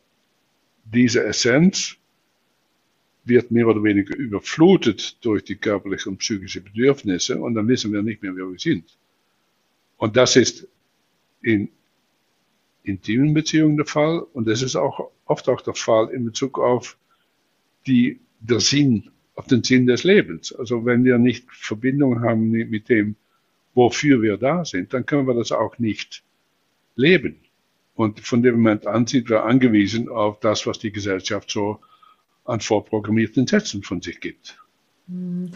diese 0.85 1.25
Essenz 1.25 1.97
wird 3.27 3.51
mehr 3.51 3.67
oder 3.67 3.83
weniger 3.83 4.17
überflutet 4.17 5.25
durch 5.25 5.45
die 5.45 5.57
körperlichen 5.57 6.13
und 6.13 6.19
psychischen 6.19 6.65
Bedürfnisse 6.65 7.39
und 7.41 7.55
dann 7.55 7.69
wissen 7.69 7.93
wir 7.93 8.03
nicht 8.03 8.23
mehr, 8.23 8.37
wer 8.37 8.49
wir 8.49 8.59
sind. 8.59 8.97
Und 9.97 10.17
das 10.17 10.37
ist 10.37 10.69
in 11.43 11.69
intimen 12.85 13.35
Beziehungen 13.35 13.77
der 13.77 13.87
Fall 13.87 14.21
und 14.21 14.47
das 14.47 14.63
ist 14.63 14.77
auch 14.77 15.11
oft 15.25 15.49
auch 15.49 15.61
der 15.61 15.75
Fall 15.75 16.11
in 16.11 16.25
Bezug 16.25 16.59
auf 16.59 16.97
die, 17.87 18.21
der 18.41 18.61
Sinn, 18.61 19.11
auf 19.35 19.47
den 19.47 19.65
Sinn 19.65 19.87
des 19.87 20.05
Lebens. 20.05 20.53
Also 20.55 20.85
wenn 20.85 21.05
wir 21.05 21.19
nicht 21.19 21.47
Verbindung 21.51 22.23
haben 22.23 22.51
mit 22.51 22.89
dem, 22.89 23.17
wofür 23.75 24.23
wir 24.23 24.37
da 24.37 24.65
sind, 24.65 24.95
dann 24.95 25.05
können 25.05 25.27
wir 25.27 25.35
das 25.35 25.53
auch 25.53 25.79
nicht 25.79 26.23
leben. 26.95 27.41
Und 27.95 28.21
von 28.21 28.43
dem 28.43 28.57
Moment 28.57 28.87
an 28.87 29.07
sind 29.07 29.29
wir 29.29 29.45
angewiesen 29.45 30.09
auf 30.09 30.39
das, 30.41 30.67
was 30.67 30.79
die 30.79 30.93
Gesellschaft 30.93 31.51
so 31.51 31.81
an 32.47 32.61
vorprogrammierten 32.61 33.47
Sätzen 33.47 33.83
von 33.83 34.01
sich 34.01 34.21
gibt. 34.21 34.59
Hm. 35.09 35.53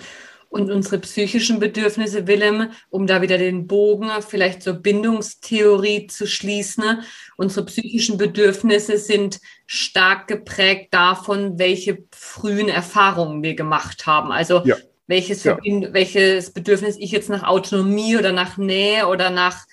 Und 0.51 0.68
unsere 0.68 0.99
psychischen 0.99 1.61
Bedürfnisse, 1.61 2.26
Willem, 2.26 2.70
um 2.88 3.07
da 3.07 3.22
wieder 3.22 3.38
den 3.38 3.68
Bogen 3.68 4.11
vielleicht 4.26 4.64
zur 4.64 4.74
Bindungstheorie 4.74 6.09
zu 6.09 6.26
schließen, 6.26 7.03
unsere 7.36 7.66
psychischen 7.66 8.18
Bedürfnisse 8.18 8.99
sind 8.99 9.41
stark 9.66 10.26
geprägt 10.26 10.93
davon, 10.93 11.61
welche 11.61 11.99
frühen 12.11 12.68
Erfahrungen 12.68 13.45
wir 13.45 13.55
gemacht 13.55 14.07
haben. 14.07 14.32
Also 14.32 14.64
ja. 14.64 14.74
welches, 15.07 15.45
ja. 15.45 15.57
welches 15.62 16.53
Bedürfnis 16.53 16.97
ich 16.99 17.12
jetzt 17.12 17.30
nach 17.30 17.45
Autonomie 17.45 18.16
oder 18.16 18.32
nach 18.32 18.57
Nähe 18.57 19.07
oder 19.07 19.30
nach 19.30 19.66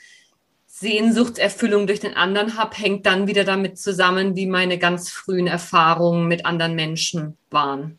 Sehnsuchtserfüllung 0.79 1.87
durch 1.87 1.99
den 1.99 2.13
anderen 2.13 2.55
habe, 2.55 2.75
hängt 2.77 3.07
dann 3.07 3.27
wieder 3.27 3.43
damit 3.43 3.79
zusammen, 3.79 4.35
wie 4.35 4.45
meine 4.45 4.77
ganz 4.77 5.09
frühen 5.09 5.47
Erfahrungen 5.47 6.27
mit 6.27 6.45
anderen 6.45 6.75
Menschen 6.75 7.35
waren. 7.49 7.97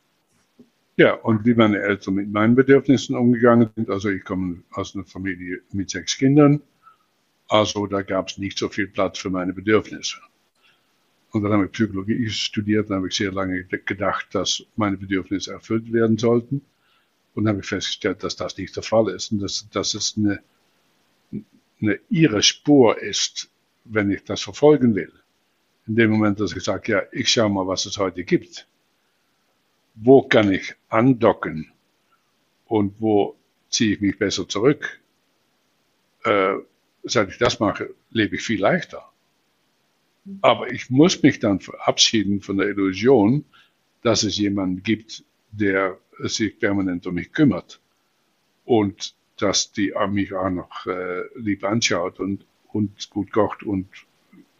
Ja, 0.97 1.14
und 1.14 1.45
wie 1.45 1.55
meine 1.55 1.81
Eltern 1.81 2.14
mit 2.14 2.31
meinen 2.31 2.55
Bedürfnissen 2.55 3.16
umgegangen 3.16 3.70
sind. 3.74 3.91
Also 3.91 4.11
ich 4.11 4.24
komme 4.24 4.62
aus 4.70 4.95
einer 4.95 5.05
Familie 5.05 5.61
mit 5.72 5.91
sechs 5.91 6.16
Kindern. 6.18 6.61
Also 7.49 7.87
da 7.87 8.03
gab 8.03 8.29
es 8.29 8.39
nicht 8.39 8.59
so 8.59 8.68
viel 8.68 8.87
Platz 8.87 9.18
für 9.18 9.31
meine 9.31 9.53
Bedürfnisse. 9.53 10.18
Und 11.33 11.43
dann 11.43 11.53
habe 11.53 11.66
ich 11.66 11.72
Psychologie 11.72 12.29
studiert, 12.31 12.91
dann 12.91 12.99
habe 12.99 13.09
ich 13.09 13.16
sehr 13.16 13.33
lange 13.33 13.64
gedacht, 13.64 14.29
dass 14.33 14.64
meine 14.76 14.97
Bedürfnisse 14.97 15.53
erfüllt 15.53 15.93
werden 15.93 16.16
sollten. 16.16 16.62
Und 17.35 17.45
dann 17.45 17.55
habe 17.55 17.61
ich 17.61 17.68
festgestellt, 17.68 18.22
dass 18.22 18.37
das 18.37 18.57
nicht 18.57 18.76
der 18.76 18.85
Fall 18.85 19.09
ist 19.09 19.33
und 19.33 19.41
dass, 19.41 19.68
dass 19.70 19.95
es 19.95 20.14
eine 20.16 20.41
eine 21.81 21.99
ihre 22.09 22.43
Spur 22.43 23.01
ist, 23.01 23.51
wenn 23.85 24.11
ich 24.11 24.24
das 24.24 24.43
verfolgen 24.43 24.95
will. 24.95 25.12
In 25.87 25.97
dem 25.97 26.11
Moment, 26.11 26.41
dass 26.41 26.55
ich 26.55 26.62
sage, 26.62 26.93
ja, 26.93 27.03
ich 27.12 27.29
schaue 27.31 27.51
mal, 27.51 27.66
was 27.66 27.87
es 27.87 27.97
heute 27.99 28.24
gibt. 28.24 28.68
Wo 29.95 30.22
kann 30.22 30.53
ich 30.53 30.74
andocken 30.89 31.72
und 32.66 33.01
wo 33.01 33.37
ziehe 33.70 33.95
ich 33.95 34.01
mich 34.01 34.18
besser 34.18 34.49
zurück? 34.49 35.01
Äh, 36.24 36.55
seit 37.05 37.31
ich 37.31 37.39
das 37.39 37.59
mache, 37.59 37.95
lebe 38.11 38.37
ich 38.37 38.43
viel 38.43 38.61
leichter. 38.61 39.11
Aber 40.43 40.70
ich 40.70 40.91
muss 40.91 41.22
mich 41.22 41.39
dann 41.39 41.61
verabschieden 41.61 42.43
von 42.43 42.59
der 42.59 42.68
Illusion, 42.68 43.45
dass 44.03 44.22
es 44.22 44.37
jemanden 44.37 44.83
gibt, 44.83 45.24
der 45.51 45.99
sich 46.18 46.59
permanent 46.59 47.07
um 47.07 47.14
mich 47.14 47.33
kümmert. 47.33 47.81
Und 48.64 49.14
dass 49.39 49.72
die 49.72 49.95
mich 50.11 50.32
auch 50.34 50.51
noch 50.51 50.86
äh, 50.86 51.22
lieb 51.36 51.64
anschaut 51.64 52.20
und, 52.20 52.45
und 52.68 53.11
gut 53.11 53.32
kocht 53.32 53.62
und 53.62 53.89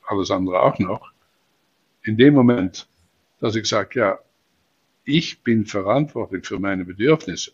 alles 0.07 0.31
andere 0.31 0.62
auch 0.62 0.79
noch. 0.79 1.12
In 2.03 2.16
dem 2.16 2.35
Moment, 2.35 2.89
dass 3.41 3.57
ich 3.57 3.66
sage, 3.66 3.99
ja, 4.01 4.18
ich 5.05 5.43
bin 5.43 5.66
verantwortlich 5.66 6.47
für 6.47 6.59
meine 6.59 6.85
Bedürfnisse. 6.85 7.53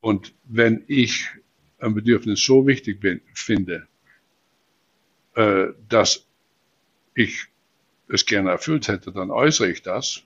Und 0.00 0.34
wenn 0.44 0.84
ich 0.86 1.28
ein 1.78 1.94
Bedürfnis 1.94 2.44
so 2.44 2.66
wichtig 2.66 3.00
bin, 3.00 3.20
finde, 3.34 3.86
äh, 5.34 5.68
dass 5.88 6.26
ich 7.14 7.46
es 8.08 8.26
gerne 8.26 8.50
erfüllt 8.50 8.88
hätte, 8.88 9.12
dann 9.12 9.30
äußere 9.30 9.70
ich 9.70 9.82
das. 9.82 10.22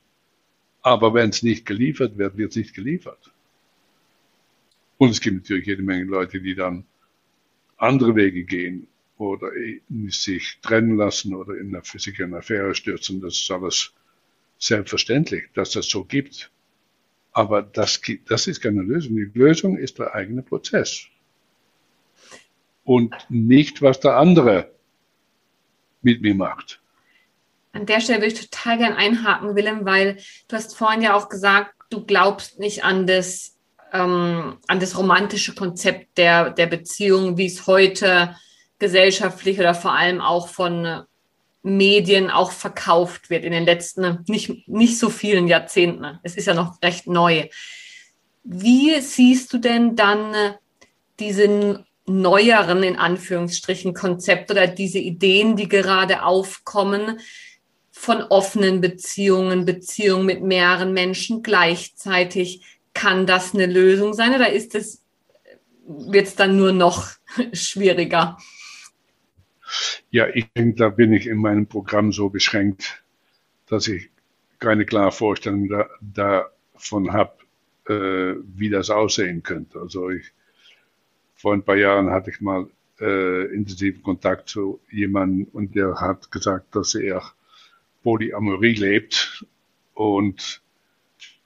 Aber 0.82 1.14
wenn 1.14 1.30
es 1.30 1.42
nicht 1.42 1.66
geliefert 1.66 2.18
wird, 2.18 2.36
wird 2.36 2.50
es 2.50 2.56
nicht 2.56 2.74
geliefert. 2.74 3.33
Und 4.98 5.10
es 5.10 5.20
gibt 5.20 5.36
natürlich 5.36 5.66
jede 5.66 5.82
Menge 5.82 6.04
Leute, 6.04 6.40
die 6.40 6.54
dann 6.54 6.84
andere 7.76 8.14
Wege 8.14 8.44
gehen 8.44 8.86
oder 9.18 9.50
sich 10.08 10.58
trennen 10.62 10.96
lassen 10.96 11.34
oder 11.34 11.56
in 11.56 11.74
eine, 11.74 11.84
sich 11.84 12.18
in 12.18 12.26
eine 12.26 12.38
Affäre 12.38 12.74
stürzen. 12.74 13.20
Das 13.20 13.34
ist 13.34 13.50
alles 13.50 13.92
selbstverständlich, 14.58 15.44
dass 15.54 15.72
das 15.72 15.88
so 15.88 16.04
gibt. 16.04 16.50
Aber 17.32 17.62
das, 17.62 18.00
das 18.28 18.46
ist 18.46 18.60
keine 18.60 18.82
Lösung. 18.82 19.16
Die 19.16 19.30
Lösung 19.34 19.76
ist 19.76 19.98
der 19.98 20.14
eigene 20.14 20.42
Prozess. 20.42 21.06
Und 22.84 23.14
nicht, 23.28 23.82
was 23.82 23.98
der 24.00 24.16
andere 24.16 24.70
mit 26.02 26.22
mir 26.22 26.34
macht. 26.34 26.80
An 27.72 27.86
der 27.86 28.00
Stelle 28.00 28.20
würde 28.20 28.34
ich 28.34 28.48
total 28.48 28.78
gern 28.78 28.92
einhaken, 28.92 29.56
Willem, 29.56 29.84
weil 29.84 30.18
du 30.46 30.56
hast 30.56 30.76
vorhin 30.76 31.02
ja 31.02 31.14
auch 31.14 31.28
gesagt, 31.28 31.74
du 31.90 32.04
glaubst 32.04 32.60
nicht 32.60 32.84
an 32.84 33.06
das 33.06 33.53
ähm, 33.94 34.58
an 34.66 34.80
das 34.80 34.98
romantische 34.98 35.54
Konzept 35.54 36.18
der, 36.18 36.50
der 36.50 36.66
Beziehung, 36.66 37.38
wie 37.38 37.46
es 37.46 37.66
heute 37.66 38.36
gesellschaftlich 38.78 39.58
oder 39.58 39.74
vor 39.74 39.92
allem 39.92 40.20
auch 40.20 40.48
von 40.48 41.04
Medien 41.62 42.30
auch 42.30 42.52
verkauft 42.52 43.30
wird 43.30 43.44
in 43.44 43.52
den 43.52 43.64
letzten 43.64 44.24
nicht, 44.28 44.68
nicht 44.68 44.98
so 44.98 45.08
vielen 45.08 45.48
Jahrzehnten. 45.48 46.18
Es 46.22 46.36
ist 46.36 46.46
ja 46.46 46.54
noch 46.54 46.82
recht 46.82 47.06
neu. 47.06 47.48
Wie 48.42 49.00
siehst 49.00 49.52
du 49.52 49.58
denn 49.58 49.96
dann 49.96 50.34
diese 51.18 51.84
neueren, 52.04 52.82
in 52.82 52.96
Anführungsstrichen, 52.96 53.94
Konzepte 53.94 54.52
oder 54.52 54.66
diese 54.66 54.98
Ideen, 54.98 55.56
die 55.56 55.68
gerade 55.68 56.24
aufkommen 56.24 57.20
von 57.90 58.22
offenen 58.24 58.82
Beziehungen, 58.82 59.64
Beziehungen 59.64 60.26
mit 60.26 60.42
mehreren 60.42 60.92
Menschen 60.92 61.42
gleichzeitig? 61.42 62.60
Kann 62.94 63.26
das 63.26 63.54
eine 63.54 63.66
Lösung 63.66 64.14
sein 64.14 64.34
oder 64.34 64.52
ist 64.52 64.74
es, 64.74 65.02
es 66.12 66.36
dann 66.36 66.56
nur 66.56 66.72
noch 66.72 67.10
schwieriger? 67.52 68.38
Ja, 70.10 70.28
ich 70.32 70.46
denke, 70.52 70.76
da 70.76 70.88
bin 70.88 71.12
ich 71.12 71.26
in 71.26 71.38
meinem 71.38 71.66
Programm 71.66 72.12
so 72.12 72.28
beschränkt, 72.28 73.02
dass 73.66 73.88
ich 73.88 74.10
keine 74.60 74.86
klare 74.86 75.12
Vorstellung 75.12 75.68
da, 75.68 75.88
davon 76.00 77.12
habe, 77.12 77.34
äh, 77.88 78.40
wie 78.56 78.70
das 78.70 78.90
aussehen 78.90 79.42
könnte. 79.42 79.80
Also 79.80 80.10
ich, 80.10 80.32
vor 81.34 81.52
ein 81.52 81.64
paar 81.64 81.76
Jahren 81.76 82.10
hatte 82.10 82.30
ich 82.30 82.40
mal 82.40 82.68
äh, 83.00 83.54
intensiven 83.54 84.02
Kontakt 84.02 84.48
zu 84.48 84.80
jemandem 84.90 85.48
und 85.52 85.74
der 85.74 86.00
hat 86.00 86.30
gesagt, 86.30 86.76
dass 86.76 86.94
er 86.94 87.22
Polyamorie 88.02 88.74
lebt 88.74 89.44
und 89.94 90.62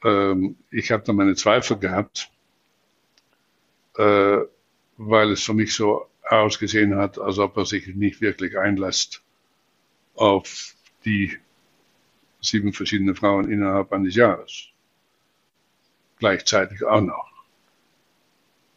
ähm, 0.05 0.57
ich 0.71 0.91
habe 0.91 1.03
da 1.05 1.13
meine 1.13 1.35
Zweifel 1.35 1.79
gehabt, 1.79 2.31
äh, 3.97 4.39
weil 4.97 5.33
es 5.33 5.43
für 5.43 5.55
mich 5.55 5.75
so 5.75 6.07
ausgesehen 6.29 6.97
hat, 6.97 7.19
als 7.19 7.39
ob 7.39 7.57
er 7.57 7.65
sich 7.65 7.87
nicht 7.89 8.21
wirklich 8.21 8.59
einlässt 8.59 9.23
auf 10.15 10.75
die 11.05 11.39
sieben 12.41 12.73
verschiedene 12.73 13.15
Frauen 13.15 13.51
innerhalb 13.51 13.93
eines 13.93 14.15
Jahres. 14.15 14.69
Gleichzeitig 16.19 16.85
auch 16.85 17.01
noch. 17.01 17.31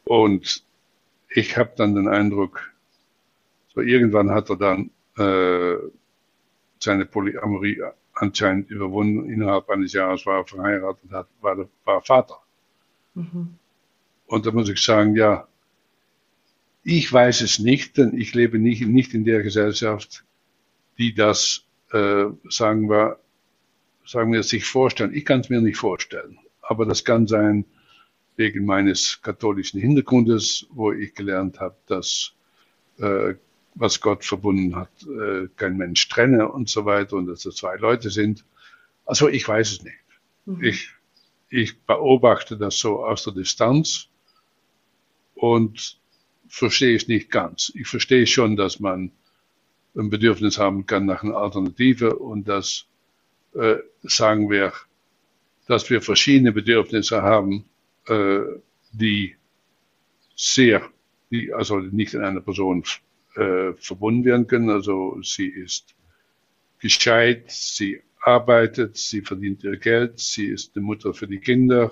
Und 0.03 0.63
ich 1.29 1.57
habe 1.57 1.73
dann 1.75 1.95
den 1.95 2.07
Eindruck, 2.07 2.71
so 3.73 3.81
irgendwann 3.81 4.31
hat 4.31 4.49
er 4.49 4.57
dann 4.57 4.91
äh, 5.17 5.77
seine 6.79 7.05
Polyamorie 7.05 7.81
anscheinend 8.13 8.69
überwunden. 8.69 9.29
Innerhalb 9.29 9.69
eines 9.69 9.93
Jahres 9.93 10.25
war 10.25 10.39
er 10.39 10.45
verheiratet, 10.45 11.11
hat, 11.11 11.27
war, 11.41 11.67
war 11.85 12.01
Vater. 12.01 12.37
Mhm. 13.15 13.55
Und 14.27 14.45
da 14.45 14.51
muss 14.51 14.69
ich 14.69 14.81
sagen, 14.83 15.15
ja, 15.15 15.47
ich 16.83 17.11
weiß 17.11 17.41
es 17.41 17.59
nicht, 17.59 17.97
denn 17.97 18.17
ich 18.17 18.33
lebe 18.33 18.57
nicht, 18.57 18.81
nicht 18.87 19.13
in 19.13 19.23
der 19.23 19.43
Gesellschaft, 19.43 20.23
die 20.97 21.13
das, 21.13 21.65
äh, 21.91 22.25
sagen 22.49 22.89
wir, 22.89 23.19
sagen 24.05 24.31
wir, 24.31 24.43
sich 24.43 24.65
vorstellen. 24.65 25.13
Ich 25.13 25.25
kann 25.25 25.41
es 25.41 25.49
mir 25.49 25.61
nicht 25.61 25.77
vorstellen. 25.77 26.39
Aber 26.61 26.85
das 26.85 27.03
kann 27.03 27.27
sein 27.27 27.65
wegen 28.35 28.65
meines 28.65 29.21
katholischen 29.21 29.79
Hintergrundes, 29.79 30.65
wo 30.71 30.91
ich 30.91 31.13
gelernt 31.13 31.59
habe, 31.59 31.75
dass 31.87 32.33
äh, 32.97 33.35
was 33.75 34.01
Gott 34.01 34.25
verbunden 34.25 34.75
hat, 34.75 34.89
äh, 35.03 35.47
kein 35.55 35.77
Mensch 35.77 36.07
trenne 36.09 36.51
und 36.51 36.69
so 36.69 36.85
weiter 36.85 37.15
und 37.15 37.27
dass 37.27 37.45
es 37.45 37.55
zwei 37.55 37.77
Leute 37.77 38.09
sind. 38.09 38.43
Also 39.05 39.27
ich 39.29 39.47
weiß 39.47 39.71
es 39.71 39.83
nicht. 39.83 39.95
Mhm. 40.45 40.63
Ich, 40.63 40.89
ich 41.49 41.79
beobachte 41.81 42.57
das 42.57 42.77
so 42.79 43.05
aus 43.05 43.23
der 43.23 43.33
Distanz 43.33 44.07
und 45.35 45.97
verstehe 46.47 46.95
es 46.95 47.07
nicht 47.07 47.31
ganz. 47.31 47.71
Ich 47.75 47.87
verstehe 47.87 48.27
schon, 48.27 48.55
dass 48.55 48.79
man 48.79 49.11
ein 49.95 50.09
Bedürfnis 50.09 50.57
haben 50.57 50.85
kann 50.85 51.05
nach 51.05 51.23
einer 51.23 51.37
Alternative 51.37 52.15
und 52.15 52.47
dass, 52.47 52.85
äh, 53.53 53.77
sagen 54.03 54.49
wir, 54.49 54.73
dass 55.67 55.89
wir 55.89 56.01
verschiedene 56.01 56.51
Bedürfnisse 56.51 57.21
haben, 57.21 57.65
äh, 58.07 58.41
die 58.91 59.35
sehr, 60.35 60.89
die 61.29 61.53
also 61.53 61.79
nicht 61.79 62.13
in 62.13 62.21
einer 62.21 62.41
Person 62.41 62.83
äh, 63.35 63.73
verbunden 63.73 64.25
werden 64.25 64.47
können. 64.47 64.69
Also 64.69 65.21
sie 65.21 65.47
ist 65.47 65.95
gescheit, 66.79 67.51
sie 67.51 68.01
arbeitet, 68.19 68.97
sie 68.97 69.21
verdient 69.21 69.63
ihr 69.63 69.77
Geld, 69.77 70.19
sie 70.19 70.47
ist 70.47 70.75
eine 70.75 70.85
Mutter 70.85 71.13
für 71.13 71.27
die 71.27 71.39
Kinder, 71.39 71.91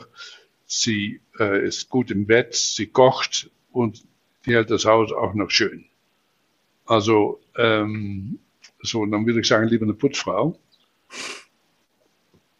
sie 0.66 1.22
äh, 1.40 1.66
ist 1.66 1.90
gut 1.90 2.12
im 2.12 2.26
Bett, 2.26 2.56
sie 2.56 2.88
kocht 2.88 3.50
und 3.72 4.04
die 4.46 4.54
hält 4.54 4.72
das 4.72 4.86
Haus 4.86 5.12
auch 5.12 5.34
noch 5.34 5.50
schön. 5.50 5.86
Also 6.86 7.40
ähm, 7.56 8.40
so, 8.82 9.06
dann 9.06 9.26
würde 9.26 9.42
ich 9.42 9.48
sagen, 9.48 9.68
lieber 9.68 9.86
eine 9.86 9.94
Putzfrau, 9.94 10.58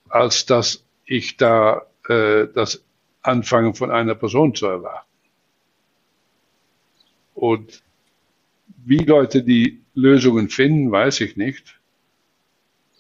als 0.10 0.46
dass 0.46 0.86
ich 1.06 1.38
da 1.38 1.86
äh, 2.08 2.48
das 2.54 2.84
anfange 3.22 3.74
von 3.74 3.92
einer 3.92 4.16
Person 4.16 4.56
zu 4.56 4.68
erwarten. 4.68 5.08
Und 7.34 7.84
wie 8.90 9.06
Leute 9.06 9.44
die 9.44 9.82
Lösungen 9.94 10.50
finden, 10.50 10.92
weiß 10.92 11.22
ich 11.22 11.38
nicht. 11.38 11.80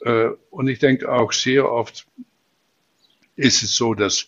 Äh, 0.02 0.30
und 0.52 0.68
ich 0.68 0.78
denke 0.78 1.12
auch 1.12 1.34
sehr 1.34 1.70
oft 1.70 2.06
ist 3.36 3.64
es 3.64 3.76
so, 3.76 3.96
dass 3.96 4.28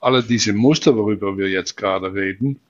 alle 0.00 0.22
diese 0.22 0.52
Muster, 0.52 0.96
worüber 0.96 1.38
wir 1.38 1.48
jetzt 1.48 1.76
gerade 1.76 2.12
reden, 2.12 2.60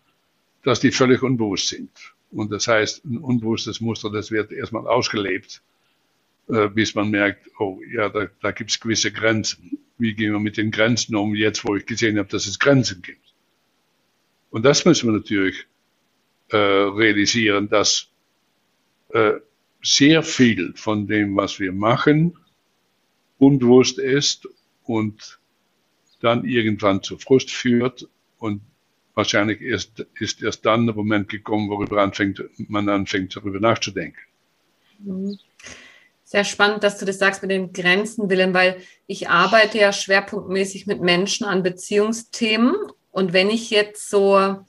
dass 0.62 0.78
die 0.78 0.93
völlig 0.93 1.22
unbewusst 1.22 1.68
sind. 1.68 1.91
Und 2.30 2.53
das 2.53 2.68
heißt, 2.68 3.05
ein 3.07 3.18
unbewusstes 3.18 3.80
Muster, 3.80 4.09
das 4.09 4.30
wird 4.30 4.53
erstmal 4.53 4.86
ausgelebt, 4.86 5.61
äh, 6.49 6.68
bis 6.68 6.95
man 6.95 7.11
merkt, 7.11 7.51
oh 7.59 7.80
ja, 7.91 8.09
da, 8.09 8.28
da 8.41 8.53
gibt 8.53 8.70
es 8.70 8.78
gewisse 8.78 9.11
Grenzen. 9.11 9.78
Wie 9.99 10.14
gehen 10.14 10.32
wir 10.32 10.39
mit 10.39 10.59
den 10.59 10.70
Grenzen 10.70 11.16
um, 11.16 11.34
jetzt 11.34 11.64
wo 11.66 11.74
ich 11.74 11.86
gesehen 11.86 12.18
habe, 12.18 12.28
dass 12.28 12.47
es 12.47 12.61
Grenzen 12.61 13.03
gibt? 13.03 13.34
Und 14.51 14.62
das 14.64 14.84
müssen 14.84 15.09
wir 15.09 15.18
natürlich 15.18 15.66
äh, 16.51 16.57
realisieren, 16.57 17.68
dass 17.68 18.09
sehr 19.82 20.22
viel 20.22 20.72
von 20.74 21.06
dem, 21.06 21.36
was 21.36 21.61
wir 21.61 21.72
machen, 21.72 22.36
unbewusst 23.38 23.98
ist 23.98 24.48
und 24.84 25.38
dann 26.20 26.44
irgendwann 26.44 27.02
zu 27.02 27.16
Frust 27.18 27.50
führt 27.50 28.09
und 28.38 28.61
wahrscheinlich 29.14 29.61
erst, 29.61 30.06
ist 30.18 30.42
erst 30.42 30.66
dann 30.66 30.86
der 30.86 30.94
Moment 30.94 31.28
gekommen, 31.28 31.70
worüber 31.70 32.02
anfängt, 32.02 32.42
man 32.68 32.88
anfängt, 32.88 33.36
darüber 33.36 33.61
nachzudenken. 33.61 34.18
Mhm. 34.98 35.38
Sehr 36.24 36.44
spannend, 36.44 36.84
dass 36.84 36.98
du 36.98 37.06
das 37.06 37.18
sagst 37.18 37.40
mit 37.40 37.50
den 37.50 37.72
Grenzen, 37.72 38.28
Willem, 38.28 38.52
weil 38.52 38.82
ich 39.06 39.30
arbeite 39.30 39.78
ja 39.78 39.94
schwerpunktmäßig 39.94 40.86
mit 40.86 41.00
Menschen 41.00 41.46
an 41.46 41.62
Beziehungsthemen. 41.62 42.76
Und 43.11 43.32
wenn 43.32 43.48
ich 43.48 43.70
jetzt 43.70 44.11
so 44.11 44.66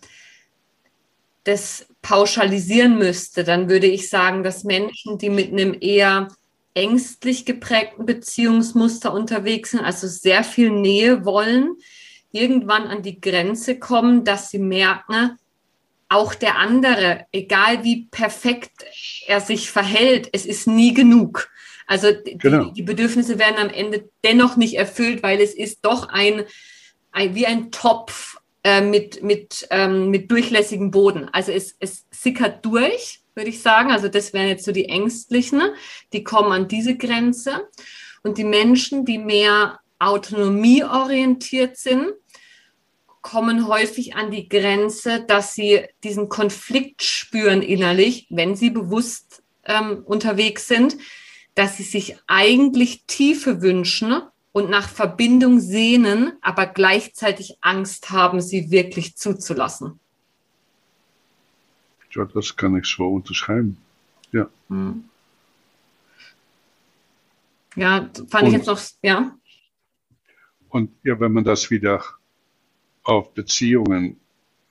das 1.50 1.88
pauschalisieren 2.02 2.98
müsste, 2.98 3.44
dann 3.44 3.70
würde 3.70 3.88
ich 3.88 4.10
sagen, 4.10 4.44
dass 4.44 4.64
Menschen, 4.64 5.18
die 5.18 5.30
mit 5.30 5.52
einem 5.52 5.76
eher 5.80 6.28
ängstlich 6.74 7.46
geprägten 7.46 8.06
Beziehungsmuster 8.06 9.12
unterwegs 9.14 9.72
sind, 9.72 9.84
also 9.84 10.08
sehr 10.08 10.44
viel 10.44 10.70
Nähe 10.70 11.26
wollen, 11.26 11.76
irgendwann 12.32 12.84
an 12.84 13.02
die 13.02 13.20
Grenze 13.20 13.80
kommen, 13.80 14.24
dass 14.24 14.52
sie 14.52 14.60
merken, 14.60 15.38
auch 16.08 16.34
der 16.36 16.58
andere, 16.58 17.26
egal 17.32 17.84
wie 17.84 18.08
perfekt 18.10 18.72
er 19.28 19.42
sich 19.42 19.70
verhält, 19.70 20.30
es 20.32 20.46
ist 20.46 20.68
nie 20.68 20.94
genug. 20.94 21.50
Also 21.86 22.10
genau. 22.24 22.66
die, 22.66 22.74
die, 22.74 22.84
Bedürfnisse 22.84 23.40
werden 23.40 23.58
am 23.58 23.70
Ende 23.70 24.10
dennoch 24.24 24.56
nicht 24.56 24.76
erfüllt, 24.76 25.24
weil 25.24 25.42
es 25.42 25.56
ist 25.56 25.80
doch 25.82 26.10
ein, 26.10 26.44
ein 27.12 27.34
wie 27.34 27.48
ein 27.48 27.72
Topf 27.72 28.38
äh, 28.64 28.82
mit, 28.82 29.24
mit, 29.24 29.68
ähm, 29.72 30.10
mit 30.10 30.30
durchlässigem 30.30 30.92
Boden. 30.92 31.30
Also 31.32 31.52
es, 31.52 31.76
es 31.80 32.06
sickert 32.12 32.66
durch, 32.66 33.22
würde 33.36 33.50
ich 33.50 33.62
sagen. 33.62 33.92
Also 33.92 34.10
das 34.10 34.34
wären 34.34 34.50
jetzt 34.50 34.66
so 34.66 34.72
die 34.72 34.90
Ängstlichen, 34.90 35.62
die 36.12 36.24
kommen 36.24 36.52
an 36.52 36.68
diese 36.68 36.98
Grenze. 36.98 37.68
Und 38.22 38.38
die 38.38 38.44
Menschen, 38.44 39.06
die 39.06 39.18
mehr 39.18 39.80
autonomieorientiert 39.98 41.78
sind, 41.78 42.12
kommen 43.22 43.68
häufig 43.68 44.16
an 44.16 44.32
die 44.32 44.50
Grenze, 44.50 45.24
dass 45.26 45.54
sie 45.54 45.86
diesen 46.04 46.30
Konflikt 46.30 47.04
spüren 47.04 47.62
innerlich, 47.62 48.28
wenn 48.30 48.56
sie 48.56 48.70
bewusst 48.70 49.44
ähm, 49.66 50.04
unterwegs 50.06 50.68
sind, 50.68 50.98
dass 51.56 51.78
sie 51.78 51.84
sich 51.84 52.18
eigentlich 52.28 53.06
Tiefe 53.08 53.62
wünschen 53.62 54.22
und 54.52 54.70
nach 54.70 54.90
Verbindung 54.90 55.60
sehnen, 55.60 56.34
aber 56.42 56.66
gleichzeitig 56.68 57.58
Angst 57.62 58.10
haben, 58.10 58.42
sie 58.42 58.72
wirklich 58.72 59.16
zuzulassen. 59.16 60.00
Ja, 62.12 62.26
das 62.26 62.56
kann 62.56 62.76
ich 62.76 62.88
so 62.88 63.08
unterschreiben. 63.08 63.78
Ja. 64.32 64.50
Hm. 64.70 65.04
Ja, 67.76 68.10
fand 68.30 68.44
und, 68.44 68.48
ich 68.48 68.54
jetzt 68.54 68.66
noch, 68.66 68.82
ja. 69.04 69.38
Und 70.70 70.92
ja, 71.04 71.20
wenn 71.20 71.32
man 71.32 71.44
das 71.44 71.70
wieder 71.70 72.04
auf 73.04 73.34
Beziehungen, 73.34 74.20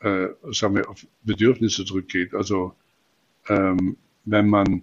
äh, 0.01 0.29
sagen 0.53 0.75
wir, 0.75 0.89
auf 0.89 1.07
Bedürfnisse 1.23 1.85
zurückgeht, 1.85 2.35
also 2.35 2.75
ähm, 3.49 3.97
wenn 4.25 4.49
man 4.49 4.83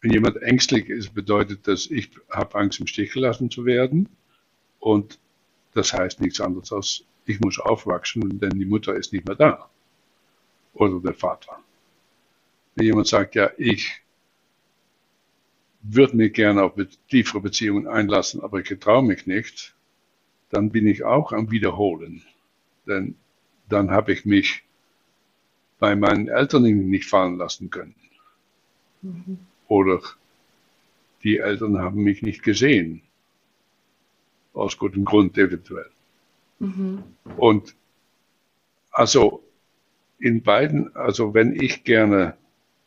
wenn 0.00 0.12
jemand 0.12 0.40
ängstlich 0.42 0.88
ist, 0.88 1.14
bedeutet 1.14 1.66
das, 1.66 1.86
ich 1.90 2.10
habe 2.30 2.58
Angst, 2.58 2.80
im 2.80 2.86
Stich 2.86 3.12
gelassen 3.12 3.50
zu 3.50 3.64
werden. 3.64 4.08
Und 4.78 5.18
das 5.74 5.92
heißt 5.92 6.20
nichts 6.20 6.40
anderes 6.40 6.72
als, 6.72 7.04
ich 7.26 7.40
muss 7.40 7.58
aufwachsen, 7.58 8.38
denn 8.38 8.58
die 8.58 8.64
Mutter 8.64 8.94
ist 8.94 9.12
nicht 9.12 9.26
mehr 9.26 9.36
da. 9.36 9.68
Oder 10.74 11.00
der 11.00 11.14
Vater. 11.14 11.58
Wenn 12.74 12.86
jemand 12.86 13.08
sagt, 13.08 13.34
ja, 13.34 13.50
ich 13.58 14.00
würde 15.82 16.16
mich 16.16 16.32
gerne 16.32 16.62
auf 16.62 16.74
tiefere 17.10 17.40
Beziehungen 17.40 17.88
einlassen, 17.88 18.40
aber 18.40 18.60
ich 18.60 18.68
getraue 18.68 19.02
mich 19.02 19.26
nicht, 19.26 19.74
dann 20.50 20.70
bin 20.70 20.86
ich 20.86 21.04
auch 21.04 21.32
am 21.32 21.50
Wiederholen. 21.50 22.22
Denn 22.86 23.16
dann 23.68 23.90
habe 23.90 24.12
ich 24.12 24.24
mich 24.24 24.62
bei 25.78 25.94
meinen 25.94 26.28
Eltern 26.28 26.62
nicht 26.62 27.08
fallen 27.08 27.36
lassen 27.36 27.70
können. 27.70 27.94
Mhm. 29.02 29.38
Oder 29.68 30.00
die 31.22 31.38
Eltern 31.38 31.78
haben 31.78 32.02
mich 32.02 32.22
nicht 32.22 32.42
gesehen. 32.42 33.02
Aus 34.54 34.76
gutem 34.76 35.04
Grund 35.04 35.38
eventuell. 35.38 35.90
Mhm. 36.58 37.04
Und 37.36 37.76
also 38.90 39.44
in 40.18 40.42
beiden, 40.42 40.94
also 40.96 41.34
wenn 41.34 41.54
ich 41.54 41.84
gerne 41.84 42.36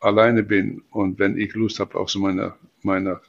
alleine 0.00 0.42
bin 0.42 0.82
und 0.90 1.18
wenn 1.18 1.38
ich 1.38 1.54
Lust 1.54 1.80
habe, 1.80 1.98
aus 1.98 2.14
meiner, 2.16 2.56
meiner 2.82 3.22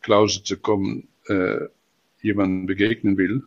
Klausel 0.00 0.42
zu 0.44 0.58
kommen, 0.58 1.08
äh, 1.26 1.66
jemandem 2.22 2.66
begegnen 2.66 3.18
will, 3.18 3.42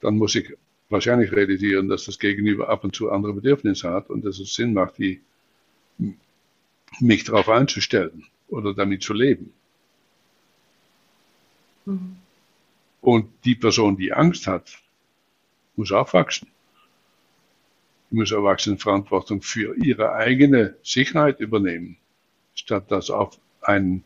dann 0.00 0.16
muss 0.16 0.34
ich 0.34 0.56
wahrscheinlich 0.88 1.32
realisieren, 1.32 1.88
dass 1.88 2.04
das 2.04 2.18
Gegenüber 2.18 2.68
ab 2.68 2.84
und 2.84 2.94
zu 2.94 3.10
andere 3.10 3.32
Bedürfnisse 3.32 3.90
hat 3.90 4.10
und 4.10 4.24
dass 4.24 4.38
es 4.38 4.54
Sinn 4.54 4.72
macht, 4.72 4.98
die, 4.98 5.20
mich 7.00 7.24
darauf 7.24 7.48
einzustellen 7.48 8.26
oder 8.48 8.74
damit 8.74 9.02
zu 9.02 9.12
leben. 9.12 9.52
Mhm. 11.84 12.16
Und 13.00 13.28
die 13.44 13.54
Person, 13.54 13.96
die 13.96 14.12
Angst 14.12 14.46
hat, 14.46 14.78
muss 15.76 15.92
aufwachsen. 15.92 16.48
Die 18.10 18.16
muss 18.16 18.32
Erwachsenenverantwortung 18.32 19.42
für 19.42 19.76
ihre 19.76 20.12
eigene 20.12 20.76
Sicherheit 20.82 21.40
übernehmen, 21.40 21.98
statt 22.54 22.90
das 22.90 23.10
auf 23.10 23.38
einen 23.60 24.04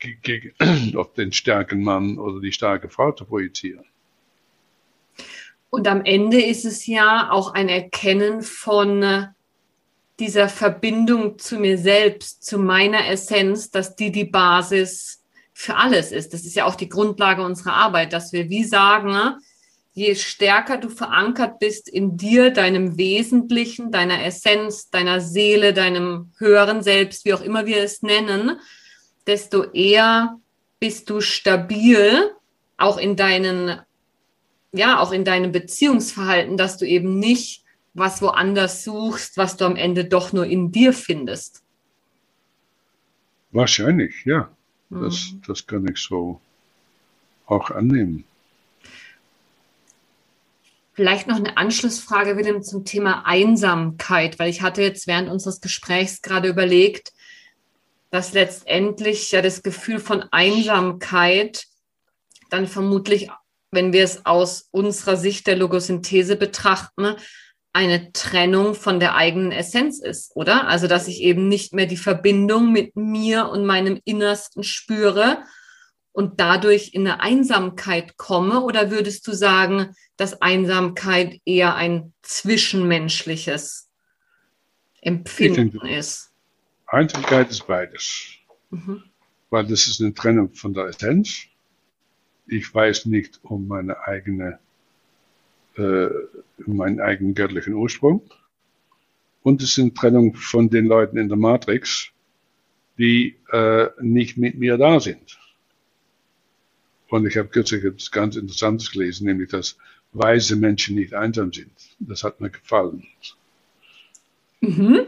auf 0.96 1.14
den 1.14 1.32
starken 1.32 1.82
Mann 1.82 2.18
oder 2.18 2.40
die 2.40 2.52
starke 2.52 2.88
Frau 2.88 3.12
zu 3.12 3.24
projizieren. 3.24 3.84
Und 5.70 5.88
am 5.88 6.04
Ende 6.04 6.42
ist 6.42 6.64
es 6.64 6.86
ja 6.86 7.30
auch 7.30 7.54
ein 7.54 7.68
Erkennen 7.68 8.42
von 8.42 9.02
äh, 9.02 9.26
dieser 10.20 10.48
Verbindung 10.48 11.38
zu 11.38 11.58
mir 11.58 11.76
selbst, 11.78 12.44
zu 12.44 12.58
meiner 12.58 13.08
Essenz, 13.08 13.70
dass 13.70 13.96
die 13.96 14.12
die 14.12 14.24
Basis 14.24 15.22
für 15.52 15.76
alles 15.76 16.12
ist. 16.12 16.32
Das 16.32 16.44
ist 16.44 16.54
ja 16.54 16.66
auch 16.66 16.74
die 16.76 16.88
Grundlage 16.88 17.42
unserer 17.42 17.74
Arbeit, 17.74 18.12
dass 18.12 18.32
wir 18.32 18.48
wie 18.48 18.64
sagen, 18.64 19.10
ne, 19.10 19.38
je 19.92 20.14
stärker 20.16 20.76
du 20.76 20.88
verankert 20.88 21.60
bist 21.60 21.88
in 21.88 22.16
dir, 22.16 22.50
deinem 22.50 22.98
Wesentlichen, 22.98 23.92
deiner 23.92 24.24
Essenz, 24.24 24.90
deiner 24.90 25.20
Seele, 25.20 25.72
deinem 25.72 26.32
höheren 26.38 26.82
Selbst, 26.82 27.24
wie 27.24 27.34
auch 27.34 27.40
immer 27.40 27.66
wir 27.66 27.78
es 27.78 28.02
nennen, 28.02 28.58
desto 29.26 29.62
eher 29.64 30.38
bist 30.80 31.08
du 31.10 31.20
stabil, 31.20 32.30
auch 32.76 32.98
in 32.98 33.14
deinen, 33.16 33.80
ja, 34.72 34.98
auch 34.98 35.12
in 35.12 35.24
deinem 35.24 35.52
Beziehungsverhalten, 35.52 36.56
dass 36.56 36.76
du 36.76 36.86
eben 36.86 37.18
nicht 37.20 37.63
was 37.94 38.20
woanders 38.20 38.84
suchst, 38.84 39.36
was 39.36 39.56
du 39.56 39.64
am 39.64 39.76
Ende 39.76 40.04
doch 40.04 40.32
nur 40.32 40.46
in 40.46 40.72
dir 40.72 40.92
findest. 40.92 41.62
Wahrscheinlich, 43.52 44.24
ja. 44.24 44.50
Das, 44.90 45.32
mhm. 45.32 45.42
das 45.46 45.66
kann 45.66 45.86
ich 45.88 45.98
so 45.98 46.40
auch 47.46 47.70
annehmen. 47.70 48.24
Vielleicht 50.92 51.26
noch 51.26 51.36
eine 51.36 51.56
Anschlussfrage, 51.56 52.36
Willem, 52.36 52.62
zum 52.62 52.84
Thema 52.84 53.26
Einsamkeit, 53.26 54.38
weil 54.38 54.50
ich 54.50 54.62
hatte 54.62 54.82
jetzt 54.82 55.06
während 55.06 55.28
unseres 55.28 55.60
Gesprächs 55.60 56.22
gerade 56.22 56.48
überlegt, 56.48 57.12
dass 58.10 58.32
letztendlich 58.32 59.32
ja 59.32 59.42
das 59.42 59.64
Gefühl 59.64 59.98
von 59.98 60.22
Einsamkeit 60.30 61.66
dann 62.50 62.68
vermutlich, 62.68 63.28
wenn 63.72 63.92
wir 63.92 64.04
es 64.04 64.24
aus 64.24 64.68
unserer 64.70 65.16
Sicht 65.16 65.48
der 65.48 65.56
Logosynthese 65.56 66.36
betrachten, 66.36 67.16
eine 67.74 68.12
Trennung 68.12 68.74
von 68.74 69.00
der 69.00 69.16
eigenen 69.16 69.50
Essenz 69.50 70.00
ist, 70.00 70.34
oder? 70.36 70.68
Also, 70.68 70.86
dass 70.86 71.08
ich 71.08 71.20
eben 71.20 71.48
nicht 71.48 71.74
mehr 71.74 71.86
die 71.86 71.96
Verbindung 71.96 72.72
mit 72.72 72.94
mir 72.94 73.48
und 73.48 73.66
meinem 73.66 74.00
Innersten 74.04 74.62
spüre 74.62 75.42
und 76.12 76.38
dadurch 76.38 76.94
in 76.94 77.06
eine 77.06 77.20
Einsamkeit 77.20 78.16
komme? 78.16 78.60
Oder 78.60 78.92
würdest 78.92 79.26
du 79.26 79.32
sagen, 79.32 79.96
dass 80.16 80.40
Einsamkeit 80.40 81.40
eher 81.44 81.74
ein 81.74 82.14
zwischenmenschliches 82.22 83.90
Empfinden 85.02 85.72
denke, 85.72 85.90
ist? 85.90 86.30
Einsamkeit 86.86 87.50
ist 87.50 87.66
beides. 87.66 88.34
Mhm. 88.70 89.02
Weil 89.50 89.66
das 89.66 89.88
ist 89.88 90.00
eine 90.00 90.14
Trennung 90.14 90.54
von 90.54 90.74
der 90.74 90.84
Essenz. 90.84 91.46
Ich 92.46 92.72
weiß 92.72 93.06
nicht 93.06 93.40
um 93.42 93.66
meine 93.66 93.98
eigene 94.06 94.60
äh, 95.76 96.08
meinen 96.66 97.00
eigenen 97.00 97.34
göttlichen 97.34 97.74
Ursprung. 97.74 98.22
Und 99.42 99.62
es 99.62 99.74
sind 99.74 99.96
Trennung 99.96 100.34
von 100.34 100.70
den 100.70 100.86
Leuten 100.86 101.18
in 101.18 101.28
der 101.28 101.36
Matrix, 101.36 102.10
die 102.98 103.36
äh, 103.52 103.88
nicht 104.00 104.36
mit 104.36 104.58
mir 104.58 104.78
da 104.78 105.00
sind. 105.00 105.38
Und 107.08 107.26
ich 107.26 107.36
habe 107.36 107.48
kürzlich 107.48 107.84
etwas 107.84 108.10
ganz 108.10 108.36
Interessantes 108.36 108.90
gelesen, 108.90 109.26
nämlich 109.26 109.50
dass 109.50 109.76
weise 110.12 110.56
Menschen 110.56 110.94
nicht 110.96 111.14
einsam 111.14 111.52
sind. 111.52 111.72
Das 111.98 112.24
hat 112.24 112.40
mir 112.40 112.50
gefallen. 112.50 113.06
Mhm. 114.60 115.06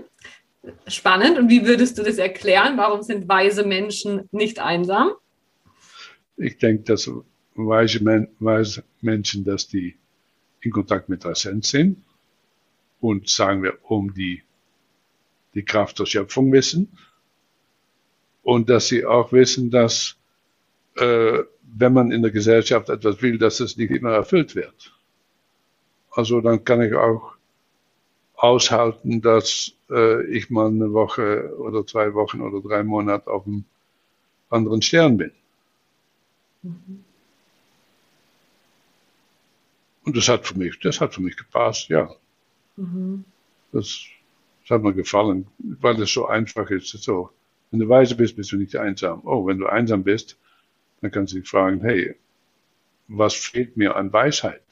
Spannend. 0.89 1.39
Und 1.39 1.49
wie 1.49 1.65
würdest 1.65 1.97
du 1.97 2.03
das 2.03 2.19
erklären? 2.19 2.77
Warum 2.77 3.03
sind 3.03 3.29
weise 3.29 3.65
Menschen 3.65 4.29
nicht 4.33 4.59
einsam? 4.59 5.13
Ich 6.37 6.59
denke, 6.59 6.83
dass 6.85 7.11
weise, 7.55 8.03
Men 8.03 8.29
weise 8.41 8.85
Menschen, 9.01 9.45
dass 9.45 9.69
die 9.69 9.97
in 10.67 10.73
Kontakt 10.73 11.09
mit 11.09 11.25
Essenz 11.25 11.71
sind 11.71 12.05
und 13.01 13.29
sagen 13.29 13.63
wir 13.63 13.79
um 13.85 14.13
die, 14.13 14.43
die 15.55 15.65
Kraft 15.65 15.99
der 16.01 16.07
Schöpfung 16.07 16.53
wissen 16.53 16.99
und 18.43 18.69
dass 18.69 18.89
sie 18.89 19.07
auch 19.07 19.33
wissen, 19.33 19.71
dass 19.71 20.17
äh, 20.97 21.39
wenn 21.79 21.93
man 21.93 22.11
in 22.11 22.23
der 22.23 22.33
Gesellschaft 22.33 22.89
etwas 22.89 23.23
will, 23.23 23.39
dass 23.39 23.61
es 23.61 23.77
nicht 23.77 23.91
immer 23.91 24.11
erfüllt 24.11 24.55
wird. 24.55 24.93
Also 26.11 26.41
dann 26.41 26.65
kann 26.65 26.83
ich 26.83 26.95
auch 26.95 27.35
aushalten, 28.35 29.21
dass 29.23 29.73
äh, 29.89 30.25
ich 30.27 30.51
mal 30.51 30.67
eine 30.67 30.93
Woche 30.93 31.55
oder 31.59 31.87
zwei 31.87 32.13
Wochen 32.15 32.41
oder 32.41 32.61
drei 32.61 32.83
Monate 32.83 33.31
auf 33.31 33.47
einem 33.47 33.65
anderen 34.51 34.83
Stern 34.83 35.17
bin. 35.17 35.33
Mhm. 36.63 37.06
Und 40.07 40.17
das 40.17 40.29
hat 40.29 40.47
für 40.47 40.57
mich, 40.57 40.79
das 40.79 41.01
hat 41.01 41.15
für 41.15 41.21
mich 41.21 41.37
gepasst, 41.37 41.89
ja. 41.89 42.09
Mhm. 42.77 43.25
Das, 43.73 44.07
das, 44.63 44.71
hat 44.71 44.83
mir 44.83 44.95
gefallen, 44.95 45.49
weil 45.59 46.01
es 46.01 46.13
so 46.13 46.27
einfach 46.27 46.71
ist. 46.71 46.89
So, 46.89 47.31
wenn 47.71 47.81
du 47.81 47.89
weise 47.89 48.15
bist, 48.15 48.37
bist 48.37 48.53
du 48.53 48.57
nicht 48.57 48.77
einsam. 48.77 49.23
Oh, 49.25 49.47
wenn 49.47 49.59
du 49.59 49.67
einsam 49.67 50.05
bist, 50.05 50.39
dann 51.01 51.11
kannst 51.11 51.35
du 51.35 51.41
dich 51.41 51.49
fragen, 51.49 51.81
hey, 51.81 52.15
was 53.09 53.35
fehlt 53.35 53.77
mir 53.77 53.97
an 53.97 54.13
Weisheit? 54.13 54.63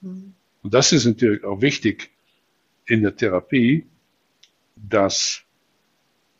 Mhm. 0.00 0.34
Und 0.62 0.74
das 0.74 0.92
ist 0.92 1.06
natürlich 1.06 1.44
auch 1.44 1.62
wichtig 1.62 2.10
in 2.86 3.02
der 3.02 3.14
Therapie, 3.14 3.86
dass 4.74 5.42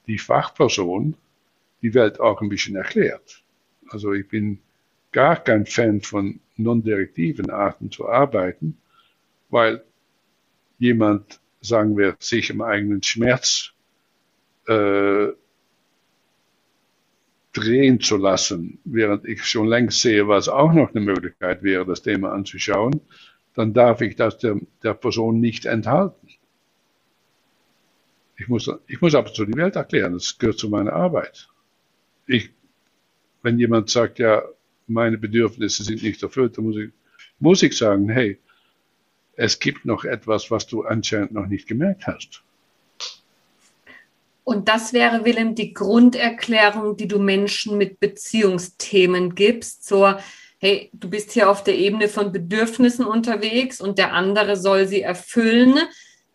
die 0.08 0.18
Fachperson 0.18 1.16
die 1.82 1.94
Welt 1.94 2.18
auch 2.18 2.42
ein 2.42 2.48
bisschen 2.48 2.74
erklärt. 2.74 3.44
Also 3.88 4.12
ich 4.12 4.28
bin 4.28 4.58
gar 5.12 5.42
kein 5.42 5.66
Fan 5.66 6.00
von 6.00 6.40
non-direktiven 6.56 7.50
Arten 7.50 7.90
zu 7.90 8.08
arbeiten, 8.08 8.78
weil 9.48 9.82
jemand, 10.78 11.40
sagen 11.60 11.96
wir, 11.96 12.16
sich 12.18 12.50
im 12.50 12.62
eigenen 12.62 13.02
Schmerz 13.02 13.72
äh, 14.66 15.28
drehen 17.52 18.00
zu 18.00 18.16
lassen, 18.16 18.78
während 18.84 19.24
ich 19.26 19.44
schon 19.44 19.66
längst 19.66 20.00
sehe, 20.00 20.28
was 20.28 20.48
auch 20.48 20.72
noch 20.72 20.94
eine 20.94 21.04
Möglichkeit 21.04 21.62
wäre, 21.62 21.84
das 21.84 22.02
Thema 22.02 22.32
anzuschauen, 22.32 23.00
dann 23.54 23.74
darf 23.74 24.00
ich 24.00 24.16
das 24.16 24.38
der, 24.38 24.60
der 24.82 24.94
Person 24.94 25.40
nicht 25.40 25.66
enthalten. 25.66 26.28
Ich 28.36 28.48
muss, 28.48 28.70
ich 28.86 29.00
muss 29.00 29.14
ab 29.14 29.26
und 29.26 29.34
zu 29.34 29.44
die 29.44 29.56
Welt 29.56 29.76
erklären, 29.76 30.14
das 30.14 30.38
gehört 30.38 30.58
zu 30.58 30.70
meiner 30.70 30.92
Arbeit. 30.92 31.48
Ich, 32.26 32.50
wenn 33.42 33.58
jemand 33.58 33.90
sagt, 33.90 34.18
ja, 34.18 34.42
meine 34.90 35.18
Bedürfnisse 35.18 35.84
sind 35.84 36.02
nicht 36.02 36.22
erfüllt, 36.22 36.58
dann 36.58 36.64
muss 36.64 36.76
ich, 36.76 36.90
muss 37.38 37.62
ich 37.62 37.76
sagen, 37.76 38.08
hey, 38.08 38.38
es 39.36 39.58
gibt 39.58 39.84
noch 39.84 40.04
etwas, 40.04 40.50
was 40.50 40.66
du 40.66 40.82
anscheinend 40.82 41.32
noch 41.32 41.46
nicht 41.46 41.66
gemerkt 41.66 42.06
hast. 42.06 42.42
Und 44.44 44.68
das 44.68 44.92
wäre, 44.92 45.24
Willem, 45.24 45.54
die 45.54 45.72
Grunderklärung, 45.72 46.96
die 46.96 47.06
du 47.06 47.18
Menschen 47.18 47.78
mit 47.78 48.00
Beziehungsthemen 48.00 49.34
gibst. 49.34 49.86
So, 49.86 50.14
hey, 50.58 50.90
du 50.92 51.08
bist 51.08 51.32
hier 51.32 51.48
auf 51.48 51.62
der 51.62 51.78
Ebene 51.78 52.08
von 52.08 52.32
Bedürfnissen 52.32 53.04
unterwegs 53.04 53.80
und 53.80 53.96
der 53.96 54.12
andere 54.12 54.56
soll 54.56 54.88
sie 54.88 55.02
erfüllen. 55.02 55.78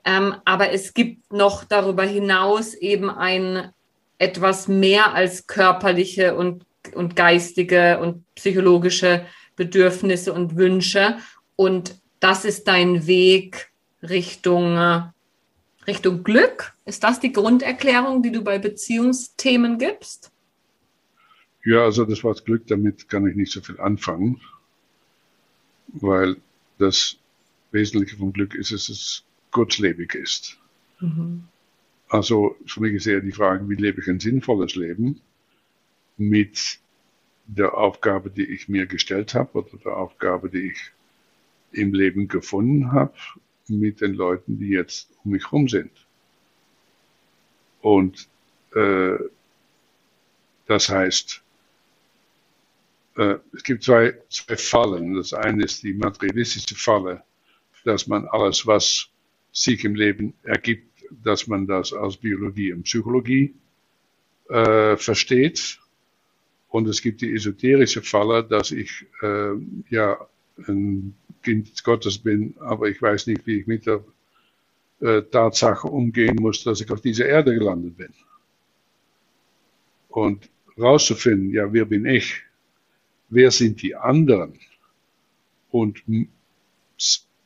Ähm, 0.05 0.35
aber 0.45 0.71
es 0.71 0.93
gibt 0.93 1.33
noch 1.33 1.63
darüber 1.63 2.03
hinaus 2.03 2.73
eben 2.73 3.09
ein 3.09 3.71
etwas 4.17 4.67
mehr 4.67 5.13
als 5.13 5.45
körperliche 5.45 6.35
und 6.35 6.63
und 6.95 7.15
geistige 7.15 7.99
und 7.99 8.23
psychologische 8.35 9.25
Bedürfnisse 9.55 10.33
und 10.33 10.55
Wünsche. 10.55 11.17
Und 11.55 11.99
das 12.19 12.45
ist 12.45 12.67
dein 12.67 13.07
Weg 13.07 13.71
Richtung, 14.01 14.77
äh, 14.77 15.01
Richtung 15.87 16.23
Glück. 16.23 16.73
Ist 16.85 17.03
das 17.03 17.19
die 17.19 17.31
Grunderklärung, 17.31 18.23
die 18.23 18.31
du 18.31 18.43
bei 18.43 18.59
Beziehungsthemen 18.59 19.77
gibst? 19.77 20.31
Ja, 21.63 21.83
also 21.83 22.05
das 22.05 22.23
Wort 22.23 22.45
Glück, 22.45 22.67
damit 22.67 23.09
kann 23.09 23.27
ich 23.27 23.35
nicht 23.35 23.51
so 23.51 23.61
viel 23.61 23.79
anfangen, 23.79 24.39
weil 25.87 26.37
das 26.77 27.17
Wesentliche 27.71 28.17
vom 28.17 28.33
Glück 28.33 28.53
ist, 28.53 28.71
dass 28.71 28.89
es 28.89 29.23
kurzlebig 29.51 30.13
ist. 30.13 30.57
Mhm. 30.99 31.45
Also 32.09 32.55
für 32.65 32.81
mich 32.81 32.93
ist 32.93 33.07
eher 33.07 33.21
die 33.21 33.31
Frage, 33.31 33.67
wie 33.67 33.75
lebe 33.75 34.01
ich 34.01 34.07
ein 34.07 34.19
sinnvolles 34.19 34.75
Leben 34.75 35.21
mit 36.17 36.79
der 37.47 37.75
Aufgabe, 37.75 38.29
die 38.29 38.45
ich 38.45 38.69
mir 38.69 38.85
gestellt 38.85 39.35
habe 39.35 39.59
oder 39.59 39.77
der 39.77 39.97
Aufgabe, 39.97 40.49
die 40.49 40.71
ich 40.71 40.91
im 41.71 41.93
Leben 41.93 42.27
gefunden 42.27 42.91
habe, 42.91 43.13
mit 43.67 44.01
den 44.01 44.13
Leuten, 44.13 44.59
die 44.59 44.69
jetzt 44.69 45.09
um 45.23 45.31
mich 45.31 45.43
herum 45.45 45.67
sind. 45.67 45.91
Und 47.81 48.27
äh, 48.73 49.17
das 50.67 50.89
heißt, 50.89 51.43
äh, 53.17 53.35
es 53.53 53.63
gibt 53.63 53.83
zwei, 53.83 54.15
zwei 54.29 54.57
Fallen. 54.57 55.15
Das 55.15 55.33
eine 55.33 55.63
ist 55.63 55.83
die 55.83 55.93
materialistische 55.93 56.75
Falle, 56.75 57.23
dass 57.83 58.07
man 58.07 58.27
alles, 58.27 58.65
was 58.65 59.09
sich 59.51 59.85
im 59.85 59.95
Leben 59.95 60.33
ergibt, 60.43 61.03
dass 61.23 61.47
man 61.47 61.67
das 61.67 61.93
als 61.93 62.17
Biologie 62.17 62.73
und 62.73 62.83
Psychologie 62.83 63.53
äh, 64.49 64.97
versteht. 64.97 65.79
Und 66.75 66.89
es 66.89 67.01
gibt 67.01 67.21
die 67.21 67.31
esoterische 67.31 68.01
Falle, 68.01 68.43
dass 68.43 68.71
ich 68.71 69.05
äh, 69.21 69.53
ja 69.89 70.17
ein 70.67 71.15
Kind 71.41 71.81
Gottes 71.85 72.17
bin, 72.17 72.53
aber 72.59 72.89
ich 72.89 73.01
weiß 73.01 73.27
nicht, 73.27 73.47
wie 73.47 73.61
ich 73.61 73.65
mit 73.65 73.85
der 73.85 74.03
äh, 74.99 75.21
Tatsache 75.21 75.87
umgehen 75.87 76.35
muss, 76.35 76.65
dass 76.65 76.81
ich 76.81 76.91
auf 76.91 76.99
dieser 76.99 77.27
Erde 77.27 77.53
gelandet 77.53 77.95
bin. 77.95 78.13
Und 80.09 80.49
rauszufinden, 80.77 81.53
ja, 81.53 81.71
wer 81.71 81.85
bin 81.85 82.05
ich? 82.05 82.41
Wer 83.29 83.51
sind 83.51 83.81
die 83.81 83.95
anderen? 83.95 84.59
Und 85.71 86.03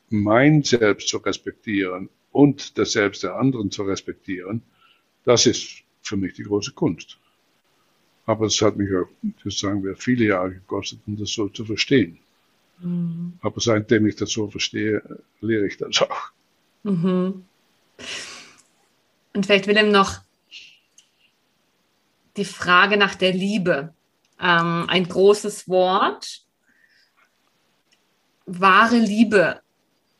mein 0.08 0.64
Selbst 0.64 1.06
zu 1.06 1.18
respektieren 1.18 2.08
und 2.32 2.76
das 2.78 2.90
Selbst 2.90 3.22
der 3.22 3.36
anderen 3.36 3.70
zu 3.70 3.84
respektieren, 3.84 4.62
das 5.22 5.46
ist 5.46 5.84
für 6.02 6.16
mich 6.16 6.34
die 6.34 6.42
große 6.42 6.72
Kunst. 6.72 7.19
Aber 8.30 8.46
es 8.46 8.62
hat 8.62 8.76
mich 8.76 8.88
das 9.42 9.58
sagen 9.58 9.82
wir, 9.82 9.96
viele 9.96 10.26
Jahre 10.26 10.52
gekostet, 10.52 11.00
um 11.08 11.16
das 11.16 11.30
so 11.30 11.48
zu 11.48 11.64
verstehen. 11.64 12.16
Mhm. 12.78 13.32
Aber 13.42 13.60
seitdem 13.60 14.06
ich 14.06 14.14
das 14.14 14.30
so 14.30 14.48
verstehe, 14.48 15.02
lehre 15.40 15.66
ich 15.66 15.76
das 15.78 16.00
auch. 16.00 16.30
Mhm. 16.84 17.44
Und 19.34 19.46
vielleicht 19.46 19.66
Willem 19.66 19.90
noch 19.90 20.20
die 22.36 22.44
Frage 22.44 22.96
nach 22.96 23.16
der 23.16 23.32
Liebe. 23.32 23.92
Ähm, 24.40 24.84
ein 24.88 25.08
großes 25.08 25.68
Wort. 25.68 26.44
Wahre 28.46 28.98
Liebe. 28.98 29.60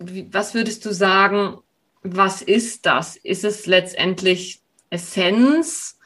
Was 0.01 0.55
würdest 0.55 0.85
du 0.85 0.93
sagen, 0.93 1.59
was 2.03 2.43
ist 2.43 2.87
das? 2.87 3.15
Ist 3.15 3.45
es 3.45 3.67
letztendlich 3.67 4.63
Essenz? 4.91 5.97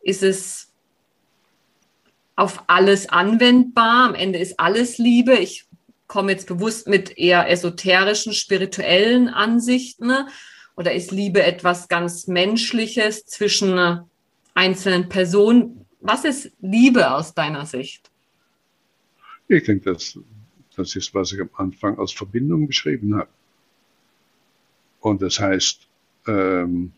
Ist 0.00 0.22
es 0.22 0.69
auf 2.36 2.64
alles 2.66 3.08
anwendbar? 3.08 4.08
Am 4.08 4.14
Ende 4.14 4.38
ist 4.38 4.58
alles 4.58 4.98
Liebe. 4.98 5.34
Ich 5.34 5.66
komme 6.06 6.32
jetzt 6.32 6.48
bewusst 6.48 6.88
mit 6.88 7.16
eher 7.18 7.48
esoterischen, 7.48 8.32
spirituellen 8.32 9.28
Ansichten. 9.28 10.06
Ne? 10.06 10.28
Oder 10.76 10.94
ist 10.94 11.10
Liebe 11.10 11.42
etwas 11.42 11.88
ganz 11.88 12.26
Menschliches 12.26 13.26
zwischen 13.26 13.78
äh, 13.78 13.98
einzelnen 14.54 15.08
Personen? 15.08 15.86
Was 16.00 16.24
ist 16.24 16.50
Liebe 16.60 17.10
aus 17.12 17.34
deiner 17.34 17.66
Sicht? 17.66 18.10
Ich 19.48 19.64
denke, 19.64 19.92
das, 19.92 20.18
das 20.76 20.96
ist, 20.96 21.12
was 21.14 21.32
ich 21.32 21.40
am 21.40 21.50
Anfang 21.54 21.98
als 21.98 22.12
Verbindung 22.12 22.66
beschrieben 22.66 23.14
habe. 23.16 23.28
Und 25.00 25.22
das 25.22 25.40
heißt, 25.40 25.86
ähm, 26.26 26.92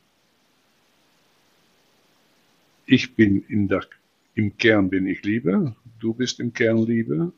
ich 2.87 3.14
bin 3.14 3.45
in 3.49 3.68
der, 3.68 3.87
im 4.35 4.57
Kern 4.57 4.91
bin 4.91 5.07
ich 5.07 5.22
Liebe, 5.22 5.76
du 6.01 6.14
bist 6.14 6.41
im 6.41 6.53
Kern 6.53 6.78
Liebe. 6.78 7.33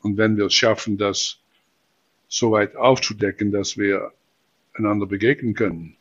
Und 0.00 0.16
wenn 0.16 0.36
wir 0.36 0.46
es 0.46 0.54
schaffen, 0.54 0.96
das 0.96 1.38
so 2.28 2.52
weit 2.52 2.76
aufzudecken, 2.76 3.52
dass 3.52 3.76
wir 3.76 4.12
einander 4.74 5.06
begegnen 5.06 5.54
können, 5.54 5.96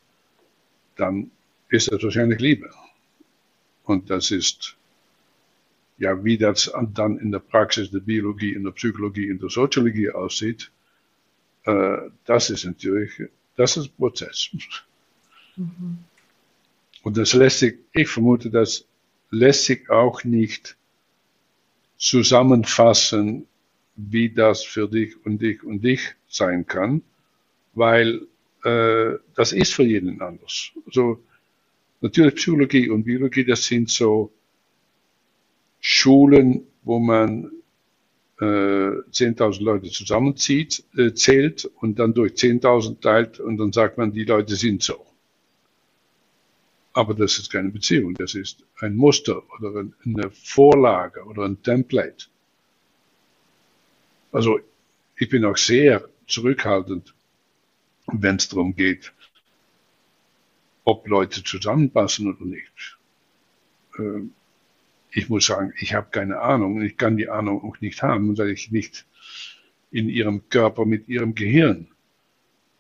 dann 0.96 1.32
ist 1.70 1.92
das 1.92 2.04
wahrscheinlich 2.04 2.40
Liebe. 2.40 2.70
Und 3.84 4.10
das 4.10 4.32
ist, 4.32 4.78
ja, 5.98 6.24
wie 6.24 6.38
das 6.38 6.72
dann 6.94 7.18
in 7.18 7.32
der 7.32 7.40
Praxis 7.40 7.92
der 7.92 8.00
Biologie, 8.00 8.54
in 8.54 8.64
der 8.64 8.72
Psychologie, 8.72 9.30
in 9.30 9.40
der 9.40 9.50
Soziologie 9.50 10.12
aussieht, 10.12 10.72
äh, 11.64 11.98
das 12.26 12.50
ist 12.50 12.66
natürlich 12.66 13.30
das 13.58 13.76
ist 13.76 13.98
Prozess. 13.98 14.50
Mhm. 15.58 15.98
Und 17.04 17.18
das 17.18 17.34
lässt 17.34 17.60
sich, 17.60 17.76
ich 17.92 18.08
vermute, 18.08 18.50
das 18.50 18.86
lässt 19.30 19.66
sich 19.66 19.90
auch 19.90 20.24
nicht 20.24 20.78
zusammenfassen, 21.98 23.48
wie 23.96 24.30
das 24.30 24.64
für 24.64 24.88
dich 24.88 25.16
und 25.26 25.42
dich 25.42 25.64
und 25.64 25.84
dich 25.84 26.16
sein 26.28 26.66
kann, 26.68 27.02
weil 27.74 28.28
äh, 28.64 29.14
das 29.36 29.54
ist 29.54 29.74
für 29.74 29.84
jeden 29.84 30.22
anders. 30.22 30.72
Also 30.86 31.24
natürlich 32.02 32.36
Psychologie 32.36 32.90
und 32.90 33.04
Biologie, 33.04 33.44
das 33.46 33.66
sind 33.66 33.90
so 33.90 34.32
Schulen, 35.80 36.68
wo 36.84 37.00
man 37.00 37.52
äh, 38.40 38.44
10.000 38.46 39.64
Leute 39.64 39.90
zusammenzieht, 39.90 40.84
äh, 40.96 41.14
zählt 41.14 41.66
und 41.66 41.98
dann 42.00 42.14
durch 42.14 42.34
10.000 42.34 43.02
teilt 43.02 43.40
und 43.40 43.58
dann 43.58 43.72
sagt 43.72 43.98
man, 43.98 44.12
die 44.12 44.26
Leute 44.26 44.56
sind 44.56 44.84
so. 44.84 45.06
Aber 46.98 47.14
das 47.14 47.38
ist 47.38 47.52
keine 47.52 47.70
Beziehung, 47.70 48.16
das 48.16 48.34
ist 48.34 48.66
ein 48.80 48.96
Muster 48.96 49.44
oder 49.54 49.86
eine 50.04 50.32
Vorlage 50.32 51.24
oder 51.26 51.44
ein 51.44 51.62
Template. 51.62 52.26
Also 54.32 54.60
ich 55.16 55.30
bin 55.30 55.46
auch 55.46 55.58
sehr 55.58 56.10
zurückhaltend, 56.26 57.14
wenn 58.08 58.38
es 58.38 58.50
darum 58.50 58.76
geht, 58.76 59.14
ob 60.86 61.08
Leute 61.08 61.44
zusammenpassen 61.44 62.34
oder 62.34 62.46
nicht. 62.46 62.98
Ähm, 64.00 64.34
ich 65.12 65.30
muss 65.30 65.46
sagen, 65.46 65.74
ich 65.80 65.94
habe 65.94 66.08
keine 66.10 66.40
Ahnung 66.40 66.78
und 66.78 66.82
ich 66.82 66.98
kann 66.98 67.16
die 67.16 67.30
Ahnung 67.30 67.64
auch 67.64 67.80
nicht 67.80 68.02
haben, 68.02 68.36
weil 68.40 68.50
ich 68.50 68.72
nicht 68.72 69.06
in 69.92 70.10
ihrem 70.10 70.50
Körper 70.50 70.86
mit 70.86 71.08
ihrem 71.08 71.36
Gehirn 71.36 71.90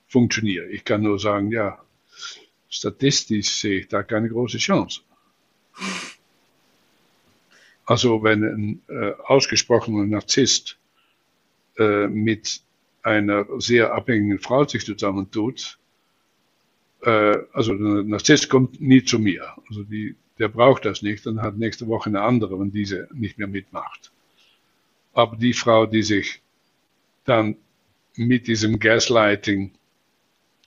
funktioniere. 0.07 0.65
Ich 0.69 0.85
kann 0.85 1.03
nur 1.03 1.19
sagen, 1.19 1.51
ja, 1.51 1.79
statistisch 2.69 3.49
sehe 3.59 3.79
ich 3.81 3.87
da 3.87 4.03
keine 4.03 4.29
große 4.29 4.57
Chance. 4.57 5.01
Also 7.85 8.21
wenn 8.23 8.43
ein 8.43 8.81
äh, 8.89 9.13
ausgesprochener 9.25 10.05
Narzisst 10.05 10.77
äh, 11.77 12.07
mit 12.07 12.61
einer 13.01 13.45
sehr 13.59 13.93
abhängigen 13.93 14.39
Frau 14.39 14.67
sich 14.67 14.85
zusammentut, 14.85 15.79
äh, 17.01 17.37
also 17.53 17.73
der 17.75 18.03
Narzisst 18.03 18.49
kommt 18.49 18.81
nie 18.81 19.03
zu 19.03 19.19
mir. 19.19 19.53
Also 19.69 19.83
die, 19.83 20.17
der 20.37 20.49
braucht 20.49 20.83
das 20.83 21.01
nicht 21.01 21.25
und 21.27 21.41
hat 21.41 21.57
nächste 21.57 21.87
Woche 21.87 22.09
eine 22.09 22.21
andere, 22.21 22.59
wenn 22.59 22.71
diese 22.71 23.07
nicht 23.13 23.37
mehr 23.37 23.47
mitmacht. 23.47 24.11
Aber 25.13 25.37
die 25.37 25.53
Frau, 25.53 25.85
die 25.85 26.03
sich 26.03 26.41
dann 27.23 27.55
mit 28.15 28.47
diesem 28.47 28.79
Gaslighting 28.79 29.71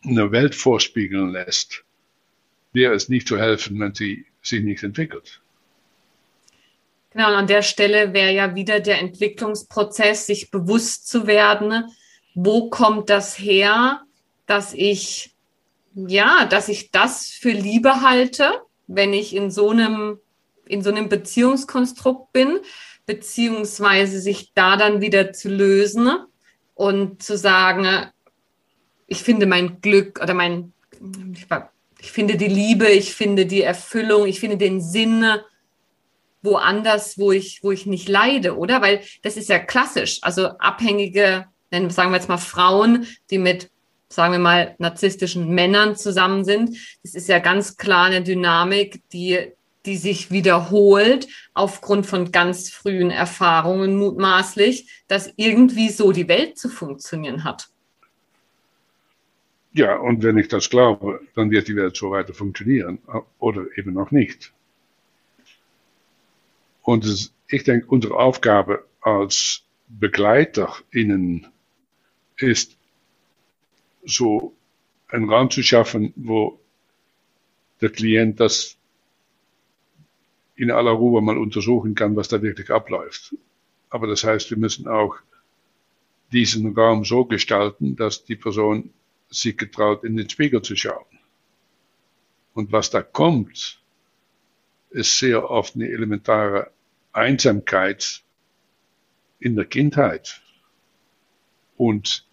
eine 0.05 0.33
Welt 0.33 0.55
vorspiegeln 0.55 1.31
lässt, 1.31 1.85
wäre 2.73 2.95
es 2.95 3.09
nicht 3.09 3.29
zu 3.29 3.39
helfen, 3.39 3.81
wenn 3.81 3.95
sie 3.95 4.27
sich 4.43 4.63
nicht 4.63 4.83
entwickelt. 4.83 5.41
Genau, 7.13 7.29
und 7.29 7.35
an 7.35 7.47
der 7.47 7.63
Stelle 7.63 8.13
wäre 8.13 8.33
ja 8.33 8.55
wieder 8.55 8.79
der 8.81 9.01
Entwicklungsprozess, 9.01 10.27
sich 10.27 10.51
bewusst 10.51 11.09
zu 11.09 11.27
werden, 11.27 11.85
wo 12.35 12.71
kommt 12.71 13.11
das 13.11 13.39
her, 13.39 14.03
dass 14.47 14.73
ich, 14.75 15.35
ja, 15.95 16.45
dass 16.45 16.69
ich 16.69 16.93
das 16.93 17.27
für 17.27 17.51
Liebe 17.51 18.03
halte, 18.03 18.53
wenn 18.87 19.13
ich 19.13 19.35
in 19.35 19.51
so 19.51 19.71
einem, 19.71 20.21
in 20.67 20.83
so 20.83 20.91
einem 20.91 21.09
Beziehungskonstrukt 21.09 22.33
bin, 22.33 22.61
beziehungsweise 23.07 24.21
sich 24.21 24.53
da 24.55 24.77
dann 24.77 25.01
wieder 25.01 25.33
zu 25.33 25.49
lösen 25.49 26.11
und 26.75 27.23
zu 27.23 27.37
sagen, 27.37 28.07
ich 29.09 29.25
finde 29.25 29.47
mein 29.47 29.81
Glück 29.81 30.21
oder 30.23 30.35
mein, 30.35 30.73
finde 32.03 32.37
die 32.37 32.49
Liebe, 32.49 32.89
ich 32.89 33.15
finde 33.15 33.47
die 33.47 33.63
Erfüllung, 33.63 34.27
ich 34.27 34.41
finde 34.41 34.57
den 34.57 34.81
Sinn 34.81 35.25
woanders, 36.43 37.19
wo 37.19 37.33
ich, 37.33 37.63
wo 37.63 37.71
ich 37.71 37.87
nicht 37.87 38.09
leide, 38.09 38.57
oder? 38.57 38.81
Weil 38.81 39.03
das 39.23 39.37
ist 39.37 39.49
ja 39.49 39.59
klassisch. 39.59 40.19
Also 40.23 40.47
abhängige, 40.59 41.47
sagen 41.71 42.11
wir 42.11 42.17
jetzt 42.17 42.29
mal 42.29 42.39
Frauen, 42.39 43.07
die 43.31 43.39
mit, 43.39 43.71
sagen 44.09 44.33
wir 44.33 44.39
mal, 44.39 44.75
narzisstischen 44.79 45.51
Männern 45.51 45.97
zusammen 45.97 46.45
sind. 46.45 46.77
Das 47.03 47.15
ist 47.15 47.29
ja 47.29 47.39
ganz 47.39 47.77
klar 47.77 48.07
eine 48.07 48.23
Dynamik, 48.23 49.03
die, 49.13 49.53
die 49.87 49.97
sich 49.97 50.31
wiederholt 50.31 51.29
aufgrund 51.55 52.07
von 52.07 52.33
ganz 52.33 52.71
frühen 52.71 53.11
Erfahrungen 53.11 53.97
mutmaßlich, 53.97 55.05
dass 55.09 55.33
irgendwie 55.37 55.91
so 55.91 56.13
die 56.13 56.29
Welt 56.29 56.59
zu 56.59 56.69
funktionieren 56.69 57.45
hat. 57.45 57.69
Ja, 59.73 59.97
und 59.97 60.23
wenn 60.23 60.39
ich 60.39 60.49
das 60.49 60.71
glaube, 60.71 61.21
dann 61.35 61.51
wird 61.51 61.69
die 61.69 61.77
Welt 61.77 61.97
so 61.97 62.11
weiter 62.11 62.35
funktionieren 62.35 62.99
oder 63.39 63.67
eben 63.77 63.93
noch 63.95 64.11
nicht. 64.13 64.53
Und 66.83 67.05
es, 67.05 67.33
ich 67.49 67.65
denke, 67.65 67.87
unsere 67.87 68.17
Aufgabe 68.17 68.85
als 69.01 69.63
BegleiterInnen 69.89 71.47
ist, 72.39 72.77
so 74.05 74.55
einen 75.09 75.31
Raum 75.31 75.51
zu 75.51 75.63
schaffen, 75.63 76.13
wo 76.17 76.61
der 77.81 77.91
Klient 77.91 78.41
das 78.41 78.77
in 80.57 80.71
aller 80.71 80.93
Ruhe 80.93 81.23
mal 81.23 81.39
untersuchen 81.39 81.95
kann, 81.95 82.17
was 82.17 82.29
da 82.29 82.43
wirklich 82.43 82.71
abläuft. 82.71 83.35
Aber 83.91 84.07
das 84.07 84.25
heißt, 84.25 84.51
wir 84.51 84.59
müssen 84.59 84.89
auch 84.89 85.17
diesen 86.33 86.75
Raum 86.75 87.05
so 87.05 87.25
gestalten, 87.25 87.97
dass 87.97 88.25
die 88.25 88.37
Person 88.37 88.91
sich 89.31 89.57
getraut, 89.57 90.05
in 90.05 90.17
den 90.17 90.29
Spiegel 90.29 90.63
zu 90.63 90.77
schauen. 90.77 91.07
Und 92.53 92.73
was 92.73 92.91
da 92.91 93.01
kommt, 93.03 93.81
ist 94.91 95.19
sehr 95.19 95.49
oft 95.49 95.77
eine 95.77 95.89
elementare 95.89 96.73
Einsamkeit 97.13 98.23
in 99.39 99.57
der 99.57 99.65
Kindheit. 99.65 100.43
Und 101.77 102.27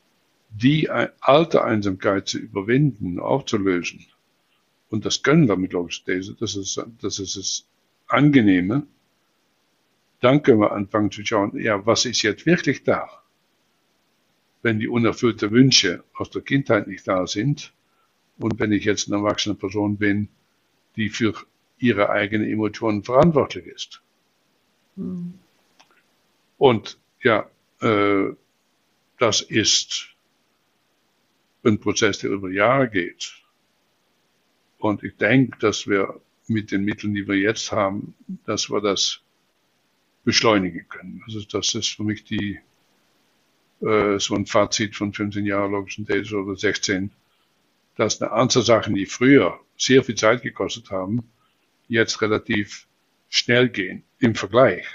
die 0.49 0.89
alte 0.89 1.63
Einsamkeit 1.63 2.27
zu 2.27 2.39
überwinden, 2.39 3.19
aufzulösen. 3.19 4.05
Und 4.89 5.05
das 5.05 5.21
können 5.21 5.47
wir 5.47 5.57
mit 5.57 5.73
Logisthese, 5.73 6.35
das 6.39 6.55
ist, 6.55 6.83
das 7.01 7.19
ist 7.19 7.35
das 7.35 7.65
Angenehme. 8.07 8.87
Dann 10.21 10.41
können 10.41 10.61
wir 10.61 10.71
anfangen 10.71 11.11
zu 11.11 11.23
schauen, 11.25 11.59
ja, 11.59 11.85
was 11.85 12.05
ist 12.05 12.23
jetzt 12.23 12.45
wirklich 12.45 12.83
da? 12.83 13.07
Wenn 14.68 14.80
die 14.80 14.89
unerfüllten 14.89 15.49
Wünsche 15.51 16.03
aus 16.13 16.30
der 16.30 16.41
Kindheit 16.41 16.88
nicht 16.88 17.07
da 17.07 17.26
sind 17.26 17.72
und 18.38 18.59
wenn 18.59 18.74
ich 18.74 18.84
jetzt 18.84 19.07
eine 19.07 19.15
erwachsene 19.15 19.55
Person 19.55 19.95
bin, 19.95 20.28
die 20.97 21.07
für 21.07 21.34
ihre 21.80 22.09
eigenen 22.09 22.51
Emotionen 22.51 23.01
verantwortlich 23.01 23.65
ist. 23.65 24.01
Mhm. 24.97 25.36
Und 26.57 26.97
ja, 27.24 27.49
äh, 27.80 28.34
das 29.18 29.39
ist 29.39 30.09
ein 31.63 31.80
Prozess, 31.80 32.20
der 32.20 32.32
über 32.32 32.51
Jahre 32.51 32.89
geht. 32.89 33.41
Und 34.80 35.01
ich 35.01 35.15
denke, 35.15 35.57
dass 35.59 35.88
wir 35.88 36.20
mit 36.47 36.72
den 36.72 36.84
Mitteln, 36.84 37.13
die 37.13 37.26
wir 37.26 37.38
jetzt 37.38 37.72
haben, 37.72 38.15
dass 38.45 38.70
wir 38.70 38.82
das 38.82 39.22
beschleunigen 40.26 40.89
können. 40.89 41.24
Also 41.26 41.39
das 41.49 41.74
ist 41.74 41.95
für 41.95 42.03
mich 42.03 42.26
die 42.26 42.59
äh, 43.82 44.19
so 44.19 44.36
ein 44.36 44.45
Fazit 44.45 44.95
von 44.95 45.13
15 45.13 45.45
Jahren 45.45 45.71
logischen 45.71 46.05
Days 46.05 46.32
oder 46.34 46.55
16, 46.55 47.11
dass 47.95 48.21
eine 48.21 48.32
Anzahl 48.32 48.63
Sachen, 48.63 48.95
die 48.95 49.05
früher 49.05 49.59
sehr 49.78 50.03
viel 50.03 50.15
Zeit 50.15 50.41
gekostet 50.41 50.91
haben, 50.91 51.30
jetzt 51.88 52.21
relativ 52.21 52.88
schnell 53.30 53.69
gehen 53.69 54.03
im 54.19 54.36
Vergleich. 54.36 54.86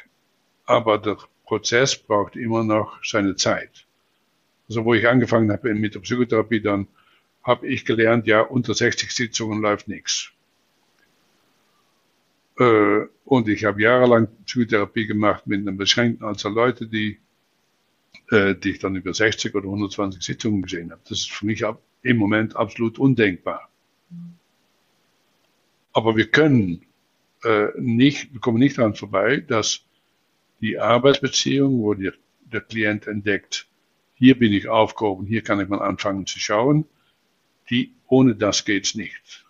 Aber 0.65 0.99
der 0.99 1.19
Prozess 1.45 1.97
braucht 1.97 2.37
immer 2.37 2.65
noch 2.65 3.03
seine 3.05 3.37
Zeit. 3.37 3.87
Also 4.69 4.85
wo 4.85 4.95
ich 4.95 5.07
angefangen 5.07 5.51
habe 5.51 5.75
mit 5.75 5.95
der 5.95 6.01
Psychotherapie, 6.01 6.61
dann 6.61 6.89
habe 7.43 7.67
ich 7.67 7.85
gelernt, 7.85 8.27
ja, 8.27 8.41
unter 8.41 8.75
60 8.75 9.11
Sitzungen 9.11 9.61
läuft 9.61 9.89
nichts. 9.89 10.31
Äh, 12.59 13.07
und 13.25 13.49
ich 13.49 13.65
habe 13.65 13.83
jahrelang 13.83 14.29
Psychotherapie 14.47 15.07
gemacht 15.07 15.47
mit 15.47 15.61
einer 15.61 15.77
beschränkten 15.77 16.27
Anzahl 16.27 16.53
Leute, 16.53 16.87
die 16.87 17.19
äh, 18.31 18.55
die 18.55 18.71
ich 18.71 18.79
dann 18.79 18.97
über 18.97 19.13
60 19.13 19.55
oder 19.55 19.67
120 19.67 20.23
Sitzungen 20.23 20.63
gesehen 20.63 20.91
habe. 20.91 21.01
Das 21.09 21.21
ist 21.21 21.33
für 21.33 21.47
mich 21.47 21.65
ab, 21.65 21.83
im 22.03 22.17
Moment 22.17 22.57
absolut 22.57 22.99
undenkbar. 22.99 23.69
Aber 25.93 26.17
wir 26.17 26.27
können 26.27 26.87
äh, 27.45 27.69
nicht, 27.79 28.33
wir 28.33 28.41
kommen 28.41 28.59
nicht 28.59 28.79
daran 28.79 28.95
vorbei, 28.95 29.39
dass 29.39 29.85
die 30.61 30.79
Arbeitsbeziehung, 30.79 31.83
wo 31.83 31.95
die, 31.95 32.11
der 32.45 32.61
Klient 32.61 33.07
entdeckt, 33.07 33.67
hier 34.15 34.39
bin 34.39 34.53
ich 34.53 34.69
aufgehoben, 34.69 35.27
hier 35.27 35.43
kann 35.43 35.61
ich 35.61 35.69
mal 35.69 35.83
anfangen 35.83 36.27
zu 36.27 36.39
schauen, 36.39 36.85
die, 37.71 37.93
ohne 38.07 38.37
das 38.37 38.65
geht's 38.65 38.95
nicht. 38.95 39.45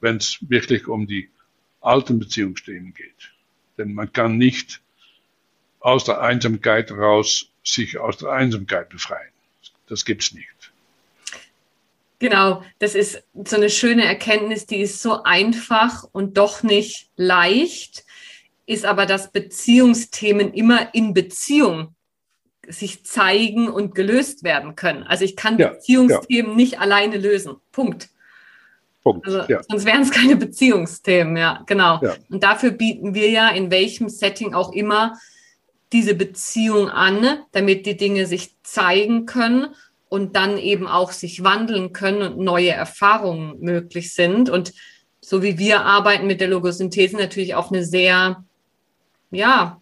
Wenn 0.00 0.16
es 0.16 0.38
wirklich 0.48 0.86
um 0.86 1.06
die 1.06 1.28
alten 1.80 2.18
Beziehungsthemen 2.18 2.94
geht. 2.94 3.32
Denn 3.76 3.94
man 3.94 4.12
kann 4.12 4.38
nicht 4.38 4.80
aus 5.80 6.04
der 6.04 6.20
Einsamkeit 6.20 6.92
raus 6.92 7.47
sich 7.64 7.98
aus 7.98 8.18
der 8.18 8.30
Einsamkeit 8.30 8.88
befreien. 8.88 9.32
Das 9.88 10.04
gibt's 10.04 10.32
nicht. 10.32 10.72
Genau, 12.18 12.64
das 12.80 12.94
ist 12.94 13.22
so 13.44 13.56
eine 13.56 13.70
schöne 13.70 14.04
Erkenntnis, 14.04 14.66
die 14.66 14.80
ist 14.80 15.00
so 15.00 15.22
einfach 15.22 16.04
und 16.10 16.36
doch 16.36 16.64
nicht 16.64 17.10
leicht, 17.16 18.04
ist 18.66 18.84
aber, 18.84 19.06
dass 19.06 19.30
Beziehungsthemen 19.30 20.52
immer 20.52 20.94
in 20.94 21.14
Beziehung 21.14 21.94
sich 22.66 23.04
zeigen 23.04 23.68
und 23.68 23.94
gelöst 23.94 24.42
werden 24.42 24.74
können. 24.74 25.04
Also 25.04 25.24
ich 25.24 25.36
kann 25.36 25.58
ja, 25.58 25.68
Beziehungsthemen 25.68 26.50
ja. 26.50 26.56
nicht 26.56 26.80
alleine 26.80 27.16
lösen. 27.16 27.56
Punkt. 27.72 28.08
Punkt. 29.02 29.26
Also, 29.26 29.42
ja. 29.48 29.62
Sonst 29.62 29.84
wären 29.84 30.02
es 30.02 30.10
keine 30.10 30.36
Beziehungsthemen, 30.36 31.36
ja, 31.36 31.62
genau. 31.66 32.00
Und 32.28 32.42
dafür 32.42 32.72
bieten 32.72 33.14
wir 33.14 33.30
ja 33.30 33.48
in 33.48 33.70
welchem 33.70 34.08
Setting 34.08 34.54
auch 34.54 34.72
immer 34.72 35.18
diese 35.92 36.14
Beziehung 36.14 36.90
an, 36.90 37.44
damit 37.52 37.86
die 37.86 37.96
Dinge 37.96 38.26
sich 38.26 38.54
zeigen 38.62 39.26
können 39.26 39.74
und 40.08 40.36
dann 40.36 40.58
eben 40.58 40.86
auch 40.86 41.12
sich 41.12 41.44
wandeln 41.44 41.92
können 41.92 42.22
und 42.22 42.38
neue 42.38 42.70
Erfahrungen 42.70 43.60
möglich 43.60 44.14
sind. 44.14 44.50
Und 44.50 44.72
so 45.20 45.42
wie 45.42 45.58
wir 45.58 45.82
arbeiten 45.82 46.26
mit 46.26 46.40
der 46.40 46.48
Logosynthese 46.48 47.16
natürlich 47.16 47.54
auf 47.54 47.70
eine 47.70 47.84
sehr, 47.84 48.44
ja, 49.30 49.80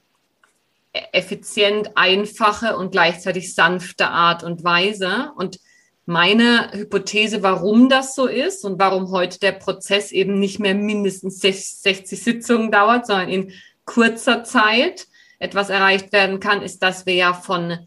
effizient, 1.13 1.97
einfache 1.97 2.77
und 2.77 2.93
gleichzeitig 2.93 3.55
sanfte 3.55 4.09
Art 4.09 4.43
und 4.43 4.65
Weise. 4.65 5.33
Und 5.37 5.61
meine 6.07 6.71
Hypothese, 6.73 7.43
warum 7.43 7.89
das 7.89 8.15
so 8.15 8.27
ist 8.27 8.65
und 8.65 8.79
warum 8.79 9.11
heute 9.11 9.39
der 9.41 9.53
Prozess 9.53 10.13
eben 10.13 10.39
nicht 10.39 10.59
mehr 10.59 10.75
mindestens 10.75 11.41
60 11.41 12.23
Sitzungen 12.23 12.71
dauert, 12.71 13.07
sondern 13.07 13.29
in 13.29 13.53
kurzer 13.85 14.45
Zeit, 14.45 15.07
etwas 15.39 15.71
erreicht 15.71 16.13
werden 16.13 16.41
kann, 16.41 16.63
ist, 16.63 16.83
dass 16.83 17.07
wir 17.07 17.15
ja 17.15 17.35
von 17.35 17.79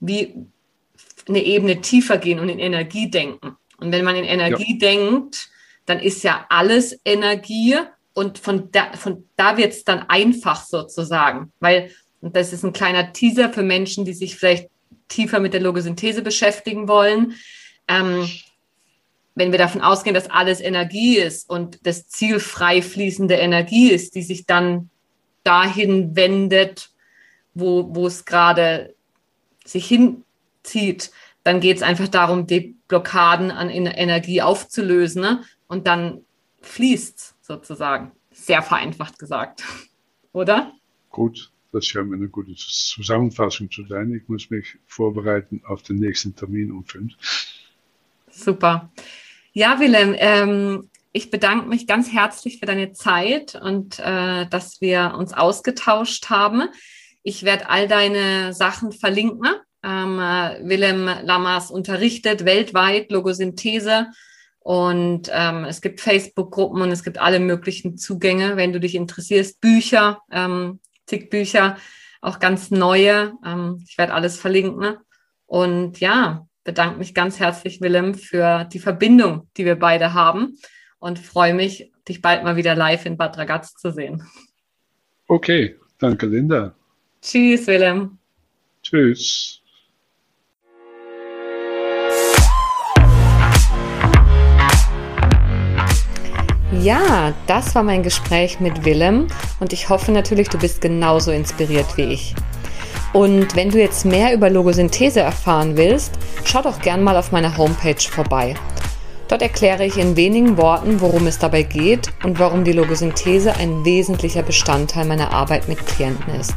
wie 0.00 0.34
eine 1.28 1.42
Ebene 1.42 1.80
tiefer 1.80 2.18
gehen 2.18 2.38
und 2.38 2.48
in 2.48 2.58
Energie 2.58 3.10
denken. 3.10 3.56
Und 3.78 3.92
wenn 3.92 4.04
man 4.04 4.16
in 4.16 4.24
Energie 4.24 4.78
ja. 4.78 4.78
denkt, 4.78 5.48
dann 5.86 6.00
ist 6.00 6.22
ja 6.22 6.46
alles 6.48 6.98
Energie 7.04 7.76
und 8.12 8.38
von 8.38 8.70
da, 8.70 8.92
von 8.92 9.28
da 9.36 9.56
wird 9.56 9.72
es 9.72 9.84
dann 9.84 10.00
einfach 10.08 10.64
sozusagen, 10.64 11.52
weil, 11.60 11.90
und 12.20 12.36
das 12.36 12.52
ist 12.52 12.64
ein 12.64 12.72
kleiner 12.72 13.12
Teaser 13.12 13.52
für 13.52 13.62
Menschen, 13.62 14.04
die 14.04 14.12
sich 14.12 14.36
vielleicht 14.36 14.68
tiefer 15.08 15.40
mit 15.40 15.54
der 15.54 15.60
Logosynthese 15.60 16.22
beschäftigen 16.22 16.88
wollen. 16.88 17.34
Ähm, 17.88 18.28
wenn 19.34 19.52
wir 19.52 19.58
davon 19.58 19.80
ausgehen, 19.80 20.14
dass 20.14 20.28
alles 20.28 20.60
Energie 20.60 21.16
ist 21.16 21.48
und 21.48 21.86
das 21.86 22.08
Ziel 22.08 22.40
frei 22.40 22.82
fließende 22.82 23.36
Energie 23.36 23.90
ist, 23.90 24.14
die 24.14 24.22
sich 24.22 24.44
dann 24.44 24.89
dahin 25.44 26.16
wendet, 26.16 26.90
wo, 27.54 27.94
wo 27.94 28.06
es 28.06 28.24
gerade 28.24 28.94
sich 29.64 29.86
hinzieht, 29.86 31.10
dann 31.42 31.60
geht 31.60 31.78
es 31.78 31.82
einfach 31.82 32.08
darum, 32.08 32.46
die 32.46 32.76
Blockaden 32.88 33.50
an 33.50 33.70
Energie 33.70 34.42
aufzulösen 34.42 35.22
ne? 35.22 35.44
und 35.68 35.86
dann 35.86 36.24
fließt 36.60 37.34
sozusagen. 37.40 38.12
Sehr 38.32 38.62
vereinfacht 38.62 39.18
gesagt, 39.18 39.64
oder? 40.32 40.72
Gut, 41.10 41.50
das 41.72 41.86
scheint 41.86 42.08
mir 42.08 42.16
eine 42.16 42.28
gute 42.28 42.54
Zusammenfassung 42.54 43.70
zu 43.70 43.84
sein. 43.86 44.12
Ich 44.14 44.28
muss 44.28 44.50
mich 44.50 44.76
vorbereiten 44.86 45.62
auf 45.66 45.82
den 45.82 45.96
nächsten 45.96 46.34
Termin 46.34 46.70
um 46.70 46.84
fünf. 46.84 47.14
Super. 48.30 48.90
Ja, 49.52 49.80
Willem, 49.80 50.14
ähm, 50.18 50.89
ich 51.12 51.30
bedanke 51.30 51.68
mich 51.68 51.86
ganz 51.86 52.12
herzlich 52.12 52.58
für 52.60 52.66
deine 52.66 52.92
Zeit 52.92 53.56
und 53.56 53.98
äh, 53.98 54.46
dass 54.46 54.80
wir 54.80 55.14
uns 55.18 55.32
ausgetauscht 55.32 56.30
haben. 56.30 56.68
Ich 57.22 57.42
werde 57.42 57.68
all 57.68 57.88
deine 57.88 58.52
Sachen 58.52 58.92
verlinken. 58.92 59.48
Ähm, 59.82 60.20
äh, 60.20 60.60
Willem 60.62 61.06
Lammers 61.22 61.70
unterrichtet 61.70 62.44
weltweit 62.44 63.10
Logosynthese 63.10 64.08
Und 64.60 65.30
ähm, 65.32 65.64
es 65.64 65.80
gibt 65.80 66.00
Facebook-Gruppen 66.00 66.82
und 66.82 66.90
es 66.90 67.02
gibt 67.02 67.18
alle 67.18 67.40
möglichen 67.40 67.96
Zugänge, 67.96 68.56
wenn 68.56 68.72
du 68.72 68.78
dich 68.78 68.94
interessierst. 68.94 69.60
Bücher, 69.60 70.20
ähm, 70.30 70.80
zig 71.06 71.28
Bücher, 71.28 71.76
auch 72.20 72.38
ganz 72.38 72.70
neue. 72.70 73.32
Ähm, 73.44 73.82
ich 73.88 73.98
werde 73.98 74.14
alles 74.14 74.38
verlinken. 74.38 74.96
Und 75.46 75.98
ja, 75.98 76.46
bedanke 76.62 76.98
mich 76.98 77.14
ganz 77.14 77.40
herzlich, 77.40 77.80
Willem, 77.80 78.14
für 78.14 78.64
die 78.64 78.78
Verbindung, 78.78 79.48
die 79.56 79.64
wir 79.64 79.76
beide 79.76 80.14
haben 80.14 80.56
und 81.00 81.18
freue 81.18 81.54
mich, 81.54 81.90
dich 82.06 82.22
bald 82.22 82.44
mal 82.44 82.56
wieder 82.56 82.76
live 82.76 83.06
in 83.06 83.16
Bad 83.16 83.36
Ragaz 83.36 83.74
zu 83.74 83.90
sehen. 83.90 84.22
Okay, 85.26 85.76
danke, 85.98 86.26
Linda. 86.26 86.74
Tschüss, 87.20 87.66
Willem. 87.66 88.18
Tschüss. 88.82 89.60
Ja, 96.82 97.34
das 97.46 97.74
war 97.74 97.82
mein 97.82 98.02
Gespräch 98.02 98.60
mit 98.60 98.84
Willem 98.84 99.26
und 99.58 99.72
ich 99.72 99.88
hoffe 99.88 100.12
natürlich, 100.12 100.48
du 100.48 100.58
bist 100.58 100.80
genauso 100.80 101.32
inspiriert 101.32 101.96
wie 101.96 102.12
ich. 102.12 102.34
Und 103.12 103.56
wenn 103.56 103.70
du 103.70 103.78
jetzt 103.78 104.04
mehr 104.04 104.32
über 104.32 104.48
Logosynthese 104.48 105.20
erfahren 105.20 105.76
willst, 105.76 106.12
schau 106.44 106.62
doch 106.62 106.80
gern 106.80 107.02
mal 107.02 107.16
auf 107.16 107.32
meiner 107.32 107.56
Homepage 107.56 108.00
vorbei. 108.00 108.54
Dort 109.30 109.40
erkläre 109.42 109.84
ich 109.86 109.96
in 109.96 110.16
wenigen 110.16 110.56
Worten, 110.56 111.00
worum 111.00 111.28
es 111.28 111.38
dabei 111.38 111.62
geht 111.62 112.08
und 112.24 112.40
warum 112.40 112.64
die 112.64 112.72
Logosynthese 112.72 113.54
ein 113.54 113.84
wesentlicher 113.84 114.42
Bestandteil 114.42 115.04
meiner 115.04 115.32
Arbeit 115.32 115.68
mit 115.68 115.86
Klienten 115.86 116.34
ist. 116.34 116.54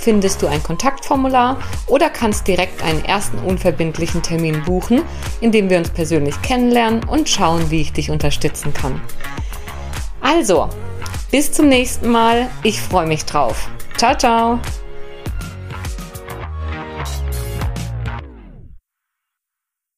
findest 0.00 0.42
du 0.42 0.46
ein 0.46 0.62
Kontaktformular 0.62 1.58
oder 1.86 2.10
kannst 2.10 2.46
direkt 2.46 2.82
einen 2.82 3.04
ersten 3.04 3.38
unverbindlichen 3.38 4.22
Termin 4.22 4.62
buchen, 4.64 5.02
in 5.40 5.52
dem 5.52 5.70
wir 5.70 5.78
uns 5.78 5.90
persönlich 5.90 6.40
kennenlernen 6.42 7.04
und 7.04 7.28
schauen, 7.28 7.70
wie 7.70 7.80
ich 7.80 7.92
dich 7.92 8.10
unterstützen 8.10 8.72
kann. 8.72 9.00
Also, 10.20 10.68
bis 11.30 11.52
zum 11.52 11.68
nächsten 11.68 12.08
Mal. 12.08 12.48
Ich 12.62 12.80
freue 12.80 13.06
mich 13.06 13.24
drauf. 13.24 13.68
Ciao, 13.96 14.16
ciao. 14.16 14.58